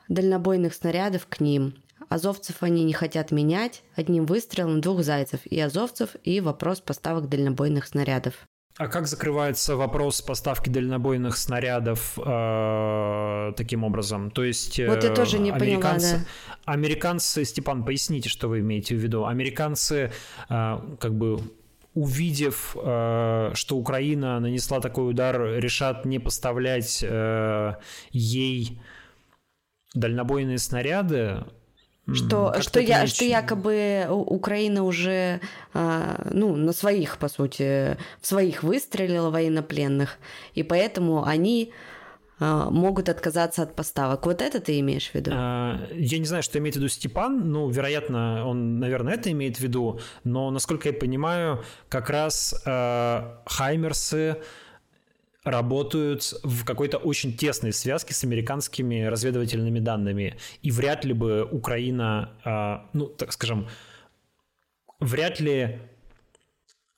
дальнобойных 0.09 0.73
снарядов 0.73 1.25
к 1.29 1.39
ним. 1.39 1.75
Азовцев 2.09 2.63
они 2.63 2.83
не 2.83 2.91
хотят 2.91 3.31
менять 3.31 3.81
одним 3.95 4.25
выстрелом 4.25 4.81
двух 4.81 5.03
зайцев 5.03 5.39
и 5.45 5.57
азовцев, 5.61 6.17
и 6.25 6.41
вопрос 6.41 6.81
поставок 6.81 7.29
дальнобойных 7.29 7.87
снарядов. 7.87 8.45
А 8.77 8.87
как 8.87 9.07
закрывается 9.07 9.75
вопрос 9.75 10.21
поставки 10.21 10.69
дальнобойных 10.69 11.35
снарядов 11.35 12.17
э, 12.23 13.53
таким 13.57 13.83
образом? 13.83 14.29
То 14.29 14.43
есть 14.43 14.79
вот 14.79 15.03
я 15.03 15.09
тоже 15.15 15.39
не 15.39 15.49
американцы, 15.49 16.11
поняла, 16.11 16.25
да. 16.65 16.73
американцы, 16.73 17.43
Степан, 17.43 17.83
поясните, 17.83 18.29
что 18.29 18.49
вы 18.49 18.59
имеете 18.59 18.95
в 18.95 18.99
виду? 18.99 19.25
Американцы 19.25 20.11
э, 20.49 20.79
как 20.99 21.15
бы 21.15 21.39
увидев, 21.95 22.77
э, 22.79 23.51
что 23.55 23.77
Украина 23.77 24.39
нанесла 24.39 24.79
такой 24.79 25.09
удар, 25.09 25.41
решат 25.57 26.05
не 26.05 26.19
поставлять 26.19 26.99
э, 27.01 27.73
ей 28.11 28.79
дальнобойные 29.95 30.59
снаряды, 30.59 31.45
что, 32.13 32.61
что, 32.61 32.79
я, 32.79 33.05
что 33.07 33.25
якобы 33.25 34.07
Украина 34.09 34.83
уже 34.83 35.41
а, 35.73 36.21
ну, 36.31 36.55
на 36.55 36.71
своих, 36.71 37.17
по 37.17 37.27
сути, 37.27 37.97
в 38.21 38.27
своих 38.27 38.63
выстрелила 38.63 39.29
военнопленных, 39.29 40.17
и 40.53 40.63
поэтому 40.63 41.25
они 41.25 41.73
а, 42.39 42.69
могут 42.69 43.09
отказаться 43.09 43.63
от 43.63 43.75
поставок. 43.75 44.25
Вот 44.25 44.41
это 44.41 44.61
ты 44.61 44.79
имеешь 44.79 45.09
в 45.09 45.15
виду? 45.15 45.31
А, 45.33 45.79
я 45.93 46.19
не 46.19 46.25
знаю, 46.25 46.43
что 46.43 46.59
имеет 46.59 46.75
в 46.75 46.77
виду 46.77 46.87
Степан. 46.87 47.51
Ну, 47.51 47.69
вероятно, 47.69 48.47
он, 48.47 48.79
наверное, 48.79 49.15
это 49.15 49.31
имеет 49.31 49.57
в 49.57 49.59
виду. 49.59 49.99
Но, 50.23 50.49
насколько 50.49 50.87
я 50.89 50.93
понимаю, 50.93 51.63
как 51.89 52.09
раз 52.09 52.55
Хаймерсы 52.63 54.37
работают 55.47 56.33
в 56.43 56.63
какой-то 56.63 56.97
очень 56.97 57.35
тесной 57.35 57.73
связке 57.73 58.13
с 58.13 58.23
американскими 58.23 59.03
разведывательными 59.03 59.79
данными. 59.79 60.37
И 60.61 60.71
вряд 60.71 61.05
ли 61.05 61.13
бы 61.13 61.47
Украина, 61.49 62.31
а, 62.43 62.89
ну, 62.93 63.07
так 63.07 63.31
скажем, 63.31 63.67
вряд 64.99 65.39
ли 65.39 65.79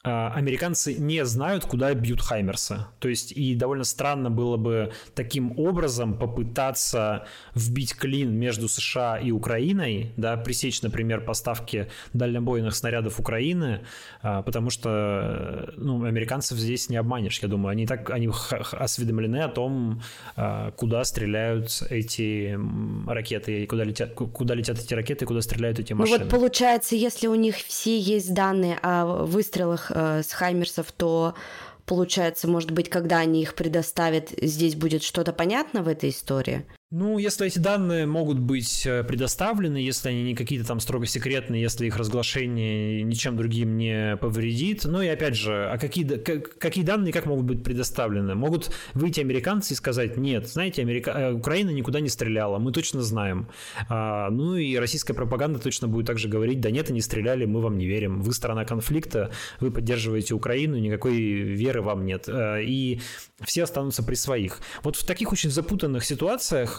американцы 0.04 0.94
не 0.94 1.26
знают, 1.26 1.66
куда 1.66 1.94
бьют 1.94 2.22
Хаймерсы. 2.22 2.86
То 3.00 3.10
есть 3.10 3.34
и 3.34 3.54
довольно 3.54 3.84
странно 3.84 4.32
было 4.32 4.56
бы 4.56 4.94
таким 5.14 5.60
образом 5.60 6.18
попытаться 6.18 7.26
вбить 7.54 7.96
клин 7.96 8.34
между 8.34 8.70
США 8.70 9.18
и 9.18 9.32
Украиной, 9.32 10.14
да, 10.16 10.38
пресечь, 10.38 10.82
например, 10.82 11.26
поставки 11.26 11.90
дальнобойных 12.14 12.74
снарядов 12.76 13.20
Украины, 13.20 13.82
а, 14.22 14.42
потому 14.42 14.70
что 14.70 15.74
ну, 15.76 16.06
американцев 16.06 16.58
здесь 16.58 16.90
не 16.90 16.96
обманешь, 16.96 17.40
я 17.40 17.50
думаю. 17.50 17.72
Они 17.72 17.86
так 17.86 18.10
они 18.10 18.30
осведомлены 18.72 19.42
о 19.42 19.50
том, 19.50 20.02
а, 20.38 20.72
куда 20.72 21.04
стреляют 21.04 21.84
эти 21.90 22.58
ракеты, 23.06 23.66
куда 23.68 23.84
летят, 23.84 24.14
куда 24.14 24.56
летят 24.56 24.80
эти 24.80 24.94
ракеты, 24.94 25.26
куда 25.26 25.42
стреляют 25.42 25.80
эти 25.80 25.92
машины. 25.92 26.20
Ну 26.20 26.24
вот 26.24 26.32
получается, 26.32 26.96
если 26.96 27.28
у 27.28 27.36
них 27.36 27.58
все 27.58 28.00
есть 28.00 28.34
данные 28.34 28.80
о 28.82 29.26
выстрелах 29.26 29.89
э, 29.90 30.22
с 30.24 30.32
Хаймерсов, 30.32 30.92
то 30.92 31.36
получается, 31.86 32.48
может 32.48 32.72
быть, 32.72 32.90
когда 32.90 33.20
они 33.20 33.42
их 33.42 33.56
предоставят, 33.56 34.30
здесь 34.42 34.76
будет 34.76 35.04
что-то 35.04 35.34
понятно 35.34 35.82
в 35.82 35.88
этой 35.88 36.10
истории? 36.10 36.66
Ну, 36.92 37.20
если 37.20 37.46
эти 37.46 37.60
данные 37.60 38.08
могут 38.08 38.40
быть 38.40 38.84
э, 38.88 39.04
предоставлены, 39.04 39.78
если 39.78 40.10
они 40.10 40.24
не 40.24 40.34
какие-то 40.34 40.66
там 40.66 40.80
строго 40.80 41.06
секретные, 41.06 41.62
если 41.62 41.86
их 41.86 41.96
разглашение 41.98 43.04
ничем 43.04 43.38
другим 43.38 43.78
не 43.78 44.18
повредит. 44.18 44.86
Ну 44.86 45.00
и 45.00 45.08
опять 45.08 45.36
же, 45.36 45.70
а 45.70 45.78
какие, 45.78 46.04
какие 46.08 46.84
данные 46.84 47.14
как 47.14 47.28
могут 47.28 47.46
быть 47.46 47.64
предоставлены? 47.64 48.34
Могут 48.34 48.76
выйти 48.96 49.20
американцы 49.20 49.74
и 49.74 49.76
сказать, 49.76 50.18
нет, 50.18 50.48
знаете, 50.48 50.82
Америка... 50.82 51.12
Э, 51.12 51.32
Украина 51.34 51.70
никуда 51.70 52.00
не 52.00 52.10
стреляла, 52.10 52.58
мы 52.58 52.72
точно 52.72 53.04
знаем. 53.04 53.50
А, 53.88 54.32
ну 54.32 54.56
и 54.56 54.76
российская 54.76 55.14
пропаганда 55.14 55.60
точно 55.60 55.88
будет 55.88 56.08
также 56.08 56.28
говорить, 56.28 56.60
да 56.60 56.72
нет, 56.72 56.90
они 56.90 57.02
стреляли, 57.02 57.46
мы 57.46 57.62
вам 57.62 57.78
не 57.78 57.86
верим. 57.86 58.24
Вы 58.24 58.34
сторона 58.34 58.66
конфликта, 58.66 59.30
вы 59.60 59.70
поддерживаете 59.70 60.34
Украину, 60.34 60.76
никакой 60.80 61.20
веры 61.20 61.84
вам 61.84 62.08
нет. 62.08 62.28
Э, 62.28 62.64
и 62.64 63.00
все 63.42 63.66
останутся 63.66 64.02
при 64.02 64.16
своих. 64.16 64.60
Вот 64.82 64.96
в 64.96 65.06
таких 65.06 65.32
очень 65.32 65.52
запутанных 65.52 66.04
ситуациях 66.04 66.79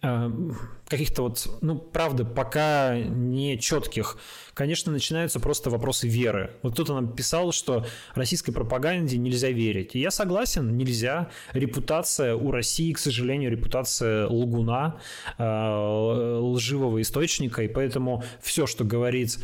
каких-то 0.00 1.22
вот, 1.22 1.58
ну, 1.60 1.76
правда, 1.76 2.24
пока 2.24 2.98
не 2.98 3.58
четких, 3.58 4.16
конечно, 4.54 4.90
начинаются 4.90 5.40
просто 5.40 5.68
вопросы 5.68 6.08
веры. 6.08 6.52
Вот 6.62 6.72
кто-то 6.72 6.94
нам 6.94 7.12
писал, 7.12 7.52
что 7.52 7.86
российской 8.14 8.52
пропаганде 8.52 9.18
нельзя 9.18 9.50
верить. 9.50 9.94
И 9.94 10.00
я 10.00 10.10
согласен, 10.10 10.76
нельзя. 10.76 11.30
Репутация 11.52 12.34
у 12.34 12.50
России, 12.50 12.92
к 12.92 12.98
сожалению, 12.98 13.50
репутация 13.50 14.26
лгуна, 14.26 14.98
э, 15.38 16.38
лживого 16.40 17.00
источника, 17.02 17.62
и 17.62 17.68
поэтому 17.68 18.24
все, 18.40 18.66
что 18.66 18.84
говорит 18.84 19.38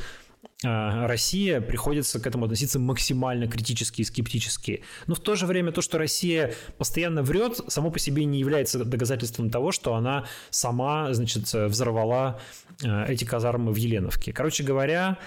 Россия 0.62 1.60
приходится 1.60 2.18
к 2.18 2.26
этому 2.26 2.46
относиться 2.46 2.78
максимально 2.78 3.46
критически 3.46 4.00
и 4.00 4.04
скептически. 4.04 4.84
Но 5.06 5.14
в 5.14 5.20
то 5.20 5.34
же 5.34 5.44
время 5.44 5.70
то, 5.70 5.82
что 5.82 5.98
Россия 5.98 6.54
постоянно 6.78 7.22
врет, 7.22 7.60
само 7.68 7.90
по 7.90 7.98
себе 7.98 8.24
не 8.24 8.38
является 8.38 8.82
доказательством 8.84 9.50
того, 9.50 9.70
что 9.70 9.94
она 9.94 10.24
сама, 10.50 11.12
значит, 11.12 11.52
взорвала 11.52 12.40
а, 12.84 13.04
эти 13.04 13.24
казармы 13.24 13.72
в 13.72 13.76
Еленовке. 13.76 14.32
Короче 14.32 14.62
говоря, 14.62 15.18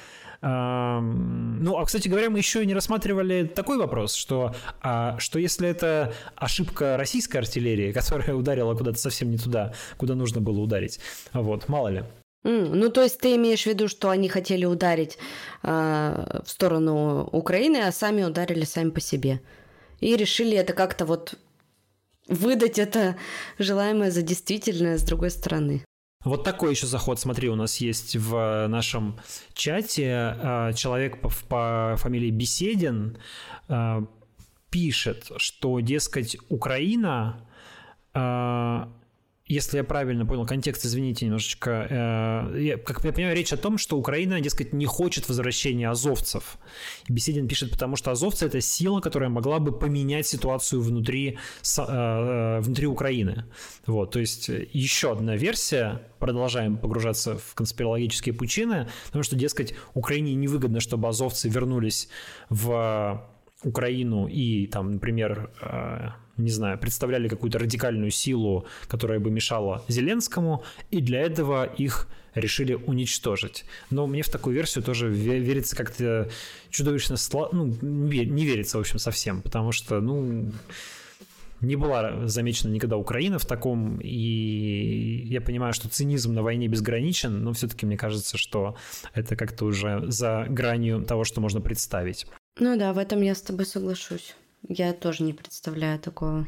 ну, 0.42 1.78
а, 1.78 1.86
кстати 1.86 2.08
говоря, 2.08 2.30
мы 2.30 2.38
еще 2.38 2.66
не 2.66 2.74
рассматривали 2.74 3.44
такой 3.44 3.78
вопрос, 3.78 4.14
что, 4.14 4.56
что 5.18 5.38
если 5.38 5.68
это 5.68 6.14
ошибка 6.36 6.96
российской 6.98 7.38
артиллерии, 7.38 7.92
которая 7.94 8.34
ударила 8.34 8.74
куда-то 8.74 8.98
совсем 8.98 9.30
не 9.30 9.38
туда, 9.38 9.74
куда 9.98 10.16
нужно 10.16 10.40
было 10.40 10.60
ударить, 10.60 11.00
вот, 11.34 11.68
мало 11.68 11.90
ли. 11.90 12.04
Mm, 12.44 12.74
ну, 12.74 12.90
то 12.90 13.04
есть 13.04 13.20
ты 13.20 13.36
имеешь 13.36 13.64
в 13.64 13.66
виду, 13.66 13.88
что 13.88 14.10
они 14.10 14.30
хотели 14.30 14.66
ударить 14.66 15.18
э, 15.64 16.42
в 16.46 16.50
сторону 16.50 17.28
Украины, 17.32 17.78
а 17.78 17.92
сами 17.92 18.24
ударили 18.24 18.64
сами 18.64 18.92
по 18.92 19.02
себе. 19.02 19.42
И 20.00 20.16
решили 20.16 20.56
это 20.56 20.74
как-то 20.74 21.06
вот 21.06 21.36
выдать 22.28 22.80
это 22.80 23.18
желаемое 23.58 24.12
за 24.12 24.22
действительное 24.22 24.98
с 24.98 25.04
другой 25.04 25.32
стороны. 25.32 25.84
Вот 26.24 26.44
такой 26.44 26.72
еще 26.72 26.86
заход, 26.86 27.20
смотри, 27.20 27.50
у 27.50 27.56
нас 27.56 27.78
есть 27.78 28.16
в 28.16 28.68
нашем 28.68 29.20
чате 29.54 30.36
э, 30.38 30.74
человек 30.76 31.22
по, 31.22 31.32
по 31.48 31.96
фамилии 31.98 32.30
Беседин 32.30 33.18
э, 33.70 34.02
пишет, 34.70 35.32
что, 35.38 35.80
дескать, 35.80 36.38
Украина 36.50 37.48
э, 38.14 38.86
если 39.50 39.78
я 39.78 39.84
правильно 39.84 40.28
понял 40.28 40.46
контекст, 40.46 40.86
извините 40.86 41.26
немножечко, 41.26 41.88
э, 41.90 42.62
я, 42.62 42.78
как 42.78 43.04
я 43.04 43.12
понимаю, 43.12 43.36
речь 43.36 43.52
о 43.52 43.58
том, 43.58 43.80
что 43.80 43.98
Украина, 43.98 44.40
дескать, 44.40 44.74
не 44.74 44.86
хочет 44.86 45.28
возвращения 45.28 45.90
азовцев. 45.90 46.60
Беседин 47.10 47.48
пишет, 47.48 47.72
потому 47.72 47.96
что 47.96 48.12
азовцы– 48.12 48.46
это 48.48 48.62
сила, 48.62 49.02
которая 49.02 49.30
могла 49.30 49.58
бы 49.58 49.72
поменять 49.72 50.28
ситуацию 50.28 50.82
внутри, 50.82 51.40
э, 51.78 51.82
э, 51.82 52.60
внутри 52.62 52.86
Украины. 52.86 53.46
Вот, 53.88 54.12
то 54.12 54.20
есть 54.20 54.50
еще 54.72 55.12
одна 55.12 55.36
версия, 55.36 56.04
продолжаем 56.20 56.78
погружаться 56.78 57.40
в 57.40 57.56
конспирологические 57.56 58.36
пучины, 58.36 58.88
потому 59.08 59.24
что, 59.24 59.36
дескать, 59.36 59.74
Украине 59.96 60.36
невыгодно, 60.36 60.80
чтобы 60.80 61.08
азовцы 61.08 61.50
вернулись 61.50 62.08
в 62.50 63.28
Украину 63.64 64.28
и 64.28 64.68
там, 64.68 64.94
например, 64.94 65.50
не 66.38 66.50
знаю, 66.50 66.78
представляли 66.80 67.28
какую-то 67.28 67.60
радикальную 67.60 68.12
силу, 68.12 68.66
которая 68.88 69.20
бы 69.20 69.30
мешала 69.30 69.84
Зеленскому, 69.90 70.64
и 70.92 71.02
для 71.02 71.20
этого 71.22 71.66
их 71.66 72.08
решили 72.36 72.74
уничтожить. 72.74 73.66
Но 73.90 74.08
мне 74.08 74.22
в 74.22 74.30
такую 74.30 74.56
версию 74.56 74.84
тоже 74.84 75.10
верится 75.10 75.76
как-то 75.76 76.30
чудовищно... 76.70 77.18
Сло... 77.18 77.50
Ну, 77.52 77.76
не 77.82 78.46
верится, 78.46 78.78
в 78.78 78.82
общем, 78.82 79.00
совсем, 79.00 79.42
потому 79.42 79.74
что, 79.74 80.00
ну, 80.00 80.52
не 81.60 81.76
была 81.76 82.28
замечена 82.28 82.72
никогда 82.72 82.96
Украина 82.96 83.38
в 83.40 83.46
таком, 83.46 84.00
и 84.02 85.24
я 85.26 85.42
понимаю, 85.42 85.74
что 85.74 85.90
цинизм 85.90 86.34
на 86.34 86.42
войне 86.42 86.70
безграничен, 86.70 87.44
но 87.44 87.52
все-таки 87.52 87.86
мне 87.86 87.98
кажется, 87.98 88.38
что 88.38 88.78
это 89.14 89.36
как-то 89.36 89.66
уже 89.66 90.04
за 90.08 90.46
гранью 90.48 91.04
того, 91.04 91.26
что 91.26 91.42
можно 91.42 91.60
представить. 91.60 92.28
Ну 92.60 92.78
да, 92.78 92.92
в 92.92 92.98
этом 92.98 93.22
я 93.22 93.36
с 93.36 93.42
тобой 93.42 93.66
соглашусь. 93.66 94.36
Я 94.68 94.92
тоже 94.94 95.24
не 95.24 95.34
представляю 95.34 95.98
такого. 95.98 96.46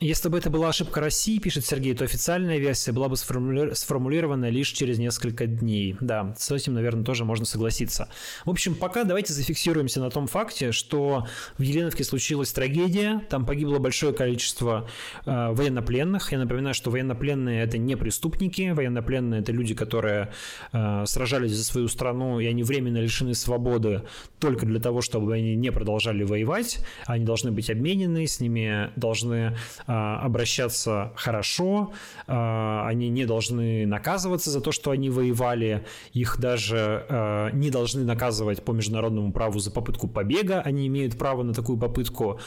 Если 0.00 0.28
бы 0.28 0.36
это 0.36 0.50
была 0.50 0.70
ошибка 0.70 1.00
России, 1.00 1.38
пишет 1.38 1.64
Сергей, 1.64 1.94
то 1.94 2.02
официальная 2.02 2.58
версия 2.58 2.90
была 2.90 3.08
бы 3.08 3.16
сформули... 3.16 3.74
сформулирована 3.74 4.50
лишь 4.50 4.70
через 4.70 4.98
несколько 4.98 5.46
дней. 5.46 5.96
Да, 6.00 6.34
с 6.36 6.50
этим, 6.50 6.74
наверное, 6.74 7.04
тоже 7.04 7.24
можно 7.24 7.44
согласиться. 7.44 8.08
В 8.44 8.50
общем, 8.50 8.74
пока 8.74 9.04
давайте 9.04 9.32
зафиксируемся 9.32 10.00
на 10.00 10.10
том 10.10 10.26
факте, 10.26 10.72
что 10.72 11.28
в 11.58 11.62
Еленовке 11.62 12.02
случилась 12.02 12.52
трагедия, 12.52 13.20
там 13.30 13.46
погибло 13.46 13.78
большое 13.78 14.12
количество 14.12 14.88
э, 15.26 15.52
военнопленных. 15.52 16.32
Я 16.32 16.38
напоминаю, 16.38 16.74
что 16.74 16.90
военнопленные 16.90 17.62
это 17.62 17.78
не 17.78 17.96
преступники, 17.96 18.72
военнопленные 18.72 19.42
это 19.42 19.52
люди, 19.52 19.74
которые 19.74 20.32
э, 20.72 21.04
сражались 21.06 21.52
за 21.52 21.62
свою 21.62 21.86
страну, 21.86 22.40
и 22.40 22.46
они 22.46 22.64
временно 22.64 22.98
лишены 22.98 23.36
свободы 23.36 24.02
только 24.40 24.66
для 24.66 24.80
того, 24.80 25.02
чтобы 25.02 25.34
они 25.34 25.54
не 25.54 25.70
продолжали 25.70 26.24
воевать. 26.24 26.84
Они 27.06 27.24
должны 27.24 27.52
быть 27.52 27.70
обменены, 27.70 28.26
с 28.26 28.40
ними 28.40 28.90
должны 28.96 29.56
а, 29.86 29.93
обращаться 29.94 31.12
хорошо, 31.16 31.92
а, 32.26 32.86
они 32.86 33.08
не 33.08 33.24
должны 33.24 33.86
наказываться 33.86 34.50
за 34.50 34.60
то, 34.60 34.72
что 34.72 34.90
они 34.90 35.10
воевали, 35.10 35.84
их 36.12 36.38
даже 36.38 37.06
а, 37.08 37.50
не 37.50 37.70
должны 37.70 38.04
наказывать 38.04 38.64
по 38.64 38.72
международному 38.72 39.32
праву 39.32 39.58
за 39.58 39.70
попытку 39.70 40.08
побега, 40.08 40.60
они 40.60 40.86
имеют 40.86 41.18
право 41.18 41.42
на 41.42 41.52
такую 41.52 41.78
попытку. 41.78 42.40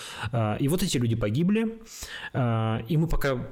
И 0.59 0.67
вот 0.67 0.83
эти 0.83 0.97
люди 0.97 1.15
погибли, 1.15 1.79
и 2.33 2.97
мы 2.97 3.07
пока 3.07 3.47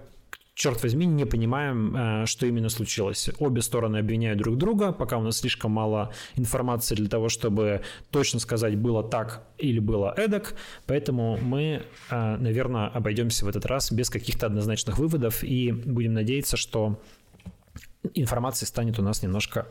черт 0.56 0.82
возьми, 0.84 1.06
не 1.06 1.26
понимаем, 1.26 1.96
э, 1.96 2.26
что 2.26 2.48
именно 2.48 2.70
случилось. 2.70 3.30
Обе 3.40 3.62
стороны 3.62 3.98
обвиняют 3.98 4.40
друг 4.40 4.58
друга, 4.58 4.94
пока 4.94 5.18
у 5.18 5.22
нас 5.22 5.38
слишком 5.38 5.72
мало 5.72 6.14
информации 6.36 6.96
для 6.96 7.10
того, 7.10 7.30
чтобы 7.30 7.82
точно 8.10 8.40
сказать, 8.40 8.76
было 8.78 9.04
так 9.04 9.44
или 9.58 9.80
было 9.80 10.14
эдак, 10.18 10.56
поэтому 10.88 11.38
мы, 11.42 11.84
э, 12.10 12.38
наверное, 12.38 12.88
обойдемся 12.88 13.46
в 13.46 13.50
этот 13.50 13.66
раз 13.66 13.92
без 13.92 14.10
каких-то 14.10 14.48
однозначных 14.48 14.98
выводов 14.98 15.44
и 15.44 15.72
будем 15.72 16.14
надеяться, 16.14 16.58
что 16.58 17.00
информации 18.14 18.66
станет 18.66 19.00
у 19.00 19.02
нас 19.02 19.24
немножко 19.24 19.68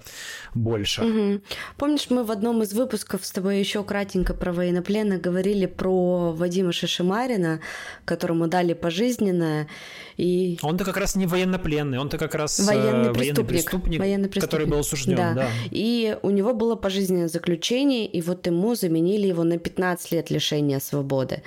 больше. 0.54 1.04
Угу. 1.04 1.42
Помнишь, 1.76 2.06
мы 2.10 2.24
в 2.24 2.30
одном 2.30 2.62
из 2.62 2.72
выпусков 2.72 3.24
с 3.24 3.30
тобой 3.30 3.58
еще 3.58 3.84
кратенько 3.84 4.34
про 4.34 4.52
военнопленных 4.52 5.20
говорили 5.20 5.66
про 5.66 6.32
Вадима 6.32 6.72
Шишимарина, 6.72 7.60
которому 8.04 8.48
дали 8.48 8.72
пожизненное. 8.72 9.68
И... 10.16 10.58
Он-то 10.62 10.84
как 10.84 10.96
раз 10.96 11.16
не 11.16 11.26
военнопленный, 11.26 11.98
он-то 11.98 12.18
как 12.18 12.34
раз 12.34 12.60
э, 12.60 12.64
военный, 12.64 13.12
военный 13.12 13.14
преступник, 13.14 13.48
преступник, 13.48 14.00
военный 14.00 14.28
преступник, 14.28 14.50
который 14.50 14.66
был 14.66 14.78
осужден. 14.78 15.16
Да. 15.16 15.34
Да. 15.34 15.48
И 15.70 16.16
у 16.22 16.30
него 16.30 16.54
было 16.54 16.76
пожизненное 16.76 17.28
заключение, 17.28 18.06
и 18.06 18.20
вот 18.20 18.46
ему 18.46 18.74
заменили 18.74 19.26
его 19.26 19.44
на 19.44 19.58
15 19.58 20.12
лет 20.12 20.30
лишения 20.30 20.80
свободы. 20.80 21.42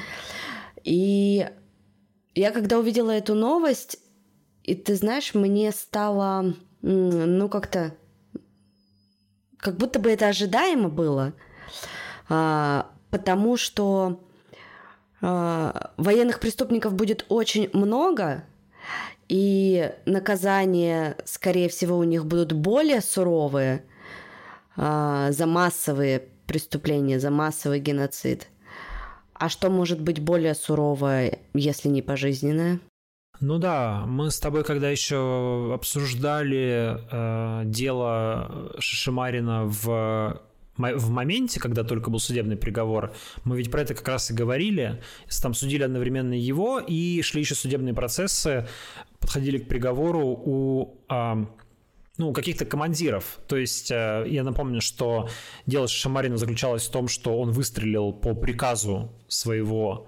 И 0.83 1.47
я 2.35 2.51
когда 2.51 2.77
увидела 2.79 3.11
эту 3.11 3.33
новость, 3.33 3.97
и 4.63 4.75
ты 4.75 4.95
знаешь, 4.95 5.33
мне 5.33 5.71
стало 5.71 6.53
ну, 6.81 7.49
как-то, 7.49 7.95
как 9.57 9.77
будто 9.77 9.99
бы 9.99 10.11
это 10.11 10.27
ожидаемо 10.27 10.89
было, 10.89 11.33
а, 12.29 12.91
потому 13.09 13.57
что 13.57 14.23
а, 15.21 15.91
военных 15.97 16.39
преступников 16.39 16.93
будет 16.93 17.25
очень 17.29 17.69
много, 17.73 18.43
и 19.29 19.91
наказания, 20.05 21.17
скорее 21.25 21.67
всего, 21.67 21.97
у 21.97 22.03
них 22.03 22.25
будут 22.25 22.53
более 22.53 23.01
суровые 23.01 23.83
а, 24.77 25.31
за 25.31 25.45
массовые 25.45 26.29
преступления, 26.45 27.19
за 27.19 27.29
массовый 27.29 27.79
геноцид. 27.79 28.47
А 29.33 29.49
что 29.49 29.69
может 29.69 30.01
быть 30.01 30.19
более 30.19 30.55
суровое, 30.55 31.39
если 31.53 31.89
не 31.89 32.01
пожизненное? 32.01 32.79
Ну 33.39 33.59
да, 33.59 34.05
мы 34.07 34.31
с 34.31 34.39
тобой, 34.39 34.63
когда 34.63 34.89
еще 34.89 35.71
обсуждали 35.73 36.97
э, 37.11 37.63
дело 37.65 38.73
Шишимарина 38.79 39.65
в 39.65 40.41
в 40.77 41.09
моменте, 41.09 41.59
когда 41.59 41.83
только 41.83 42.11
был 42.11 42.19
судебный 42.19 42.55
приговор, 42.55 43.11
мы 43.43 43.57
ведь 43.57 43.71
про 43.71 43.81
это 43.81 43.95
как 43.95 44.07
раз 44.07 44.29
и 44.29 44.33
говорили, 44.35 45.01
там 45.41 45.55
судили 45.55 45.81
одновременно 45.81 46.33
его, 46.33 46.79
и 46.79 47.21
шли 47.23 47.41
еще 47.41 47.55
судебные 47.55 47.95
процессы, 47.95 48.67
подходили 49.19 49.57
к 49.57 49.67
приговору 49.67 50.21
у 50.23 50.99
ну, 52.17 52.33
каких-то 52.33 52.65
командиров. 52.65 53.39
То 53.47 53.57
есть 53.57 53.91
э, 53.91 54.25
я 54.27 54.43
напомню, 54.43 54.81
что 54.81 55.29
дело 55.67 55.87
Шамарина 55.87 56.37
заключалось 56.37 56.87
в 56.87 56.91
том, 56.91 57.07
что 57.07 57.39
он 57.39 57.51
выстрелил 57.51 58.11
по 58.11 58.33
приказу 58.33 59.11
своего 59.27 60.07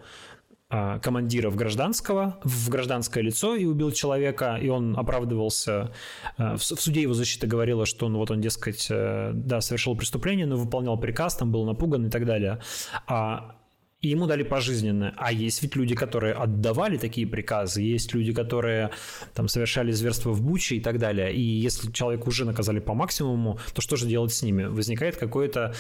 командира 0.70 1.49
в 1.49 1.55
гражданского, 1.55 2.39
в 2.43 2.70
гражданское 2.70 3.24
лицо 3.24 3.55
и 3.55 3.65
убил 3.65 3.91
человека, 3.91 4.59
и 4.61 4.70
он 4.70 4.95
оправдывался. 4.97 5.91
Э, 6.38 6.55
в 6.55 6.61
суде 6.61 7.01
его 7.01 7.13
защита 7.13 7.47
говорила, 7.47 7.86
что 7.86 8.05
он, 8.05 8.15
вот 8.15 8.30
он, 8.30 8.39
дескать, 8.39 8.88
э, 8.91 9.32
да, 9.34 9.61
совершил 9.61 9.95
преступление, 9.95 10.45
но 10.45 10.57
выполнял 10.57 10.99
приказ, 10.99 11.36
там 11.36 11.51
был 11.51 11.65
напуган 11.65 12.05
и 12.05 12.09
так 12.09 12.26
далее. 12.26 12.59
А 13.07 13.55
и 14.01 14.09
ему 14.09 14.28
дали 14.28 14.43
пожизненное. 14.43 15.13
А 15.17 15.32
есть 15.32 15.61
ведь 15.61 15.76
люди, 15.76 15.93
которые 15.93 16.34
отдавали 16.34 16.97
такие 16.97 17.28
приказы, 17.28 17.82
есть 17.82 18.13
люди, 18.13 18.32
которые 18.32 18.91
там 19.34 19.49
совершали 19.49 19.91
зверство 19.91 20.32
в 20.32 20.41
Буче 20.41 20.76
и 20.76 20.80
так 20.80 20.99
далее. 20.99 21.34
И 21.34 21.41
если 21.41 21.91
человека 21.91 22.30
уже 22.30 22.45
наказали 22.45 22.80
по 22.80 22.93
максимуму, 22.93 23.59
то 23.74 23.82
что 23.82 23.97
же 23.97 24.07
делать 24.07 24.32
с 24.32 24.41
ними? 24.41 24.63
Возникает 24.63 25.17
какое-то 25.17 25.74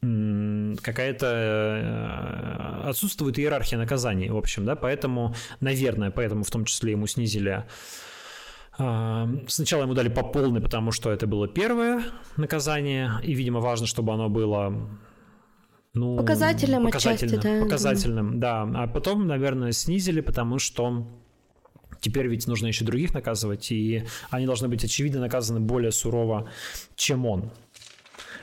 какая-то 0.00 1.26
э, 1.26 2.88
отсутствует 2.88 3.38
иерархия 3.38 3.78
наказаний, 3.78 4.28
в 4.30 4.36
общем, 4.36 4.64
да, 4.64 4.76
поэтому, 4.76 5.34
наверное, 5.60 6.10
поэтому 6.10 6.44
в 6.44 6.50
том 6.50 6.64
числе 6.64 6.92
ему 6.92 7.06
снизили 7.06 7.64
а, 8.78 9.28
Сначала 9.48 9.82
ему 9.82 9.94
дали 9.94 10.08
по 10.08 10.22
полной, 10.22 10.60
потому 10.60 10.92
что 10.92 11.10
это 11.10 11.26
было 11.26 11.48
первое 11.48 12.04
наказание, 12.36 13.12
и, 13.22 13.32
видимо, 13.32 13.60
важно, 13.60 13.86
чтобы 13.86 14.12
оно 14.12 14.28
было 14.28 14.88
ну, 15.94 16.16
показательным, 16.18 16.84
показательным, 16.84 17.38
отчасти, 17.38 17.58
да. 17.58 17.64
показательным, 17.64 18.40
да. 18.40 18.62
А 18.74 18.86
потом, 18.86 19.26
наверное, 19.26 19.72
снизили, 19.72 20.20
потому 20.20 20.58
что 20.58 21.06
теперь 22.00 22.26
ведь 22.26 22.46
нужно 22.46 22.66
еще 22.66 22.84
других 22.84 23.14
наказывать, 23.14 23.72
и 23.72 24.04
они 24.30 24.44
должны 24.44 24.68
быть 24.68 24.84
очевидно 24.84 25.20
наказаны 25.20 25.60
более 25.60 25.92
сурово, 25.92 26.50
чем 26.96 27.24
он. 27.24 27.50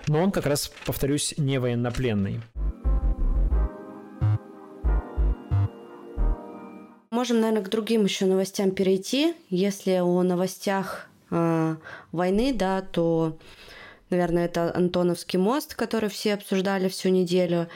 Но 0.07 0.21
он 0.21 0.31
как 0.31 0.45
раз, 0.45 0.71
повторюсь, 0.85 1.33
не 1.37 1.59
военнопленный. 1.59 2.41
Можем, 7.11 7.41
наверное, 7.41 7.63
к 7.63 7.69
другим 7.69 8.05
еще 8.05 8.25
новостям 8.25 8.71
перейти. 8.71 9.35
Если 9.49 9.91
о 9.91 10.23
новостях 10.23 11.07
э, 11.29 11.75
войны, 12.11 12.53
да, 12.53 12.81
то, 12.81 13.37
наверное, 14.09 14.45
это 14.45 14.75
Антоновский 14.75 15.37
мост, 15.37 15.75
который 15.75 16.09
все 16.09 16.33
обсуждали 16.33 16.89
всю 16.89 17.09
неделю, 17.09 17.69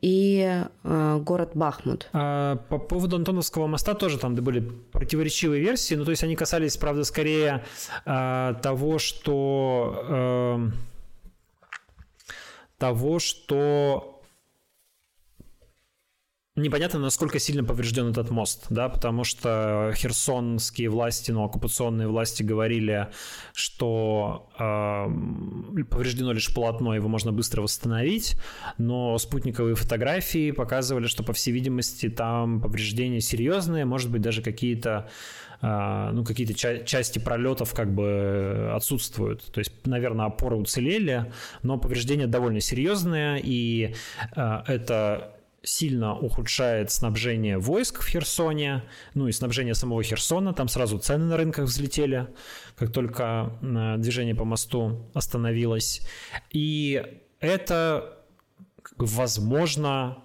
и 0.00 0.64
э, 0.82 1.18
город 1.20 1.50
Бахмут. 1.54 2.08
А, 2.12 2.56
по 2.56 2.78
поводу 2.78 3.16
Антоновского 3.16 3.66
моста 3.66 3.94
тоже 3.94 4.18
там 4.18 4.34
были 4.34 4.60
противоречивые 4.92 5.60
версии, 5.60 5.94
ну 5.94 6.04
то 6.04 6.10
есть 6.10 6.24
они 6.24 6.36
касались, 6.36 6.76
правда, 6.76 7.04
скорее 7.04 7.64
э, 8.06 8.54
того, 8.62 8.98
что 8.98 10.04
э, 10.08 10.68
того, 12.80 13.18
что 13.18 14.22
непонятно, 16.56 16.98
насколько 16.98 17.38
сильно 17.38 17.62
поврежден 17.62 18.10
этот 18.10 18.30
мост, 18.30 18.66
да, 18.70 18.88
потому 18.88 19.22
что 19.22 19.92
херсонские 19.94 20.88
власти, 20.88 21.30
ну, 21.30 21.44
оккупационные 21.44 22.08
власти 22.08 22.42
говорили, 22.42 23.08
что 23.52 24.50
э, 24.58 25.84
повреждено 25.84 26.32
лишь 26.32 26.52
полотно, 26.54 26.94
его 26.94 27.08
можно 27.08 27.32
быстро 27.32 27.60
восстановить, 27.62 28.36
но 28.78 29.18
спутниковые 29.18 29.74
фотографии 29.74 30.50
показывали, 30.50 31.06
что, 31.06 31.22
по 31.22 31.34
всей 31.34 31.52
видимости, 31.52 32.08
там 32.08 32.62
повреждения 32.62 33.20
серьезные, 33.20 33.84
может 33.84 34.10
быть, 34.10 34.22
даже 34.22 34.42
какие-то 34.42 35.10
ну, 35.62 36.24
какие-то 36.24 36.54
ча- 36.54 36.84
части 36.84 37.18
пролетов 37.18 37.74
как 37.74 37.94
бы 37.94 38.70
отсутствуют. 38.74 39.44
То 39.52 39.58
есть, 39.58 39.86
наверное, 39.86 40.26
опоры 40.26 40.56
уцелели, 40.56 41.32
но 41.62 41.78
повреждения 41.78 42.26
довольно 42.26 42.60
серьезные, 42.60 43.40
и 43.42 43.94
а, 44.34 44.64
это 44.66 45.36
сильно 45.62 46.16
ухудшает 46.16 46.90
снабжение 46.90 47.58
войск 47.58 48.00
в 48.00 48.08
Херсоне, 48.08 48.84
ну 49.12 49.28
и 49.28 49.32
снабжение 49.32 49.74
самого 49.74 50.02
Херсона. 50.02 50.54
Там 50.54 50.68
сразу 50.68 50.98
цены 50.98 51.26
на 51.26 51.36
рынках 51.36 51.66
взлетели, 51.66 52.28
как 52.76 52.92
только 52.92 53.52
а, 53.62 53.96
движение 53.98 54.34
по 54.34 54.44
мосту 54.44 55.10
остановилось. 55.12 56.00
И 56.50 57.04
это, 57.40 58.18
возможно, 58.96 60.24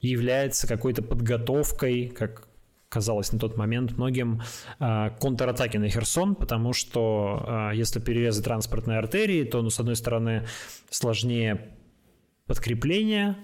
является 0.00 0.66
какой-то 0.66 1.02
подготовкой, 1.02 2.08
как 2.08 2.47
казалось 2.88 3.32
на 3.32 3.38
тот 3.38 3.56
момент 3.56 3.92
многим, 3.92 4.42
а, 4.78 5.10
контратаки 5.10 5.76
на 5.76 5.88
Херсон, 5.88 6.34
потому 6.34 6.72
что 6.72 7.44
а, 7.46 7.70
если 7.72 8.00
перерезать 8.00 8.44
транспортные 8.44 8.98
артерии, 8.98 9.44
то, 9.44 9.62
ну, 9.62 9.70
с 9.70 9.78
одной 9.80 9.96
стороны, 9.96 10.46
сложнее 10.90 11.76
подкрепление, 12.46 13.36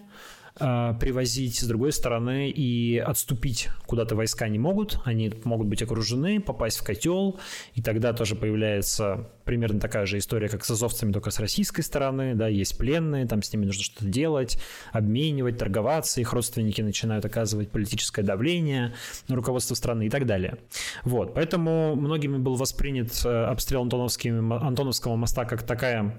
а, 0.61 0.95
привозить, 0.95 1.59
с 1.59 1.65
другой 1.65 1.91
стороны, 1.91 2.49
и 2.49 2.97
отступить 2.99 3.71
куда-то 3.87 4.15
войска 4.15 4.47
не 4.47 4.61
могут, 4.61 5.01
они 5.05 5.33
могут 5.43 5.67
быть 5.67 5.83
окружены, 5.83 6.41
попасть 6.41 6.79
в 6.79 6.85
котел, 6.85 7.41
и 7.75 7.83
тогда 7.83 8.13
тоже 8.13 8.37
появляется 8.37 9.29
примерно 9.45 9.81
такая 9.81 10.07
же 10.07 10.19
история, 10.19 10.49
как 10.49 10.65
с 10.65 10.71
азовцами, 10.71 11.11
только 11.11 11.33
с 11.33 11.41
российской 11.41 11.83
стороны, 11.83 12.37
да, 12.37 12.47
есть 12.47 12.79
пленные, 12.79 13.27
там 13.27 13.43
с 13.43 13.53
ними 13.53 13.67
нужно 13.67 13.83
что-то 13.83 14.07
делать, 14.07 14.61
обменивать, 14.93 15.59
торговаться, 15.59 16.21
их 16.21 16.33
родственники 16.33 16.81
начинают 16.83 17.25
оказывать 17.25 17.71
политическое 17.71 18.23
давление 18.23 18.95
на 19.27 19.35
руководство 19.35 19.75
страны 19.75 20.07
и 20.07 20.11
так 20.11 20.25
далее. 20.25 20.59
Вот, 21.03 21.35
поэтому 21.35 21.97
многими 21.97 22.37
был 22.37 22.55
воспринят 22.55 23.11
э, 23.25 23.45
обстрел 23.47 23.83
Антоновского 23.83 25.17
моста 25.17 25.47
как 25.47 25.65
такая 25.65 26.15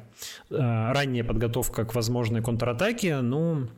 э, 0.50 0.56
ранняя 0.58 1.24
подготовка 1.24 1.86
к 1.86 1.96
возможной 1.96 2.42
контратаке, 2.42 3.22
ну, 3.22 3.70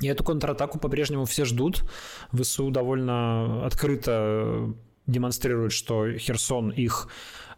и 0.00 0.06
эту 0.06 0.24
контратаку 0.24 0.78
по-прежнему 0.78 1.24
все 1.24 1.44
ждут. 1.44 1.84
ВСУ 2.32 2.70
довольно 2.70 3.66
открыто 3.66 4.74
демонстрирует, 5.06 5.72
что 5.72 6.10
Херсон 6.12 6.70
их 6.70 7.08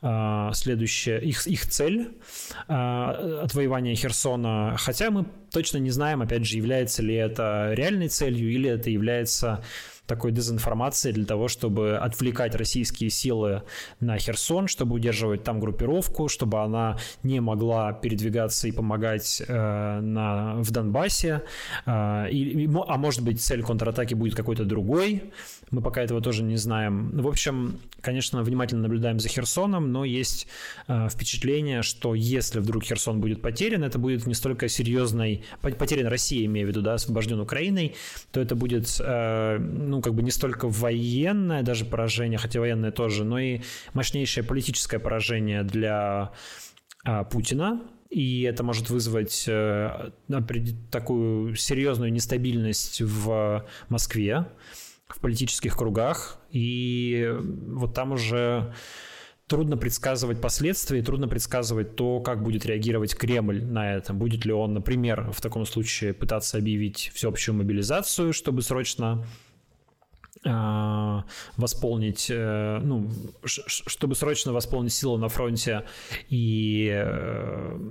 а, 0.04 0.52
следующая 0.52 1.18
их, 1.18 1.46
их 1.46 1.64
цель 1.68 2.18
а, 2.66 3.42
отвоевания 3.44 3.94
Херсона, 3.94 4.76
хотя 4.76 5.12
мы 5.12 5.26
точно 5.52 5.78
не 5.78 5.90
знаем, 5.90 6.22
опять 6.22 6.44
же, 6.44 6.56
является 6.56 7.02
ли 7.02 7.14
это 7.14 7.72
реальной 7.74 8.08
целью 8.08 8.50
или 8.50 8.68
это 8.68 8.90
является 8.90 9.62
такой 10.12 10.30
дезинформации 10.30 11.10
для 11.10 11.24
того, 11.24 11.48
чтобы 11.48 11.96
отвлекать 11.96 12.54
российские 12.54 13.08
силы 13.08 13.62
на 14.00 14.18
Херсон, 14.18 14.68
чтобы 14.68 14.94
удерживать 14.94 15.42
там 15.42 15.58
группировку, 15.58 16.28
чтобы 16.28 16.62
она 16.62 16.98
не 17.22 17.40
могла 17.40 17.94
передвигаться 17.94 18.68
и 18.68 18.72
помогать 18.72 19.42
э, 19.48 20.00
на, 20.00 20.56
в 20.56 20.70
Донбассе. 20.70 21.42
Э, 21.86 22.28
и, 22.30 22.68
а 22.88 22.96
может 22.98 23.22
быть, 23.22 23.40
цель 23.40 23.62
контратаки 23.62 24.12
будет 24.14 24.34
какой-то 24.34 24.64
другой. 24.66 25.32
Мы 25.72 25.80
пока 25.80 26.02
этого 26.02 26.20
тоже 26.20 26.42
не 26.42 26.56
знаем. 26.56 27.10
В 27.12 27.26
общем, 27.26 27.80
конечно, 28.02 28.42
внимательно 28.42 28.82
наблюдаем 28.82 29.18
за 29.18 29.28
Херсоном, 29.30 29.90
но 29.90 30.04
есть 30.04 30.46
э, 30.86 31.08
впечатление, 31.08 31.82
что 31.82 32.14
если 32.14 32.60
вдруг 32.60 32.84
Херсон 32.84 33.20
будет 33.20 33.40
потерян, 33.40 33.82
это 33.82 33.98
будет 33.98 34.26
не 34.26 34.34
столько 34.34 34.68
серьезной, 34.68 35.44
потерян 35.62 36.08
Россия, 36.08 36.44
имею 36.44 36.66
в 36.66 36.70
виду, 36.70 36.82
да, 36.82 36.94
освобожден 36.94 37.40
Украиной, 37.40 37.96
то 38.32 38.40
это 38.40 38.54
будет 38.54 39.00
э, 39.00 39.58
ну, 39.58 40.02
как 40.02 40.14
бы 40.14 40.22
не 40.22 40.30
столько 40.30 40.68
военное 40.68 41.62
даже 41.62 41.86
поражение, 41.86 42.38
хотя 42.38 42.60
военное 42.60 42.92
тоже, 42.92 43.24
но 43.24 43.38
и 43.38 43.62
мощнейшее 43.94 44.44
политическое 44.44 44.98
поражение 44.98 45.62
для 45.62 46.32
а, 47.04 47.24
Путина, 47.24 47.80
и 48.10 48.42
это 48.42 48.62
может 48.62 48.90
вызвать 48.90 49.44
э, 49.48 50.10
такую 50.90 51.56
серьезную 51.56 52.12
нестабильность 52.12 53.00
в 53.00 53.66
Москве, 53.88 54.46
в 55.14 55.20
политических 55.20 55.76
кругах, 55.76 56.38
и 56.50 57.34
вот 57.40 57.94
там 57.94 58.12
уже 58.12 58.72
трудно 59.46 59.76
предсказывать 59.76 60.40
последствия, 60.40 61.02
трудно 61.02 61.28
предсказывать 61.28 61.94
то, 61.96 62.20
как 62.20 62.42
будет 62.42 62.64
реагировать 62.64 63.14
Кремль 63.14 63.62
на 63.62 63.94
это. 63.94 64.14
Будет 64.14 64.46
ли 64.46 64.52
он, 64.52 64.72
например, 64.72 65.30
в 65.30 65.40
таком 65.40 65.66
случае 65.66 66.14
пытаться 66.14 66.56
объявить 66.56 67.10
всеобщую 67.14 67.56
мобилизацию, 67.56 68.32
чтобы 68.32 68.62
срочно 68.62 69.26
а, 70.44 71.24
восполнить, 71.56 72.28
э, 72.30 72.80
ну, 72.82 73.10
чтобы 73.44 74.14
срочно 74.14 74.52
восполнить 74.52 74.92
силы 74.92 75.18
на 75.18 75.28
фронте 75.28 75.84
и 76.28 76.90
э, 76.92 77.90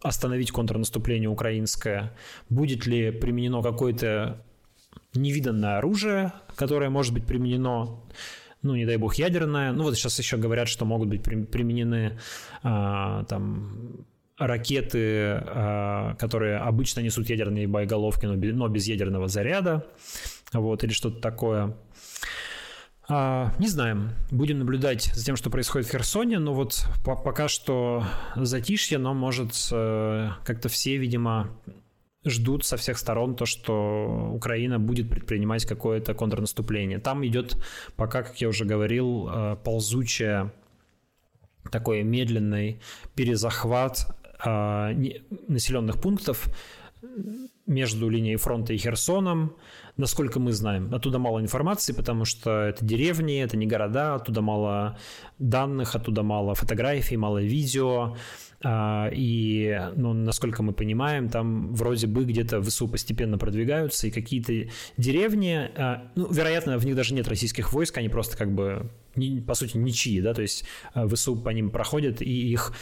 остановить 0.00 0.50
контрнаступление 0.50 1.28
украинское, 1.28 2.16
будет 2.48 2.86
ли 2.86 3.10
применено 3.10 3.62
какое-то 3.62 4.42
невиданное 5.14 5.78
оружие, 5.78 6.32
которое 6.56 6.90
может 6.90 7.12
быть 7.12 7.26
применено, 7.26 8.00
ну, 8.62 8.76
не 8.76 8.86
дай 8.86 8.96
бог, 8.96 9.14
ядерное. 9.14 9.72
Ну, 9.72 9.84
вот 9.84 9.96
сейчас 9.96 10.18
еще 10.18 10.36
говорят, 10.36 10.68
что 10.68 10.84
могут 10.84 11.08
быть 11.08 11.22
применены 11.22 12.18
а, 12.62 13.24
там 13.24 14.06
ракеты, 14.38 15.42
которые 16.18 16.56
обычно 16.58 17.00
несут 17.00 17.28
ядерные 17.28 17.66
боеголовки, 17.66 18.24
но 18.24 18.68
без 18.68 18.86
ядерного 18.86 19.28
заряда, 19.28 19.86
вот, 20.52 20.82
или 20.82 20.92
что-то 20.92 21.20
такое. 21.20 21.76
А, 23.12 23.52
не 23.58 23.66
знаем. 23.66 24.10
Будем 24.30 24.60
наблюдать 24.60 25.10
за 25.14 25.24
тем, 25.24 25.34
что 25.34 25.50
происходит 25.50 25.88
в 25.88 25.90
Херсоне, 25.90 26.38
но 26.38 26.54
вот 26.54 26.86
по 27.04 27.16
пока 27.16 27.48
что 27.48 28.04
затишье, 28.36 28.98
но 28.98 29.14
может 29.14 29.50
э, 29.72 30.28
как-то 30.44 30.68
все, 30.68 30.96
видимо, 30.96 31.50
ждут 32.24 32.64
со 32.64 32.76
всех 32.76 32.98
сторон 32.98 33.34
то, 33.34 33.46
что 33.46 34.30
Украина 34.32 34.78
будет 34.78 35.08
предпринимать 35.08 35.64
какое-то 35.64 36.14
контрнаступление. 36.14 36.98
Там 36.98 37.26
идет 37.26 37.56
пока, 37.96 38.22
как 38.22 38.40
я 38.40 38.48
уже 38.48 38.64
говорил, 38.64 39.28
э, 39.28 39.56
ползучая 39.64 40.52
такой 41.70 42.02
медленный 42.02 42.80
перезахват 43.14 44.06
э, 44.44 44.94
населенных 45.48 46.00
пунктов 46.00 46.48
между 47.66 48.08
линией 48.08 48.36
фронта 48.36 48.72
и 48.72 48.78
Херсоном, 48.78 49.56
насколько 49.96 50.40
мы 50.40 50.52
знаем. 50.52 50.92
Оттуда 50.94 51.18
мало 51.18 51.40
информации, 51.40 51.92
потому 51.92 52.24
что 52.24 52.50
это 52.50 52.84
деревни, 52.84 53.40
это 53.40 53.56
не 53.56 53.66
города, 53.66 54.16
оттуда 54.16 54.42
мало 54.42 54.98
данных, 55.38 55.94
оттуда 55.94 56.22
мало 56.22 56.54
фотографий, 56.54 57.16
мало 57.16 57.40
видео. 57.42 58.16
А, 58.62 59.08
и, 59.12 59.90
ну, 59.96 60.12
насколько 60.12 60.62
мы 60.62 60.72
понимаем, 60.72 61.30
там 61.30 61.74
вроде 61.74 62.06
бы 62.06 62.24
где-то 62.24 62.60
ВСУ 62.62 62.88
постепенно 62.88 63.38
продвигаются, 63.38 64.06
и 64.06 64.10
какие-то 64.10 64.70
деревни, 64.98 65.70
а, 65.76 66.10
ну, 66.14 66.30
вероятно, 66.30 66.76
в 66.76 66.84
них 66.84 66.94
даже 66.94 67.14
нет 67.14 67.26
российских 67.26 67.72
войск, 67.72 67.96
они 67.96 68.10
просто 68.10 68.36
как 68.36 68.52
бы, 68.54 68.90
по 69.46 69.54
сути, 69.54 69.78
ничьи, 69.78 70.20
да, 70.20 70.34
то 70.34 70.42
есть 70.42 70.64
а, 70.92 71.08
ВСУ 71.08 71.36
по 71.36 71.48
ним 71.50 71.70
проходят, 71.70 72.20
и 72.20 72.52
их, 72.52 72.72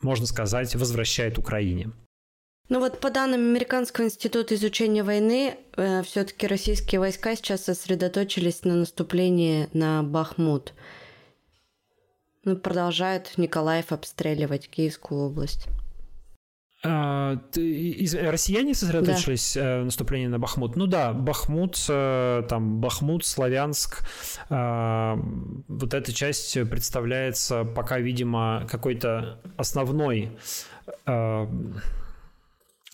можно 0.00 0.26
сказать, 0.26 0.74
возвращает 0.74 1.38
Украине. 1.38 1.90
Ну 2.68 2.80
вот 2.80 3.00
по 3.00 3.10
данным 3.10 3.40
Американского 3.40 4.04
института 4.04 4.54
изучения 4.54 5.02
войны, 5.02 5.56
э, 5.76 6.02
все-таки 6.02 6.46
российские 6.46 7.00
войска 7.00 7.34
сейчас 7.34 7.64
сосредоточились 7.64 8.62
на 8.64 8.74
наступлении 8.74 9.68
на 9.72 10.02
Бахмут. 10.02 10.74
Ну, 12.48 12.56
продолжают 12.56 13.36
Николаев 13.36 13.92
обстреливать 13.92 14.70
Киевскую 14.70 15.20
область. 15.20 15.66
А, 16.82 17.36
россияне 17.54 18.74
сосредоточились 18.74 19.52
да. 19.54 19.80
э, 19.80 19.84
наступление 19.84 20.30
на 20.30 20.38
Бахмут. 20.38 20.74
Ну 20.74 20.86
да, 20.86 21.12
Бахмут, 21.12 21.84
э, 21.90 22.42
там 22.48 22.80
Бахмут, 22.80 23.26
Славянск, 23.26 24.02
э, 24.48 25.14
вот 25.68 25.92
эта 25.92 26.10
часть 26.14 26.54
представляется 26.70 27.64
пока, 27.64 27.98
видимо, 27.98 28.66
какой-то 28.70 29.42
основной 29.58 30.38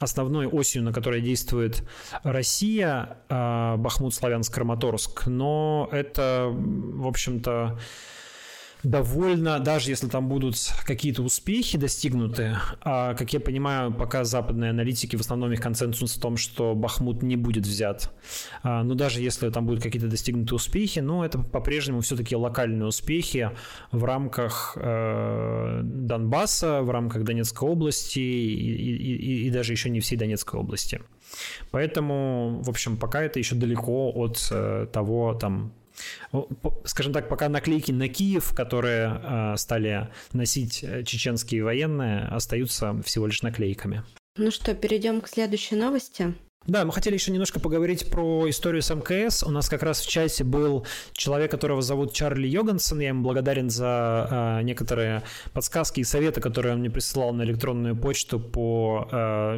основной 0.01 0.47
осью, 0.49 0.83
на 0.83 0.93
которой 0.93 1.21
действует 1.21 1.89
Россия, 2.25 3.19
Бахмут, 3.29 4.15
Славянск, 4.15 4.53
Краматорск, 4.53 5.27
но 5.27 5.89
это, 5.93 6.51
в 6.53 7.07
общем-то, 7.07 7.79
довольно, 8.85 9.59
даже 9.59 9.91
если 9.91 10.09
там 10.09 10.29
будут 10.29 10.57
какие-то 10.85 11.23
успехи 11.23 11.79
достигнуты, 11.79 12.57
а, 12.83 13.15
как 13.15 13.33
я 13.33 13.41
понимаю, 13.41 13.93
пока 13.93 14.25
западные 14.25 14.71
аналитики 14.71 15.17
в 15.17 15.21
основном 15.21 15.53
их 15.53 15.61
консенсус 15.61 16.17
в 16.17 16.21
том, 16.21 16.37
что 16.37 16.75
Бахмут 16.75 17.23
не 17.23 17.37
будет 17.37 17.67
взят. 17.67 18.13
А, 18.63 18.85
но 18.85 18.95
даже 18.95 19.21
если 19.21 19.49
там 19.51 19.67
будут 19.67 19.83
какие-то 19.83 20.09
достигнуты 20.09 20.55
успехи, 20.55 21.01
ну, 21.01 21.25
это 21.25 21.39
по-прежнему 21.39 22.03
все-таки 22.03 22.37
локальные 22.37 22.87
успехи 22.87 23.51
в 23.91 24.05
рамках 24.05 24.77
э, 24.77 25.81
Донбасса, 25.83 26.83
в 26.83 26.91
рамках 26.91 27.25
Донецкой 27.25 27.69
области 27.69 28.19
и, 28.19 28.55
и, 28.55 29.17
и, 29.17 29.47
и 29.47 29.51
даже 29.51 29.73
еще 29.73 29.91
не 29.91 30.01
всей 30.01 30.17
Донецкой 30.17 30.61
области. 30.61 31.01
Поэтому, 31.71 32.61
в 32.63 32.69
общем, 32.69 32.97
пока 32.97 33.23
это 33.23 33.39
еще 33.39 33.55
далеко 33.55 34.13
от 34.15 34.47
э, 34.51 34.87
того, 34.93 35.35
там, 35.35 35.73
скажем 36.85 37.13
так, 37.13 37.29
пока 37.29 37.49
наклейки 37.49 37.93
на 37.93 38.09
Киев, 38.09 38.55
которые 38.55 39.21
э, 39.23 39.57
стали 39.57 40.09
носить 40.33 40.83
э, 40.83 41.05
чеченские 41.05 41.65
военные, 41.65 42.27
остаются 42.27 43.01
всего 43.05 43.27
лишь 43.27 43.43
наклейками. 43.43 44.03
Ну 44.37 44.51
что, 44.51 44.75
перейдем 44.75 45.21
к 45.21 45.29
следующей 45.29 45.77
новости. 45.77 46.35
Да, 46.67 46.87
мы 46.87 46.93
хотели 46.93 47.13
еще 47.15 47.31
немножко 47.31 47.61
поговорить 47.61 48.09
про 48.09 48.49
историю 48.49 48.81
с 48.81 48.89
МКС. 48.89 49.43
У 49.43 49.51
нас 49.51 49.69
как 49.69 49.83
раз 49.83 50.01
в 50.01 50.09
чате 50.09 50.45
был 50.45 50.87
человек, 51.13 51.51
которого 51.51 51.83
зовут 51.83 52.15
Чарли 52.15 52.47
Йогансон. 52.47 53.01
Я 53.01 53.09
ему 53.09 53.23
благодарен 53.23 53.69
за 53.69 54.61
э, 54.61 54.63
некоторые 54.63 55.25
подсказки 55.53 56.01
и 56.01 56.05
советы, 56.05 56.41
которые 56.41 56.73
он 56.73 56.81
мне 56.81 56.89
присылал 56.89 57.35
на 57.35 57.43
электронную 57.43 57.95
почту 57.95 58.41
по 58.41 59.07
э, 59.13 59.57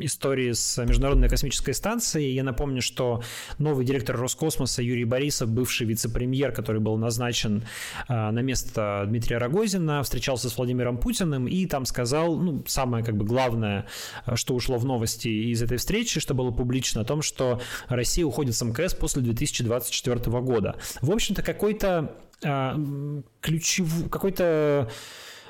истории 0.00 0.52
с 0.52 0.82
Международной 0.82 1.28
космической 1.28 1.72
станцией. 1.72 2.32
Я 2.32 2.44
напомню, 2.44 2.80
что 2.80 3.22
новый 3.58 3.84
директор 3.84 4.16
Роскосмоса 4.16 4.80
Юрий 4.80 5.04
Борисов, 5.04 5.50
бывший 5.50 5.86
вице-премьер, 5.86 6.52
который 6.52 6.80
был 6.80 6.96
назначен 6.96 7.62
э, 8.08 8.30
на 8.30 8.40
место 8.40 9.04
Дмитрия 9.06 9.36
Рогозина, 9.36 10.02
встречался 10.02 10.48
с 10.48 10.56
Владимиром 10.56 10.96
Путиным 10.96 11.46
и 11.46 11.66
там 11.66 11.84
сказал, 11.84 12.38
ну, 12.38 12.64
самое 12.66 13.04
как 13.04 13.18
бы 13.18 13.26
главное, 13.26 13.84
что 14.34 14.54
ушло 14.54 14.78
в 14.78 14.86
новости 14.86 15.28
из 15.28 15.60
этой 15.60 15.76
встречи, 15.76 16.21
что 16.22 16.34
было 16.34 16.50
публично, 16.50 17.02
о 17.02 17.04
том, 17.04 17.20
что 17.20 17.60
Россия 17.88 18.24
уходит 18.24 18.54
с 18.54 18.62
МКС 18.62 18.94
после 18.94 19.22
2024 19.22 20.18
года. 20.40 20.76
В 21.00 21.10
общем-то, 21.10 21.42
какой-то 21.42 22.14
э, 22.42 23.22
ключевой, 23.40 24.08
какой-то 24.08 24.90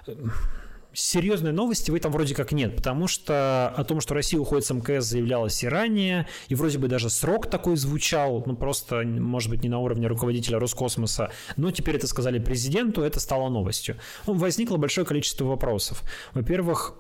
э, 0.07 0.15
серьезной 0.95 1.53
новости 1.53 1.91
в 1.91 1.95
этом 1.95 2.13
вроде 2.13 2.35
как 2.35 2.53
нет, 2.53 2.77
потому 2.77 3.07
что 3.07 3.69
о 3.69 3.85
том, 3.85 4.01
что 4.01 4.15
Россия 4.15 4.41
уходит 4.41 4.65
с 4.65 4.71
МКС, 4.71 5.07
заявлялось 5.07 5.63
и 5.63 5.69
ранее, 5.69 6.27
и 6.49 6.55
вроде 6.55 6.79
бы 6.79 6.89
даже 6.89 7.11
срок 7.11 7.49
такой 7.49 7.77
звучал, 7.77 8.43
ну 8.47 8.57
просто, 8.57 9.03
может 9.03 9.51
быть, 9.51 9.63
не 9.63 9.69
на 9.69 9.79
уровне 9.79 10.07
руководителя 10.07 10.59
Роскосмоса, 10.59 11.31
но 11.57 11.71
теперь 11.71 11.97
это 11.97 12.07
сказали 12.07 12.39
президенту, 12.39 13.03
это 13.03 13.21
стало 13.21 13.49
новостью. 13.49 13.97
Ну, 14.27 14.35
возникло 14.35 14.77
большое 14.77 15.07
количество 15.07 15.45
вопросов. 15.45 16.03
Во-первых, 16.35 16.95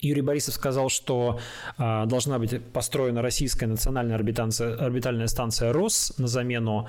Юрий 0.00 0.22
Борисов 0.22 0.54
сказал, 0.54 0.88
что 0.88 1.40
э, 1.78 2.04
должна 2.06 2.38
быть 2.38 2.62
построена 2.72 3.22
российская 3.22 3.66
национальная 3.66 4.16
орбитальная 4.16 5.26
станция 5.26 5.72
РОС 5.72 6.14
на 6.18 6.26
замену 6.26 6.88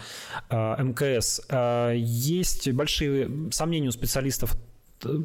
э, 0.49 0.55
МКС. 0.83 1.41
Э, 1.49 1.93
есть 1.95 2.69
большие 2.71 3.51
сомнения 3.51 3.89
у 3.89 3.91
специалистов 3.91 4.55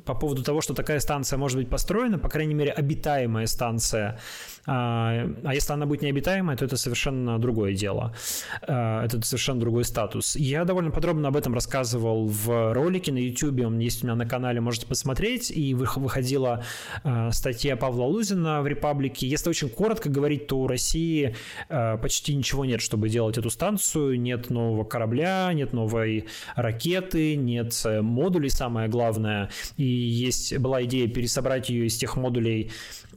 по 0.04 0.14
поводу 0.14 0.42
того, 0.42 0.60
что 0.60 0.74
такая 0.74 1.00
станция 1.00 1.38
может 1.38 1.58
быть 1.58 1.70
построена, 1.70 2.18
по 2.18 2.28
крайней 2.28 2.54
мере, 2.54 2.72
обитаемая 2.72 3.46
станция. 3.46 4.20
А, 4.66 5.28
а 5.44 5.54
если 5.54 5.72
она 5.72 5.86
будет 5.86 6.02
необитаемая, 6.02 6.56
то 6.56 6.64
это 6.64 6.76
совершенно 6.76 7.38
другое 7.38 7.74
дело. 7.74 8.14
А, 8.62 9.04
это 9.04 9.20
совершенно 9.22 9.60
другой 9.60 9.84
статус. 9.84 10.36
Я 10.36 10.64
довольно 10.64 10.90
подробно 10.90 11.28
об 11.28 11.36
этом 11.36 11.54
рассказывал 11.54 12.26
в 12.26 12.72
ролике 12.72 13.12
на 13.12 13.18
YouTube, 13.18 13.64
он 13.66 13.78
есть 13.78 14.02
у 14.02 14.06
меня 14.06 14.16
на 14.16 14.26
канале, 14.26 14.60
можете 14.60 14.86
посмотреть. 14.86 15.50
И 15.50 15.74
выходила 15.74 16.64
а, 17.04 17.30
статья 17.32 17.76
Павла 17.76 18.04
Лузина 18.04 18.62
в 18.62 18.66
«Репаблике». 18.66 19.26
Если 19.26 19.48
очень 19.48 19.68
коротко 19.68 20.08
говорить, 20.08 20.46
то 20.46 20.58
у 20.58 20.66
России 20.66 21.34
почти 21.68 22.34
ничего 22.34 22.64
нет, 22.64 22.80
чтобы 22.80 23.08
делать 23.08 23.38
эту 23.38 23.50
станцию. 23.50 24.20
Нет 24.20 24.50
нового 24.50 24.84
корабля, 24.84 25.50
нет 25.52 25.72
новой 25.72 26.26
ракеты, 26.54 27.36
нет 27.36 27.80
э, 27.84 28.00
модулей, 28.02 28.50
самое 28.50 28.88
главное– 28.88 29.50
и 29.76 29.84
есть, 29.84 30.56
была 30.58 30.84
идея 30.84 31.08
пересобрать 31.08 31.68
ее 31.68 31.86
из 31.86 31.96
тех 31.96 32.16
модулей 32.16 32.70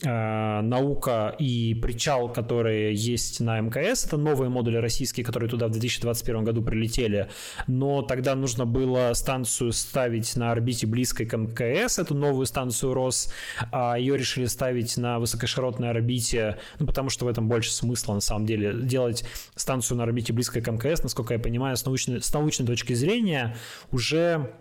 «Наука» 0.04 1.36
и 1.40 1.74
«Причал», 1.82 2.32
которые 2.32 2.94
есть 2.94 3.40
на 3.40 3.60
МКС. 3.60 4.06
Это 4.06 4.18
новые 4.18 4.50
модули 4.50 4.78
российские, 4.78 5.26
которые 5.26 5.50
туда 5.50 5.68
в 5.68 5.72
2021 5.72 6.44
году 6.44 6.62
прилетели. 6.62 7.30
Но 7.68 8.02
тогда 8.02 8.36
нужно 8.36 8.66
было 8.66 9.14
станцию 9.14 9.72
ставить 9.72 10.36
на 10.36 10.52
орбите 10.52 10.86
близкой 10.88 11.26
к 11.26 11.38
МКС, 11.38 12.00
эту 12.00 12.14
новую 12.16 12.46
станцию 12.46 12.94
РОС, 12.94 13.32
а 13.72 13.98
ее 13.98 14.18
решили 14.18 14.46
ставить 14.46 14.98
на 14.98 15.20
высокоширотной 15.20 15.90
орбите, 15.90 16.58
ну, 16.80 16.88
потому 16.88 17.10
что 17.10 17.26
в 17.26 17.28
этом 17.28 17.48
больше 17.48 17.72
смысла, 17.72 18.16
на 18.16 18.22
самом 18.22 18.46
деле, 18.46 18.74
делать 18.74 19.24
станцию 19.56 19.98
на 19.98 20.04
орбите 20.04 20.34
близкой 20.34 20.62
к 20.62 20.72
МКС, 20.72 21.04
насколько 21.04 21.34
я 21.34 21.40
понимаю, 21.40 21.78
с 21.78 21.86
научной, 21.86 22.22
с 22.22 22.34
научной 22.34 22.66
точки 22.66 22.94
зрения 22.94 23.56
уже 23.92 24.52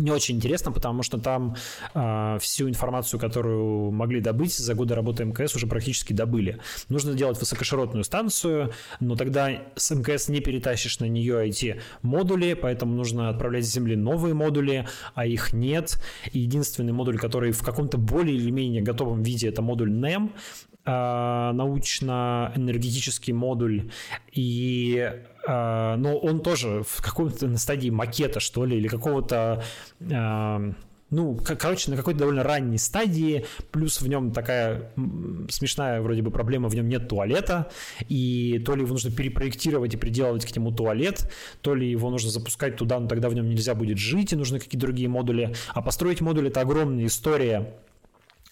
не 0.00 0.10
очень 0.10 0.36
интересно, 0.36 0.72
потому 0.72 1.02
что 1.02 1.18
там 1.18 1.56
э, 1.94 2.38
всю 2.40 2.68
информацию, 2.68 3.20
которую 3.20 3.90
могли 3.90 4.20
добыть 4.20 4.56
за 4.56 4.74
годы 4.74 4.94
работы 4.94 5.24
МКС, 5.24 5.54
уже 5.54 5.66
практически 5.66 6.12
добыли. 6.12 6.58
Нужно 6.88 7.14
делать 7.14 7.38
высокоширотную 7.38 8.04
станцию, 8.04 8.72
но 9.00 9.16
тогда 9.16 9.50
с 9.76 9.90
МКС 9.94 10.28
не 10.28 10.40
перетащишь 10.40 11.00
на 11.00 11.06
нее 11.06 11.48
эти 11.48 11.80
модули, 12.02 12.54
поэтому 12.54 12.94
нужно 12.94 13.28
отправлять 13.28 13.66
с 13.66 13.72
Земли 13.72 13.96
новые 13.96 14.34
модули, 14.34 14.86
а 15.14 15.26
их 15.26 15.52
нет. 15.52 16.02
И 16.32 16.40
единственный 16.40 16.92
модуль, 16.92 17.18
который 17.18 17.52
в 17.52 17.62
каком-то 17.62 17.98
более 17.98 18.36
или 18.36 18.50
менее 18.50 18.82
готовом 18.82 19.22
виде, 19.22 19.48
это 19.48 19.62
модуль 19.62 19.92
NEM, 19.92 20.30
научно-энергетический 20.90 23.32
модуль, 23.32 23.90
и 24.32 25.12
э, 25.46 25.94
но 25.96 26.18
он 26.18 26.40
тоже 26.40 26.82
в 26.86 27.02
какой-то 27.02 27.46
на 27.46 27.58
стадии 27.58 27.90
макета, 27.90 28.40
что 28.40 28.64
ли, 28.64 28.76
или 28.76 28.88
какого-то 28.88 29.62
э, 30.00 30.72
ну, 31.10 31.38
короче, 31.58 31.90
на 31.90 31.96
какой-то 31.96 32.20
довольно 32.20 32.42
ранней 32.42 32.78
стадии, 32.78 33.44
плюс 33.72 34.00
в 34.00 34.06
нем 34.06 34.32
такая 34.32 34.92
смешная 35.48 36.00
вроде 36.00 36.22
бы 36.22 36.30
проблема, 36.30 36.68
в 36.68 36.74
нем 36.74 36.88
нет 36.88 37.08
туалета, 37.08 37.70
и 38.08 38.62
то 38.64 38.76
ли 38.76 38.82
его 38.82 38.92
нужно 38.92 39.10
перепроектировать 39.10 39.94
и 39.94 39.96
приделывать 39.96 40.46
к 40.46 40.56
нему 40.56 40.70
туалет, 40.70 41.30
то 41.62 41.74
ли 41.74 41.90
его 41.90 42.10
нужно 42.10 42.30
запускать 42.30 42.76
туда, 42.76 43.00
но 43.00 43.08
тогда 43.08 43.28
в 43.28 43.34
нем 43.34 43.48
нельзя 43.48 43.74
будет 43.74 43.98
жить, 43.98 44.32
и 44.32 44.36
нужны 44.36 44.60
какие-то 44.60 44.86
другие 44.86 45.08
модули. 45.08 45.54
А 45.74 45.82
построить 45.82 46.20
модуль— 46.20 46.46
это 46.48 46.60
огромная 46.60 47.06
история, 47.06 47.74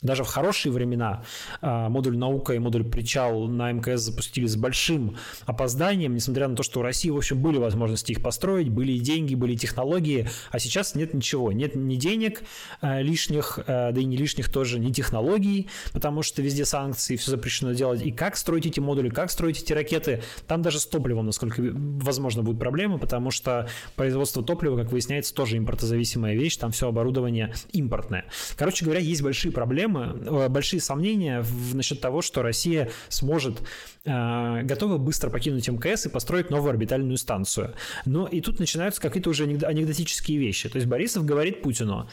даже 0.00 0.22
в 0.22 0.28
хорошие 0.28 0.70
времена 0.70 1.24
а, 1.60 1.88
модуль 1.88 2.16
«Наука» 2.16 2.54
и 2.54 2.58
модуль 2.60 2.84
«Причал» 2.84 3.48
на 3.48 3.72
МКС 3.72 4.02
запустили 4.02 4.46
с 4.46 4.54
большим 4.54 5.16
опозданием, 5.44 6.14
несмотря 6.14 6.46
на 6.46 6.54
то, 6.54 6.62
что 6.62 6.80
у 6.80 6.82
России, 6.84 7.10
в 7.10 7.16
общем, 7.16 7.42
были 7.42 7.58
возможности 7.58 8.12
их 8.12 8.22
построить, 8.22 8.68
были 8.68 8.92
и 8.92 9.00
деньги, 9.00 9.34
были 9.34 9.54
и 9.54 9.56
технологии, 9.56 10.28
а 10.52 10.60
сейчас 10.60 10.94
нет 10.94 11.14
ничего. 11.14 11.50
Нет 11.50 11.74
ни 11.74 11.96
денег 11.96 12.42
а, 12.80 13.00
лишних, 13.00 13.58
а, 13.66 13.90
да 13.90 14.00
и 14.00 14.04
не 14.04 14.16
лишних 14.16 14.52
тоже, 14.52 14.78
ни 14.78 14.92
технологий, 14.92 15.66
потому 15.92 16.22
что 16.22 16.42
везде 16.42 16.64
санкции, 16.64 17.16
все 17.16 17.32
запрещено 17.32 17.72
делать. 17.72 18.00
И 18.00 18.12
как 18.12 18.36
строить 18.36 18.66
эти 18.66 18.78
модули, 18.78 19.08
как 19.08 19.32
строить 19.32 19.60
эти 19.60 19.72
ракеты, 19.72 20.22
там 20.46 20.62
даже 20.62 20.78
с 20.78 20.86
топливом, 20.86 21.26
насколько 21.26 21.60
возможно, 21.60 22.44
будут 22.44 22.60
проблемы, 22.60 22.98
потому 22.98 23.32
что 23.32 23.68
производство 23.96 24.44
топлива, 24.44 24.76
как 24.76 24.92
выясняется, 24.92 25.34
тоже 25.34 25.58
импортозависимая 25.58 26.36
вещь, 26.36 26.56
там 26.56 26.70
все 26.70 26.86
оборудование 26.86 27.52
импортное. 27.72 28.26
Короче 28.56 28.84
говоря, 28.84 29.00
есть 29.00 29.22
большие 29.22 29.50
проблемы, 29.50 29.87
проблемы, 29.88 30.44
э, 30.44 30.48
большие 30.48 30.80
сомнения 30.80 31.40
в, 31.40 31.74
насчет 31.74 32.00
того, 32.00 32.22
что 32.22 32.42
Россия 32.42 32.90
сможет 33.08 33.60
э, 34.04 34.62
готова 34.62 34.98
быстро 34.98 35.30
покинуть 35.30 35.68
МКС 35.68 36.06
и 36.06 36.08
построить 36.08 36.50
новую 36.50 36.70
орбитальную 36.70 37.16
станцию. 37.16 37.74
Но 38.04 38.26
и 38.26 38.40
тут 38.40 38.58
начинаются 38.58 39.00
какие-то 39.00 39.30
уже 39.30 39.44
анекдотические 39.44 40.38
вещи. 40.38 40.68
То 40.68 40.76
есть 40.76 40.88
Борисов 40.88 41.24
говорит 41.24 41.62
Путину, 41.62 42.08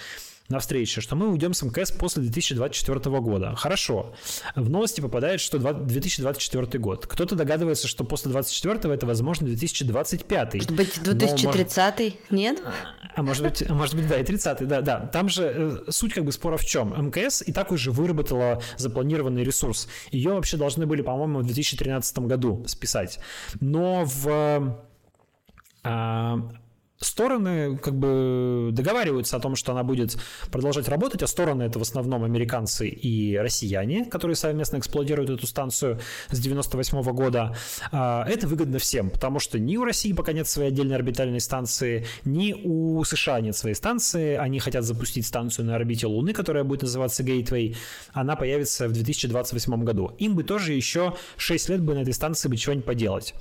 на 0.47 0.59
встрече, 0.59 1.01
что 1.01 1.15
мы 1.15 1.29
уйдем 1.31 1.53
с 1.53 1.63
МКС 1.63 1.91
после 1.91 2.21
2024 2.23 2.99
года. 3.19 3.55
Хорошо. 3.55 4.13
В 4.55 4.69
новости 4.69 5.01
попадает, 5.01 5.41
что 5.41 5.57
2024 5.57 6.79
год. 6.79 7.07
Кто-то 7.07 7.35
догадывается, 7.35 7.87
что 7.87 8.03
после 8.03 8.31
2024 8.31 8.93
это, 8.93 9.07
возможно, 9.07 9.47
2025. 9.47 10.53
Может 10.53 10.71
быть, 10.71 11.01
2030 11.01 11.99
может... 11.99 12.31
нет? 12.31 12.61
А 13.15 13.23
может 13.23 13.43
быть, 13.43 13.63
а 13.67 13.73
может 13.73 13.95
быть, 13.95 14.07
да, 14.07 14.19
и 14.19 14.23
30 14.23 14.67
да, 14.67 14.81
да. 14.81 14.99
Там 14.99 15.29
же 15.29 15.43
э, 15.87 15.91
суть 15.91 16.13
как 16.13 16.25
бы 16.25 16.31
спора 16.31 16.57
в 16.57 16.65
чем? 16.65 17.07
МКС 17.07 17.41
и 17.41 17.51
так 17.51 17.71
уже 17.71 17.91
выработала 17.91 18.61
запланированный 18.77 19.43
ресурс. 19.43 19.87
Ее 20.11 20.33
вообще 20.33 20.57
должны 20.57 20.85
были, 20.85 21.01
по-моему, 21.01 21.39
в 21.39 21.45
2013 21.45 22.19
году 22.19 22.63
списать. 22.67 23.19
Но 23.61 24.03
в 24.05 24.77
а, 25.83 26.39
стороны 26.99 27.77
как 27.77 27.95
бы 27.95 28.69
договариваются 28.71 29.37
о 29.37 29.39
том, 29.39 29.55
что 29.55 29.71
она 29.73 29.83
будет 29.83 30.17
продолжать 30.51 30.87
работать, 30.87 31.23
а 31.23 31.27
стороны 31.27 31.63
это 31.63 31.79
в 31.79 31.81
основном 31.81 32.23
американцы 32.23 32.87
и 32.87 33.37
россияне, 33.37 34.05
которые 34.05 34.35
совместно 34.35 34.77
эксплуатируют 34.77 35.29
эту 35.29 35.45
станцию 35.47 35.99
с 36.29 36.39
98 36.39 36.97
-го 36.99 37.13
года. 37.13 37.55
А, 37.91 38.25
это 38.27 38.47
выгодно 38.47 38.79
всем, 38.79 39.09
потому 39.09 39.39
что 39.39 39.59
ни 39.59 39.77
у 39.77 39.83
России 39.83 40.13
пока 40.13 40.31
нет 40.31 40.47
своей 40.47 40.69
отдельной 40.69 40.95
орбитальной 40.95 41.39
станции, 41.39 42.05
ни 42.23 42.53
у 42.63 43.03
США 43.03 43.41
нет 43.41 43.55
своей 43.55 43.75
станции. 43.75 44.35
Они 44.35 44.59
хотят 44.59 44.83
запустить 44.83 45.25
станцию 45.25 45.65
на 45.65 45.75
орбите 45.75 46.07
Луны, 46.07 46.33
которая 46.33 46.63
будет 46.63 46.83
называться 46.83 47.23
Gateway. 47.23 47.75
Она 48.13 48.35
появится 48.35 48.87
в 48.87 48.93
2028 48.93 49.83
году. 49.83 50.11
Им 50.19 50.35
бы 50.35 50.43
тоже 50.43 50.73
еще 50.73 51.15
6 51.37 51.69
лет 51.69 51.81
бы 51.81 51.93
на 51.93 51.99
этой 51.99 52.13
станции 52.13 52.49
бы 52.49 52.57
чего-нибудь 52.57 52.85
поделать. 52.85 53.33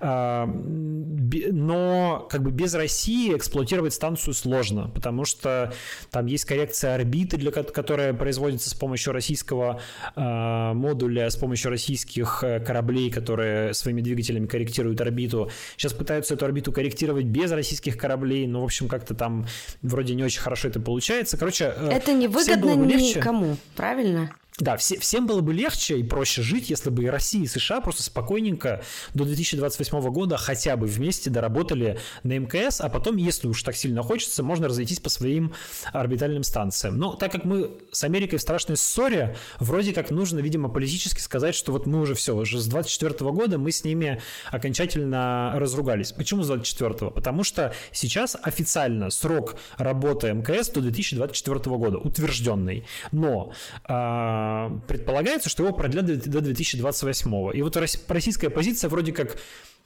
А, 0.00 0.46
но 0.46 2.26
как 2.30 2.42
бы 2.42 2.50
без 2.50 2.74
России 2.74 2.90
России 3.00 3.34
эксплуатировать 3.34 3.94
станцию 3.94 4.34
сложно, 4.34 4.90
потому 4.94 5.24
что 5.24 5.72
там 6.10 6.26
есть 6.26 6.44
коррекция 6.44 6.94
орбиты, 6.94 7.38
для, 7.38 7.50
которая 7.50 8.12
производится 8.12 8.68
с 8.68 8.74
помощью 8.74 9.14
российского 9.14 9.80
э, 10.16 10.72
модуля, 10.74 11.30
с 11.30 11.36
помощью 11.36 11.70
российских 11.70 12.44
э, 12.44 12.60
кораблей, 12.60 13.10
которые 13.10 13.72
своими 13.72 14.02
двигателями 14.02 14.46
корректируют 14.46 15.00
орбиту. 15.00 15.50
Сейчас 15.78 15.94
пытаются 15.94 16.34
эту 16.34 16.44
орбиту 16.44 16.72
корректировать 16.72 17.24
без 17.24 17.50
российских 17.52 17.96
кораблей, 17.96 18.46
но, 18.46 18.60
в 18.60 18.64
общем, 18.64 18.86
как-то 18.86 19.14
там 19.14 19.46
вроде 19.80 20.14
не 20.14 20.22
очень 20.22 20.42
хорошо 20.42 20.68
это 20.68 20.78
получается. 20.78 21.38
Короче, 21.38 21.72
э, 21.74 21.88
это 21.90 22.12
не 22.12 22.28
выгодно 22.28 22.74
никому, 22.74 23.56
правильно? 23.76 24.30
Да, 24.60 24.76
все, 24.76 24.98
всем 24.98 25.26
было 25.26 25.40
бы 25.40 25.54
легче 25.54 25.98
и 25.98 26.02
проще 26.02 26.42
жить, 26.42 26.68
если 26.68 26.90
бы 26.90 27.04
и 27.04 27.06
Россия, 27.06 27.42
и 27.42 27.46
США 27.46 27.80
просто 27.80 28.02
спокойненько 28.02 28.82
до 29.14 29.24
2028 29.24 30.00
года 30.10 30.36
хотя 30.36 30.76
бы 30.76 30.86
вместе 30.86 31.30
доработали 31.30 31.98
на 32.24 32.38
МКС, 32.38 32.82
а 32.82 32.90
потом, 32.90 33.16
если 33.16 33.48
уж 33.48 33.62
так 33.62 33.74
сильно 33.74 34.02
хочется, 34.02 34.42
можно 34.42 34.68
разойтись 34.68 35.00
по 35.00 35.08
своим 35.08 35.54
орбитальным 35.94 36.42
станциям. 36.42 36.98
Но 36.98 37.14
так 37.14 37.32
как 37.32 37.44
мы 37.44 37.70
с 37.90 38.04
Америкой 38.04 38.38
в 38.38 38.42
страшной 38.42 38.76
ссоре, 38.76 39.34
вроде 39.58 39.94
как 39.94 40.10
нужно, 40.10 40.40
видимо, 40.40 40.68
политически 40.68 41.20
сказать, 41.20 41.54
что 41.54 41.72
вот 41.72 41.86
мы 41.86 42.00
уже 42.00 42.14
все, 42.14 42.36
уже 42.36 42.60
с 42.60 42.66
24 42.66 43.30
года 43.30 43.56
мы 43.56 43.72
с 43.72 43.82
ними 43.82 44.20
окончательно 44.50 45.52
разругались. 45.54 46.12
Почему 46.12 46.42
с 46.42 46.48
24? 46.48 47.10
Потому 47.12 47.44
что 47.44 47.72
сейчас 47.92 48.36
официально 48.42 49.08
срок 49.08 49.56
работы 49.78 50.34
МКС 50.34 50.68
до 50.68 50.82
2024 50.82 51.76
года 51.76 51.96
утвержденный. 51.96 52.84
Но 53.10 53.52
а, 53.84 54.49
предполагается, 54.86 55.48
что 55.48 55.64
его 55.64 55.74
продлят 55.74 56.06
до 56.06 56.40
2028. 56.40 57.50
И 57.54 57.62
вот 57.62 57.76
российская 57.76 58.50
позиция 58.50 58.88
вроде 58.88 59.12
как 59.12 59.36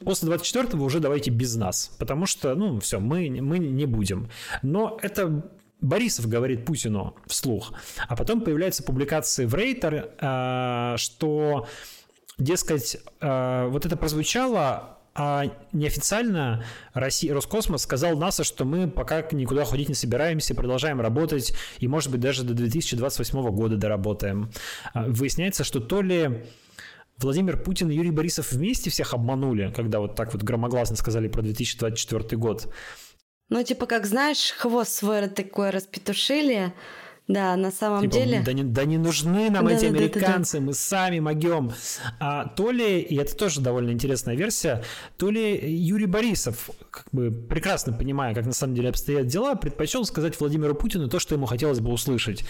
после 0.00 0.26
24 0.26 0.82
уже 0.82 1.00
давайте 1.00 1.30
без 1.30 1.54
нас, 1.56 1.94
потому 1.98 2.26
что, 2.26 2.54
ну, 2.54 2.80
все, 2.80 3.00
мы, 3.00 3.28
мы 3.40 3.58
не 3.58 3.86
будем. 3.86 4.28
Но 4.62 4.98
это 5.02 5.50
Борисов 5.80 6.28
говорит 6.28 6.64
Путину 6.64 7.14
вслух, 7.26 7.72
а 8.08 8.16
потом 8.16 8.40
появляются 8.40 8.82
публикации 8.82 9.44
в 9.44 9.54
Рейтер, 9.54 10.10
а, 10.20 10.96
что, 10.96 11.66
дескать, 12.38 12.96
а, 13.20 13.68
вот 13.68 13.84
это 13.86 13.96
прозвучало 13.96 14.98
а 15.14 15.44
неофициально 15.72 16.64
Россия, 16.92 17.32
Роскосмос 17.32 17.82
сказал 17.82 18.16
НАСА, 18.16 18.42
что 18.42 18.64
мы 18.64 18.88
пока 18.88 19.22
никуда 19.30 19.64
ходить 19.64 19.88
не 19.88 19.94
собираемся, 19.94 20.54
продолжаем 20.54 21.00
работать 21.00 21.54
и, 21.78 21.86
может 21.86 22.10
быть, 22.10 22.20
даже 22.20 22.42
до 22.42 22.54
2028 22.54 23.50
года 23.50 23.76
доработаем. 23.76 24.50
А, 24.92 25.04
выясняется, 25.04 25.62
что 25.62 25.80
то 25.80 26.02
ли 26.02 26.44
Владимир 27.18 27.62
Путин 27.62 27.90
и 27.90 27.94
Юрий 27.94 28.10
Борисов 28.10 28.50
вместе 28.50 28.90
всех 28.90 29.14
обманули, 29.14 29.72
когда 29.74 30.00
вот 30.00 30.16
так 30.16 30.32
вот 30.32 30.42
громогласно 30.42 30.96
сказали 30.96 31.28
про 31.28 31.42
2024 31.42 32.36
год. 32.36 32.72
Ну, 33.50 33.62
типа, 33.62 33.86
как 33.86 34.06
знаешь, 34.06 34.52
хвост 34.56 34.90
свой 34.90 35.28
такой 35.28 35.70
распетушили, 35.70 36.72
да, 37.26 37.56
на 37.56 37.70
самом 37.70 38.02
типа, 38.02 38.12
деле. 38.12 38.42
Да 38.44 38.52
не, 38.52 38.64
да 38.64 38.84
не 38.84 38.98
нужны 38.98 39.48
нам 39.48 39.64
да, 39.64 39.72
эти 39.72 39.82
да, 39.82 39.88
американцы, 39.88 40.52
да, 40.52 40.58
да, 40.58 40.60
да. 40.60 40.66
мы 40.66 40.74
сами 40.74 41.20
могем. 41.20 41.72
А, 42.20 42.48
то 42.48 42.70
ли, 42.70 43.00
и 43.00 43.16
это 43.16 43.34
тоже 43.34 43.62
довольно 43.62 43.90
интересная 43.90 44.34
версия, 44.34 44.84
то 45.16 45.30
ли 45.30 45.58
Юрий 45.74 46.06
Борисов, 46.06 46.68
как 46.90 47.06
бы 47.12 47.30
прекрасно 47.30 47.94
понимая, 47.94 48.34
как 48.34 48.44
на 48.44 48.52
самом 48.52 48.74
деле 48.74 48.90
обстоят 48.90 49.26
дела, 49.26 49.54
предпочел 49.54 50.04
сказать 50.04 50.38
Владимиру 50.38 50.74
Путину 50.74 51.08
то, 51.08 51.18
что 51.18 51.34
ему 51.34 51.46
хотелось 51.46 51.80
бы 51.80 51.90
услышать 51.90 52.44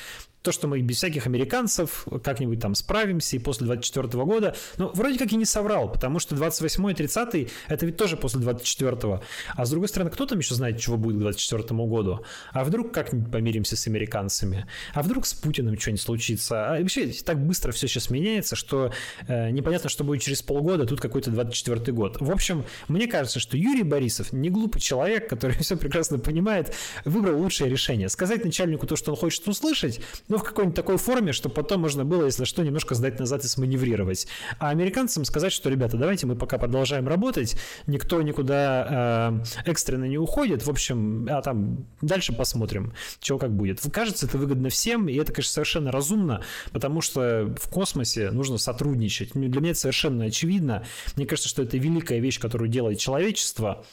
то, 0.45 0.53
что 0.53 0.69
мы 0.69 0.81
без 0.83 0.99
всяких 0.99 1.27
американцев 1.27 2.07
как-нибудь 2.23 2.61
там 2.61 2.75
справимся 2.75 3.37
и 3.37 3.39
после 3.39 3.67
24 3.67 4.09
года. 4.25 4.55
Но 4.77 4.91
вроде 4.95 5.19
как 5.19 5.33
и 5.33 5.37
не 5.37 5.47
соврал, 5.47 5.91
потому 5.91 6.19
что 6.19 6.35
28 6.35 6.91
и 6.91 6.95
30 6.95 7.51
это 7.69 7.87
ведь 7.87 7.97
тоже 7.97 8.19
после 8.19 8.41
24 8.41 8.93
-го. 8.93 9.23
А 9.57 9.65
с 9.65 9.71
другой 9.71 9.89
стороны, 9.89 10.11
кто 10.11 10.27
там 10.27 10.39
еще 10.39 10.55
знает, 10.55 10.79
чего 10.79 10.99
будет 10.99 11.17
к 11.17 11.21
24 11.21 11.87
году? 11.87 12.21
А 12.53 12.63
вдруг 12.63 12.93
как-нибудь 12.93 13.33
помиримся 13.33 13.75
с 13.77 13.87
американцами? 13.87 14.67
А 14.93 15.03
вдруг 15.03 15.25
с 15.25 15.33
Путиным 15.33 15.79
что-нибудь 15.81 16.03
случится? 16.03 16.75
А 16.75 16.79
вообще 16.79 17.07
так 17.25 17.39
быстро 17.39 17.73
все 17.73 17.89
сейчас 17.89 18.11
меняется, 18.11 18.55
что 18.55 18.93
э, 19.27 19.51
непонятно, 19.51 19.89
что 19.89 20.05
будет 20.05 20.21
через 20.21 20.43
полгода, 20.43 20.85
тут 20.85 21.01
какой-то 21.01 21.31
24 21.31 21.91
год. 21.93 22.19
В 22.21 22.31
общем, 22.31 22.65
мне 22.89 23.07
кажется, 23.07 23.41
что 23.41 23.57
Юрий 23.57 23.83
Борисов 23.83 24.33
не 24.35 24.51
глупый 24.51 24.83
человек, 24.83 25.27
который 25.27 25.57
все 25.61 25.79
прекрасно 25.79 26.19
понимает, 26.19 26.75
выбрал 27.07 27.41
лучшее 27.41 27.71
решение. 27.71 28.11
Сказать 28.11 28.45
начальнику 28.45 28.87
то, 28.87 28.97
что 28.97 29.11
он 29.13 29.17
хочет 29.17 29.49
услышать, 29.49 30.01
ну, 30.35 30.39
в 30.41 30.43
какой-нибудь 30.43 30.75
такой 30.75 30.97
форме, 30.97 31.33
чтобы 31.33 31.55
потом 31.55 31.83
можно 31.83 32.05
было, 32.05 32.25
если 32.25 32.45
что, 32.45 32.65
немножко 32.65 32.97
сдать 32.97 33.21
назад 33.21 33.45
и 33.45 33.47
сманеврировать. 33.47 34.27
А 34.59 34.71
американцам 34.71 35.25
сказать, 35.25 35.53
что, 35.53 35.71
ребята, 35.71 35.97
давайте 35.97 36.27
мы 36.27 36.35
пока 36.35 36.59
продолжаем 36.59 37.07
работать, 37.07 37.57
никто 37.87 38.21
никуда 38.21 39.41
э, 39.65 39.71
экстренно 39.71 40.07
не 40.07 40.19
уходит, 40.19 40.67
в 40.67 40.71
общем, 40.71 41.29
а 41.31 41.41
там 41.41 41.87
дальше 42.01 42.33
посмотрим, 42.33 42.95
чего 43.21 43.39
как 43.39 43.53
будет. 43.53 43.81
Кажется, 43.93 44.27
это 44.27 44.37
выгодно 44.37 44.71
всем, 44.71 45.09
и 45.09 45.15
это, 45.15 45.33
конечно, 45.33 45.53
совершенно 45.53 45.93
разумно, 45.93 46.43
потому 46.73 47.01
что 47.01 47.55
в 47.61 47.71
космосе 47.71 48.33
нужно 48.33 48.59
сотрудничать. 48.59 49.35
Для 49.35 49.61
меня 49.61 49.71
это 49.71 49.79
совершенно 49.79 50.25
очевидно. 50.25 50.85
Мне 51.15 51.27
кажется, 51.27 51.49
что 51.49 51.63
это 51.63 51.77
великая 51.77 52.19
вещь, 52.19 52.41
которую 52.41 52.69
делает 52.69 52.99
человечество, 52.99 53.85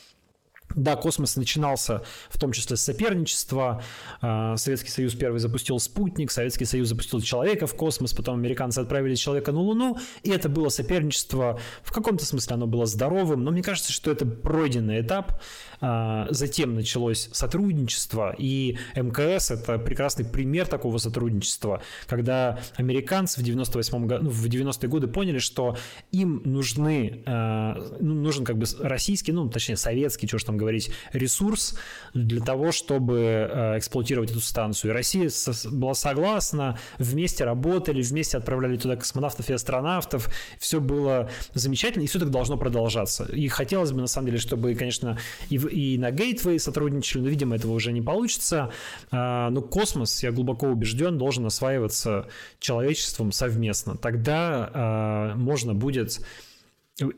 да, 0.75 0.95
космос 0.95 1.35
начинался 1.35 2.03
в 2.29 2.37
том 2.37 2.51
числе 2.51 2.77
с 2.77 2.81
соперничества. 2.81 3.83
А, 4.21 4.57
Советский 4.57 4.89
Союз 4.89 5.13
первый 5.13 5.39
запустил 5.39 5.79
спутник, 5.79 6.31
Советский 6.31 6.65
Союз 6.65 6.89
запустил 6.89 7.21
человека 7.21 7.67
в 7.67 7.75
космос, 7.75 8.13
потом 8.13 8.35
американцы 8.35 8.79
отправили 8.79 9.15
человека 9.15 9.51
на 9.51 9.59
Луну, 9.59 9.97
и 10.23 10.29
это 10.29 10.49
было 10.49 10.69
соперничество. 10.69 11.59
В 11.83 11.91
каком-то 11.91 12.25
смысле 12.25 12.55
оно 12.55 12.67
было 12.67 12.85
здоровым, 12.85 13.43
но 13.43 13.51
мне 13.51 13.63
кажется, 13.63 13.91
что 13.91 14.11
это 14.11 14.25
пройденный 14.25 15.01
этап. 15.01 15.41
А, 15.83 16.27
затем 16.29 16.75
началось 16.75 17.29
сотрудничество, 17.33 18.35
и 18.37 18.77
МКС– 18.95 19.49
это 19.51 19.79
прекрасный 19.79 20.25
пример 20.25 20.67
такого 20.67 20.99
сотрудничества, 20.99 21.81
когда 22.05 22.59
американцы 22.75 23.41
в 23.41 23.43
98 23.43 24.05
году, 24.05 24.25
ну, 24.25 24.29
в 24.29 24.45
90-е 24.45 24.87
годы 24.87 25.07
поняли, 25.07 25.39
что 25.39 25.75
им 26.11 26.43
нужны, 26.45 27.23
а, 27.25 27.81
ну, 27.99 28.13
нужен 28.13 28.45
как 28.45 28.59
бы 28.59 28.65
российский, 28.79 29.31
ну, 29.31 29.49
точнее, 29.49 29.75
советский, 29.75 30.27
что 30.27 30.37
ж 30.37 30.43
там 30.43 30.57
говорить, 30.61 30.91
ресурс 31.13 31.77
для 32.13 32.41
того, 32.41 32.71
чтобы 32.71 33.19
э, 33.19 33.77
эксплуатировать 33.77 34.31
эту 34.31 34.39
станцию. 34.39 34.91
И 34.91 34.93
Россия 34.93 35.29
была 35.71 35.93
согласна, 35.93 36.77
вместе 36.97 37.43
работали, 37.43 38.01
вместе 38.01 38.37
отправляли 38.37 38.77
туда 38.77 38.95
космонавтов 38.95 39.49
и 39.49 39.53
астронавтов. 39.53 40.29
Все 40.59 40.79
было 40.79 41.29
замечательно, 41.53 42.03
и 42.03 42.07
все 42.07 42.19
так 42.19 42.29
должно 42.29 42.57
продолжаться. 42.57 43.25
И 43.25 43.47
хотелось 43.47 43.91
бы, 43.91 44.01
на 44.01 44.07
самом 44.07 44.27
деле, 44.27 44.39
чтобы, 44.39 44.75
конечно, 44.75 45.17
и, 45.49 45.55
и 45.55 45.97
на 45.97 46.11
Gateway 46.11 46.59
сотрудничали, 46.59 47.23
но, 47.23 47.29
видимо, 47.29 47.55
этого 47.55 47.73
уже 47.73 47.91
не 47.91 48.01
получится. 48.01 48.71
А, 49.11 49.49
но 49.49 49.61
космос, 49.61 50.23
я 50.23 50.31
глубоко 50.31 50.67
убежден, 50.67 51.17
должен 51.17 51.45
осваиваться 51.45 52.27
человечеством 52.59 53.31
совместно. 53.31 53.97
Тогда 53.97 54.69
а, 54.73 55.35
можно 55.35 55.73
будет 55.73 56.21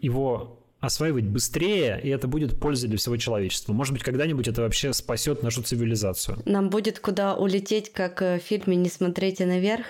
его 0.01 0.62
осваивать 0.83 1.23
быстрее, 1.23 1.99
и 2.03 2.09
это 2.09 2.27
будет 2.27 2.59
пользой 2.59 2.89
для 2.89 2.97
всего 2.97 3.15
человечества. 3.15 3.71
Может 3.71 3.93
быть, 3.93 4.03
когда-нибудь 4.03 4.49
это 4.49 4.63
вообще 4.63 4.91
спасет 4.91 5.41
нашу 5.41 5.63
цивилизацию. 5.63 6.41
Нам 6.45 6.69
будет 6.69 6.99
куда 6.99 7.35
улететь, 7.35 7.93
как 7.93 8.19
в 8.19 8.39
фильме 8.39 8.75
«Не 8.75 8.89
смотрите 8.89 9.45
наверх». 9.45 9.85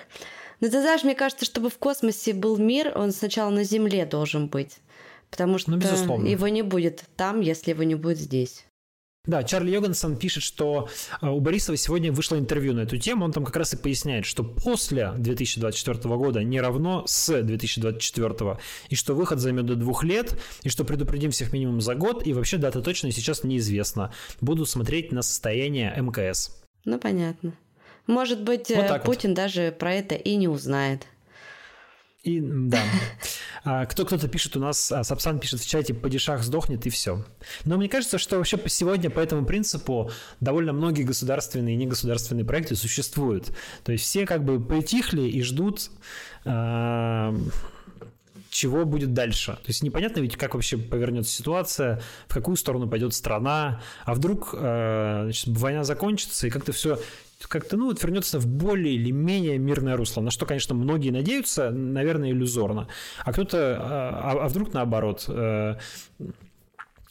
Но 0.59 0.69
ты 0.69 0.81
знаешь, 0.81 1.03
мне 1.03 1.15
кажется, 1.15 1.45
чтобы 1.45 1.71
в 1.71 1.79
космосе 1.79 2.33
был 2.33 2.57
мир, 2.57 2.93
он 2.95 3.11
сначала 3.11 3.49
на 3.49 3.63
Земле 3.63 4.05
должен 4.05 4.47
быть. 4.47 4.77
Потому 5.31 5.57
что 5.57 5.71
ну, 5.71 5.77
его 6.25 6.47
не 6.47 6.61
будет 6.61 7.03
там, 7.15 7.41
если 7.41 7.71
его 7.71 7.81
не 7.81 7.95
будет 7.95 8.19
здесь. 8.19 8.63
Да, 9.25 9.41
Чарли 9.41 9.71
Йогансон 9.71 10.17
пишет, 10.17 10.43
что 10.43 10.89
э, 11.21 11.29
у 11.29 11.39
Борисова 11.39 11.77
сегодня 11.77 12.11
вышло 12.11 12.37
интервью 12.37 12.73
на 12.73 12.81
эту 12.81 12.97
тему. 12.97 13.23
Он 13.23 13.31
там 13.31 13.45
как 13.45 13.55
раз 13.55 13.73
и 13.73 13.77
поясняет, 13.77 14.25
что 14.25 14.43
после 14.43 15.13
2024 15.17 15.97
года 16.17 16.43
не 16.43 16.59
равно 16.59 17.05
с 17.07 17.41
2024, 17.41 18.57
и 18.89 18.95
что 18.95 19.13
выход 19.13 19.39
займет 19.39 19.65
до 19.65 19.77
двух 19.77 20.03
лет, 20.03 20.37
и 20.63 20.69
что 20.69 20.83
предупредим 20.83 21.31
всех 21.31 21.53
минимум 21.53 21.79
за 21.79 21.95
год, 21.95 22.27
и 22.27 22.33
вообще 22.33 22.57
дата 22.57 22.81
точно 22.81 23.13
сейчас 23.13 23.45
неизвестна. 23.45 24.11
Буду 24.41 24.65
смотреть 24.65 25.13
на 25.13 25.21
состояние 25.21 25.95
МКС. 25.95 26.61
Ну, 26.83 26.99
понятно. 26.99 27.53
Может 28.07 28.43
быть, 28.43 28.67
вот 28.71 28.91
э, 28.91 28.99
Путин 28.99 29.29
вот. 29.29 29.37
даже 29.37 29.71
про 29.71 29.93
это 29.93 30.15
и 30.15 30.35
не 30.35 30.49
узнает. 30.49 31.07
И 32.23 32.39
да. 32.41 32.81
А, 33.65 33.85
кто 33.85 34.03
кто-то 34.03 34.27
пишет 34.27 34.57
у 34.57 34.59
нас, 34.59 34.91
а, 34.91 35.05
Сапсан 35.05 35.39
пишет 35.39 35.61
в 35.61 35.65
чате, 35.65 35.93
падишах 35.93 36.43
сдохнет 36.43 36.85
и 36.85 36.89
все. 36.89 37.23
Но 37.63 37.77
мне 37.77 37.87
кажется, 37.87 38.17
что 38.17 38.35
вообще 38.35 38.59
сегодня 38.65 39.09
по 39.09 39.21
этому 39.21 39.45
принципу 39.45 40.11
довольно 40.41 40.73
многие 40.73 41.03
государственные 41.03 41.75
и 41.75 41.77
негосударственные 41.77 42.43
проекты 42.43 42.75
существуют. 42.75 43.55
То 43.85 43.93
есть 43.93 44.03
все 44.03 44.25
как 44.25 44.43
бы 44.43 44.61
притихли 44.61 45.21
и 45.21 45.41
ждут 45.43 45.91
а, 46.43 47.33
чего 48.49 48.83
будет 48.83 49.13
дальше. 49.13 49.53
То 49.53 49.67
есть 49.67 49.81
непонятно 49.81 50.19
ведь, 50.19 50.35
как 50.35 50.55
вообще 50.55 50.77
повернется 50.77 51.31
ситуация, 51.31 52.01
в 52.27 52.33
какую 52.33 52.57
сторону 52.57 52.89
пойдет 52.89 53.13
страна, 53.13 53.81
а 54.03 54.13
вдруг 54.13 54.49
значит, 54.51 55.47
война 55.47 55.85
закончится, 55.85 56.47
и 56.47 56.49
как-то 56.49 56.73
все 56.73 56.99
как-то, 57.47 57.77
ну, 57.77 57.87
вот 57.87 58.01
вернется 58.01 58.39
в 58.39 58.47
более 58.47 58.95
или 58.95 59.11
менее 59.11 59.57
мирное 59.57 59.97
русло, 59.97 60.21
на 60.21 60.31
что, 60.31 60.45
конечно, 60.45 60.75
многие 60.75 61.11
надеются, 61.11 61.71
наверное, 61.71 62.31
иллюзорно. 62.31 62.87
А 63.23 63.33
кто-то, 63.33 63.77
а, 63.79 64.31
а, 64.31 64.45
а 64.45 64.47
вдруг 64.47 64.73
наоборот, 64.73 65.25
э, 65.27 65.75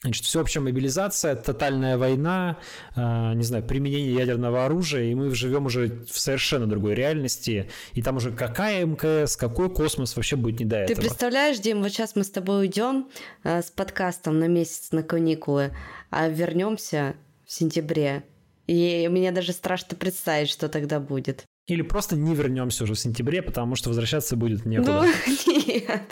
Значит, 0.02 0.24
всеобщая 0.24 0.58
мобилизация, 0.60 1.36
тотальная 1.36 1.96
война, 1.96 2.56
э, 2.96 3.34
не 3.34 3.44
знаю, 3.44 3.62
применение 3.62 4.12
ядерного 4.12 4.64
оружия, 4.64 5.04
и 5.04 5.14
мы 5.14 5.32
живем 5.32 5.66
уже 5.66 6.04
в 6.10 6.18
совершенно 6.18 6.66
другой 6.66 6.94
реальности, 6.94 7.70
и 7.92 8.02
там 8.02 8.16
уже 8.16 8.32
какая 8.32 8.84
МКС, 8.84 9.36
какой 9.36 9.72
космос 9.72 10.16
вообще 10.16 10.34
будет 10.34 10.58
не 10.58 10.66
до 10.66 10.78
этого. 10.78 10.96
Ты 10.96 11.00
представляешь, 11.00 11.60
Дим, 11.60 11.82
вот 11.82 11.90
сейчас 11.90 12.16
мы 12.16 12.24
с 12.24 12.30
тобой 12.30 12.62
уйдем 12.62 13.10
э, 13.44 13.62
с 13.62 13.70
подкастом 13.70 14.40
на 14.40 14.48
месяц 14.48 14.90
на 14.90 15.04
каникулы, 15.04 15.70
а 16.10 16.28
вернемся 16.28 17.14
в 17.46 17.52
сентябре, 17.52 18.24
и 18.72 19.08
мне 19.08 19.32
даже 19.32 19.52
страшно 19.52 19.96
представить, 19.96 20.48
что 20.48 20.68
тогда 20.68 20.98
будет. 20.98 21.44
Или 21.66 21.82
просто 21.82 22.16
не 22.16 22.34
вернемся 22.34 22.84
уже 22.84 22.94
в 22.94 22.98
сентябре, 22.98 23.42
потому 23.42 23.76
что 23.76 23.90
возвращаться 23.90 24.34
будет 24.34 24.64
некуда. 24.64 25.02
Ну, 25.02 25.52
нет, 25.66 26.02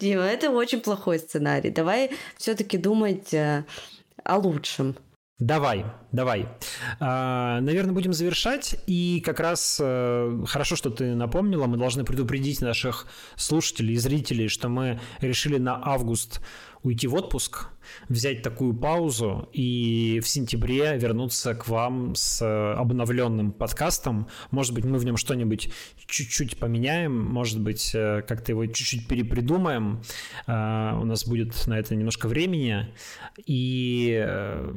Дима, 0.00 0.22
это 0.22 0.50
очень 0.50 0.80
плохой 0.80 1.18
сценарий. 1.18 1.70
Давай 1.70 2.10
все-таки 2.36 2.78
думать 2.78 3.34
э, 3.34 3.64
о 4.22 4.38
лучшем. 4.38 4.96
Давай, 5.40 5.84
давай. 6.14 6.48
А, 7.00 7.60
наверное, 7.60 7.92
будем 7.92 8.12
завершать. 8.12 8.76
И 8.86 9.20
как 9.24 9.40
раз 9.40 9.78
э, 9.82 10.44
хорошо, 10.46 10.76
что 10.76 10.90
ты 10.90 11.14
напомнила. 11.14 11.66
Мы 11.66 11.76
должны 11.76 12.04
предупредить 12.04 12.60
наших 12.60 13.06
слушателей 13.36 13.94
и 13.94 13.98
зрителей, 13.98 14.48
что 14.48 14.68
мы 14.68 15.00
решили 15.20 15.58
на 15.58 15.80
август 15.84 16.40
уйти 16.84 17.06
в 17.06 17.14
отпуск, 17.14 17.68
взять 18.08 18.42
такую 18.42 18.74
паузу 18.74 19.48
и 19.52 20.20
в 20.22 20.28
сентябре 20.28 20.96
вернуться 20.98 21.54
к 21.54 21.66
вам 21.66 22.14
с 22.14 22.42
обновленным 22.74 23.52
подкастом. 23.52 24.28
Может 24.50 24.74
быть, 24.74 24.84
мы 24.84 24.98
в 24.98 25.04
нем 25.04 25.16
что-нибудь 25.16 25.70
чуть-чуть 26.06 26.58
поменяем, 26.58 27.18
может 27.18 27.60
быть, 27.60 27.92
э, 27.94 28.22
как-то 28.22 28.52
его 28.52 28.66
чуть-чуть 28.66 29.08
перепридумаем. 29.08 30.02
Э, 30.46 30.96
у 31.00 31.04
нас 31.06 31.26
будет 31.26 31.66
на 31.66 31.78
это 31.78 31.96
немножко 31.96 32.28
времени. 32.28 32.94
И 33.46 34.22
э, 34.22 34.74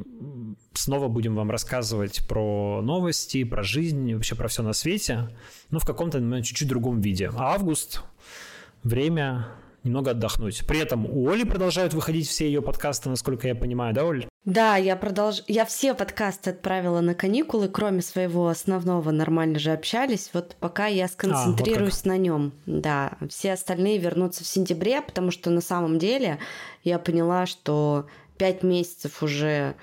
снова 0.73 1.09
будем 1.09 1.26
вам 1.35 1.51
рассказывать 1.51 2.27
про 2.27 2.81
новости, 2.81 3.43
про 3.43 3.63
жизнь, 3.63 4.13
вообще 4.13 4.35
про 4.35 4.47
все 4.47 4.63
на 4.63 4.73
свете, 4.73 5.29
но 5.69 5.79
в 5.79 5.85
каком-то 5.85 6.19
чуть-чуть 6.41 6.67
другом 6.67 7.01
виде. 7.01 7.29
А 7.35 7.53
август– 7.53 8.01
время 8.83 9.47
немного 9.83 10.11
отдохнуть. 10.11 10.65
При 10.67 10.79
этом 10.79 11.05
у 11.05 11.29
Оли 11.29 11.43
продолжают 11.43 11.93
выходить 11.93 12.27
все 12.27 12.45
ее 12.45 12.61
подкасты, 12.61 13.09
насколько 13.09 13.47
я 13.47 13.55
понимаю, 13.55 13.93
да, 13.93 14.05
Оль? 14.05 14.27
Да, 14.45 14.77
я 14.77 14.95
продолж... 14.95 15.43
Я 15.47 15.65
все 15.65 15.93
подкасты 15.93 16.51
отправила 16.51 17.01
на 17.01 17.15
каникулы, 17.15 17.67
кроме 17.67 18.01
своего 18.01 18.47
основного 18.47 19.11
нормально 19.11 19.59
же 19.59 19.71
общались. 19.71 20.29
Вот 20.33 20.55
пока 20.59 20.87
я 20.87 21.07
сконцентрируюсь 21.07 21.93
а, 21.93 21.97
вот 21.97 22.05
на 22.05 22.17
нем. 22.17 22.53
Да, 22.65 23.17
все 23.29 23.53
остальные 23.53 23.97
вернутся 23.97 24.43
в 24.43 24.47
сентябре, 24.47 25.01
потому 25.01 25.31
что 25.31 25.49
на 25.49 25.61
самом 25.61 25.99
деле 25.99 26.39
я 26.83 26.99
поняла, 26.99 27.45
что 27.45 28.07
пять 28.37 28.63
месяцев 28.63 29.21
уже 29.21 29.75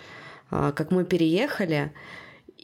как 0.77 0.91
мы 0.91 1.05
переехали, 1.05 1.93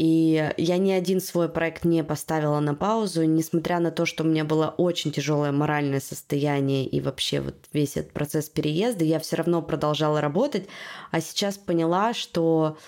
и 0.01 0.53
я 0.57 0.79
ни 0.79 0.93
один 0.93 1.21
свой 1.21 1.49
проект 1.49 1.85
не 1.85 2.03
поставила 2.03 2.59
на 2.61 2.75
паузу, 2.75 3.25
несмотря 3.25 3.81
на 3.81 3.91
то, 3.91 4.07
что 4.07 4.25
у 4.25 4.27
меня 4.27 4.45
было 4.45 4.75
очень 4.79 5.13
тяжелое 5.13 5.53
моральное 5.53 6.01
состояние 6.01 6.87
и 6.87 7.03
вообще 7.03 7.41
вот 7.41 7.57
весь 7.73 7.99
этот 7.99 8.13
процесс 8.13 8.49
переезда, 8.49 9.05
я 9.05 9.19
все 9.19 9.37
равно 9.37 9.61
продолжала 9.61 10.23
работать, 10.23 10.69
а 11.11 11.21
сейчас 11.21 11.59
поняла, 11.59 12.15
что 12.15 12.79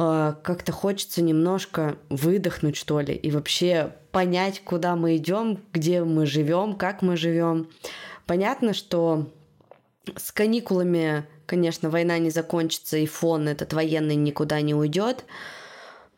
э, 0.00 0.34
как-то 0.42 0.72
хочется 0.72 1.22
немножко 1.22 1.96
выдохнуть, 2.08 2.76
что 2.76 2.98
ли, 3.00 3.14
и 3.14 3.30
вообще 3.30 3.94
понять, 4.10 4.60
куда 4.64 4.96
мы 4.96 5.16
идем, 5.16 5.60
где 5.72 6.02
мы 6.02 6.26
живем, 6.26 6.74
как 6.74 7.02
мы 7.02 7.16
живем. 7.16 7.68
Понятно, 8.26 8.74
что 8.74 9.30
с 10.16 10.32
каникулами, 10.32 11.24
конечно, 11.48 11.90
война 11.90 12.18
не 12.18 12.30
закончится, 12.30 12.98
и 12.98 13.06
фон 13.06 13.48
этот 13.48 13.72
военный 13.72 14.16
никуда 14.16 14.60
не 14.60 14.74
уйдет 14.74 15.24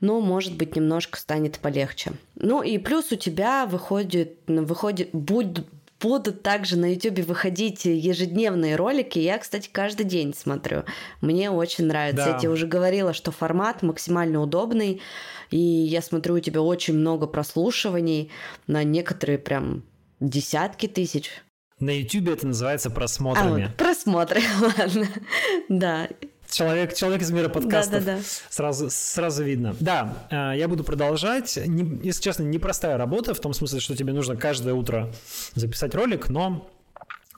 но, 0.00 0.20
может 0.20 0.56
быть, 0.56 0.76
немножко 0.76 1.18
станет 1.18 1.58
полегче. 1.58 2.12
Ну 2.34 2.62
и 2.62 2.78
плюс 2.78 3.12
у 3.12 3.16
тебя 3.16 3.66
выходит, 3.66 4.38
выходит 4.46 5.10
будут, 5.12 5.66
будут 6.00 6.42
также 6.42 6.78
на 6.78 6.94
YouTube 6.94 7.20
выходить 7.20 7.84
ежедневные 7.84 8.76
ролики. 8.76 9.18
Я, 9.18 9.38
кстати, 9.38 9.68
каждый 9.70 10.04
день 10.04 10.34
смотрю. 10.34 10.84
Мне 11.20 11.50
очень 11.50 11.86
нравится. 11.86 12.24
Да. 12.24 12.32
Я 12.32 12.38
тебе 12.38 12.50
уже 12.50 12.66
говорила, 12.66 13.12
что 13.12 13.30
формат 13.30 13.82
максимально 13.82 14.40
удобный. 14.40 15.02
И 15.50 15.58
я 15.58 16.00
смотрю, 16.00 16.36
у 16.36 16.40
тебя 16.40 16.62
очень 16.62 16.94
много 16.94 17.26
прослушиваний 17.26 18.30
на 18.66 18.84
некоторые 18.84 19.38
прям 19.38 19.82
десятки 20.18 20.86
тысяч. 20.86 21.30
На 21.80 21.98
YouTube 21.98 22.28
это 22.28 22.46
называется 22.46 22.90
просмотрами. 22.90 23.64
А, 23.64 23.66
вот, 23.68 23.76
просмотры, 23.76 24.42
ладно. 24.78 25.08
Да. 25.68 26.08
Человек, 26.50 26.94
человек 26.94 27.22
из 27.22 27.30
мира 27.30 27.48
подкастов. 27.48 28.04
Да, 28.04 28.12
да, 28.12 28.18
да. 28.18 28.22
Сразу, 28.50 28.90
сразу 28.90 29.44
видно. 29.44 29.74
Да, 29.80 30.26
э, 30.30 30.58
я 30.58 30.68
буду 30.68 30.84
продолжать. 30.84 31.58
Не, 31.64 32.00
если 32.04 32.22
честно, 32.22 32.42
непростая 32.42 32.98
работа, 32.98 33.34
в 33.34 33.40
том 33.40 33.54
смысле, 33.54 33.80
что 33.80 33.96
тебе 33.96 34.12
нужно 34.12 34.36
каждое 34.36 34.74
утро 34.74 35.12
записать 35.54 35.94
ролик, 35.94 36.28
но 36.28 36.68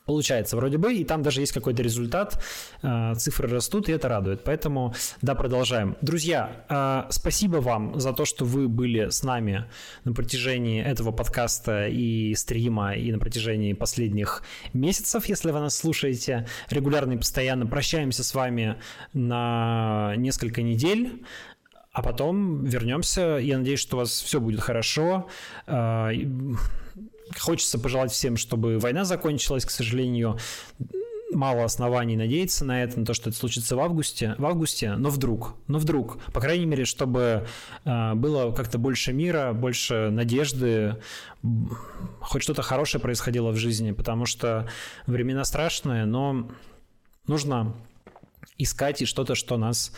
получается 0.06 0.56
вроде 0.56 0.78
бы, 0.78 0.94
и 0.94 1.04
там 1.04 1.22
даже 1.22 1.40
есть 1.40 1.52
какой-то 1.52 1.82
результат, 1.82 2.42
э, 2.82 3.14
цифры 3.16 3.48
растут, 3.48 3.88
и 3.88 3.92
это 3.92 4.08
радует. 4.08 4.42
Поэтому, 4.44 4.94
да, 5.20 5.34
продолжаем. 5.34 5.96
Друзья, 6.00 6.64
э, 6.68 7.10
спасибо 7.10 7.58
вам 7.58 7.98
за 8.00 8.12
то, 8.12 8.24
что 8.24 8.44
вы 8.44 8.68
были 8.68 9.10
с 9.10 9.22
нами 9.22 9.66
на 10.04 10.12
протяжении 10.12 10.82
этого 10.82 11.12
подкаста 11.12 11.86
и 11.88 12.34
стрима, 12.34 12.94
и 12.94 13.12
на 13.12 13.18
протяжении 13.18 13.72
последних 13.72 14.42
месяцев, 14.72 15.26
если 15.26 15.50
вы 15.50 15.60
нас 15.60 15.76
слушаете 15.76 16.46
регулярно 16.70 17.12
и 17.12 17.16
постоянно. 17.16 17.66
Прощаемся 17.66 18.24
с 18.24 18.34
вами 18.34 18.76
на 19.12 20.14
несколько 20.16 20.62
недель 20.62 21.22
а 21.92 22.02
потом 22.02 22.64
вернемся. 22.64 23.36
Я 23.36 23.58
надеюсь, 23.58 23.80
что 23.80 23.96
у 23.96 24.00
вас 24.00 24.22
все 24.22 24.40
будет 24.40 24.60
хорошо. 24.60 25.28
Хочется 27.38 27.78
пожелать 27.78 28.12
всем, 28.12 28.36
чтобы 28.36 28.78
война 28.78 29.04
закончилась, 29.04 29.64
к 29.64 29.70
сожалению. 29.70 30.38
Мало 31.32 31.64
оснований 31.64 32.16
надеяться 32.16 32.64
на 32.64 32.82
это, 32.82 33.00
на 33.00 33.06
то, 33.06 33.14
что 33.14 33.30
это 33.30 33.38
случится 33.38 33.74
в 33.74 33.80
августе, 33.80 34.34
в 34.36 34.44
августе, 34.44 34.96
но 34.96 35.08
вдруг, 35.08 35.54
но 35.66 35.78
вдруг, 35.78 36.22
по 36.32 36.40
крайней 36.40 36.66
мере, 36.66 36.84
чтобы 36.84 37.46
э, 37.86 38.14
было 38.14 38.52
как-то 38.52 38.76
больше 38.76 39.14
мира, 39.14 39.54
больше 39.54 40.10
надежды, 40.10 40.96
хоть 42.20 42.42
что-то 42.42 42.60
хорошее 42.60 43.00
происходило 43.00 43.50
в 43.50 43.56
жизни, 43.56 43.92
потому 43.92 44.26
что 44.26 44.68
времена 45.06 45.44
страшные, 45.44 46.04
но 46.04 46.50
нужно 47.26 47.74
искать 48.58 49.00
и 49.00 49.06
что-то, 49.06 49.34
что 49.34 49.56
нас 49.56 49.92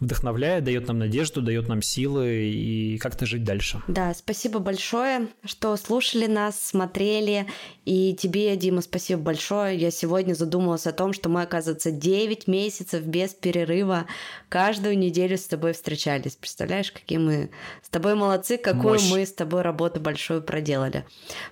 вдохновляет, 0.00 0.64
дает 0.64 0.88
нам 0.88 0.98
надежду, 0.98 1.42
дает 1.42 1.68
нам 1.68 1.82
силы 1.82 2.50
и 2.50 2.98
как-то 2.98 3.26
жить 3.26 3.44
дальше. 3.44 3.82
Да, 3.86 4.12
спасибо 4.14 4.58
большое, 4.58 5.28
что 5.44 5.76
слушали 5.76 6.26
нас, 6.26 6.60
смотрели. 6.60 7.46
И 7.84 8.14
тебе, 8.14 8.56
Дима, 8.56 8.80
спасибо 8.80 9.20
большое. 9.20 9.76
Я 9.76 9.90
сегодня 9.90 10.34
задумалась 10.34 10.86
о 10.86 10.92
том, 10.92 11.12
что 11.12 11.28
мы, 11.28 11.42
оказывается, 11.42 11.90
9 11.90 12.46
месяцев 12.46 13.04
без 13.04 13.34
перерыва 13.34 14.06
каждую 14.48 14.98
неделю 14.98 15.36
с 15.36 15.44
тобой 15.44 15.72
встречались. 15.72 16.36
Представляешь, 16.36 16.92
какие 16.92 17.18
мы 17.18 17.50
с 17.82 17.88
тобой 17.88 18.14
молодцы, 18.14 18.56
какую 18.56 18.94
мощь. 18.94 19.10
мы 19.10 19.26
с 19.26 19.32
тобой 19.32 19.62
работу 19.62 20.00
большую 20.00 20.42
проделали. 20.42 21.04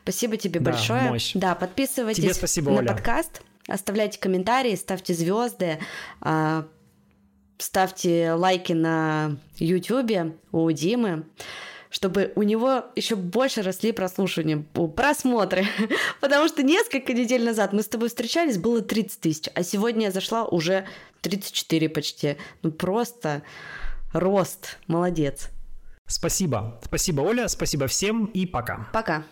Спасибо 0.03 0.37
тебе 0.37 0.61
да, 0.61 0.71
большое. 0.71 1.03
Мощь. 1.03 1.33
Да, 1.35 1.55
подписывайтесь 1.55 2.23
тебе 2.23 2.35
спасибо, 2.35 2.71
на 2.71 2.79
Оля. 2.79 2.89
подкаст. 2.89 3.43
Оставляйте 3.69 4.19
комментарии, 4.19 4.75
ставьте 4.77 5.13
звезды, 5.13 5.79
а, 6.23 6.67
ставьте 7.59 8.33
лайки 8.33 8.73
на 8.73 9.37
YouTube 9.59 10.37
у 10.53 10.71
Димы 10.71 11.25
чтобы 11.91 12.33
у 12.37 12.43
него 12.43 12.85
еще 12.97 13.17
больше 13.17 13.63
росли 13.63 13.93
прослушивания, 13.93 14.63
просмотры. 14.95 15.67
Потому 16.21 16.49
что 16.49 16.63
несколько 16.63 17.13
недель 17.13 17.45
назад 17.45 17.73
мы 17.73 17.83
с 17.83 17.89
тобой 17.89 18.09
встречались, 18.09 18.59
было 18.59 18.83
30 18.83 19.21
тысяч, 19.21 19.49
а 19.55 19.63
сегодня 19.63 20.07
я 20.07 20.11
зашла 20.11 20.45
уже 20.45 20.87
34 21.23 21.89
почти. 21.89 22.37
Ну 22.63 22.71
просто 22.71 23.43
рост. 24.13 24.79
Молодец. 24.87 25.49
Спасибо. 26.07 26.81
Спасибо, 26.85 27.21
Оля. 27.21 27.49
Спасибо 27.49 27.87
всем 27.87 28.27
и 28.27 28.47
пока. 28.47 28.89
Пока. 28.93 29.25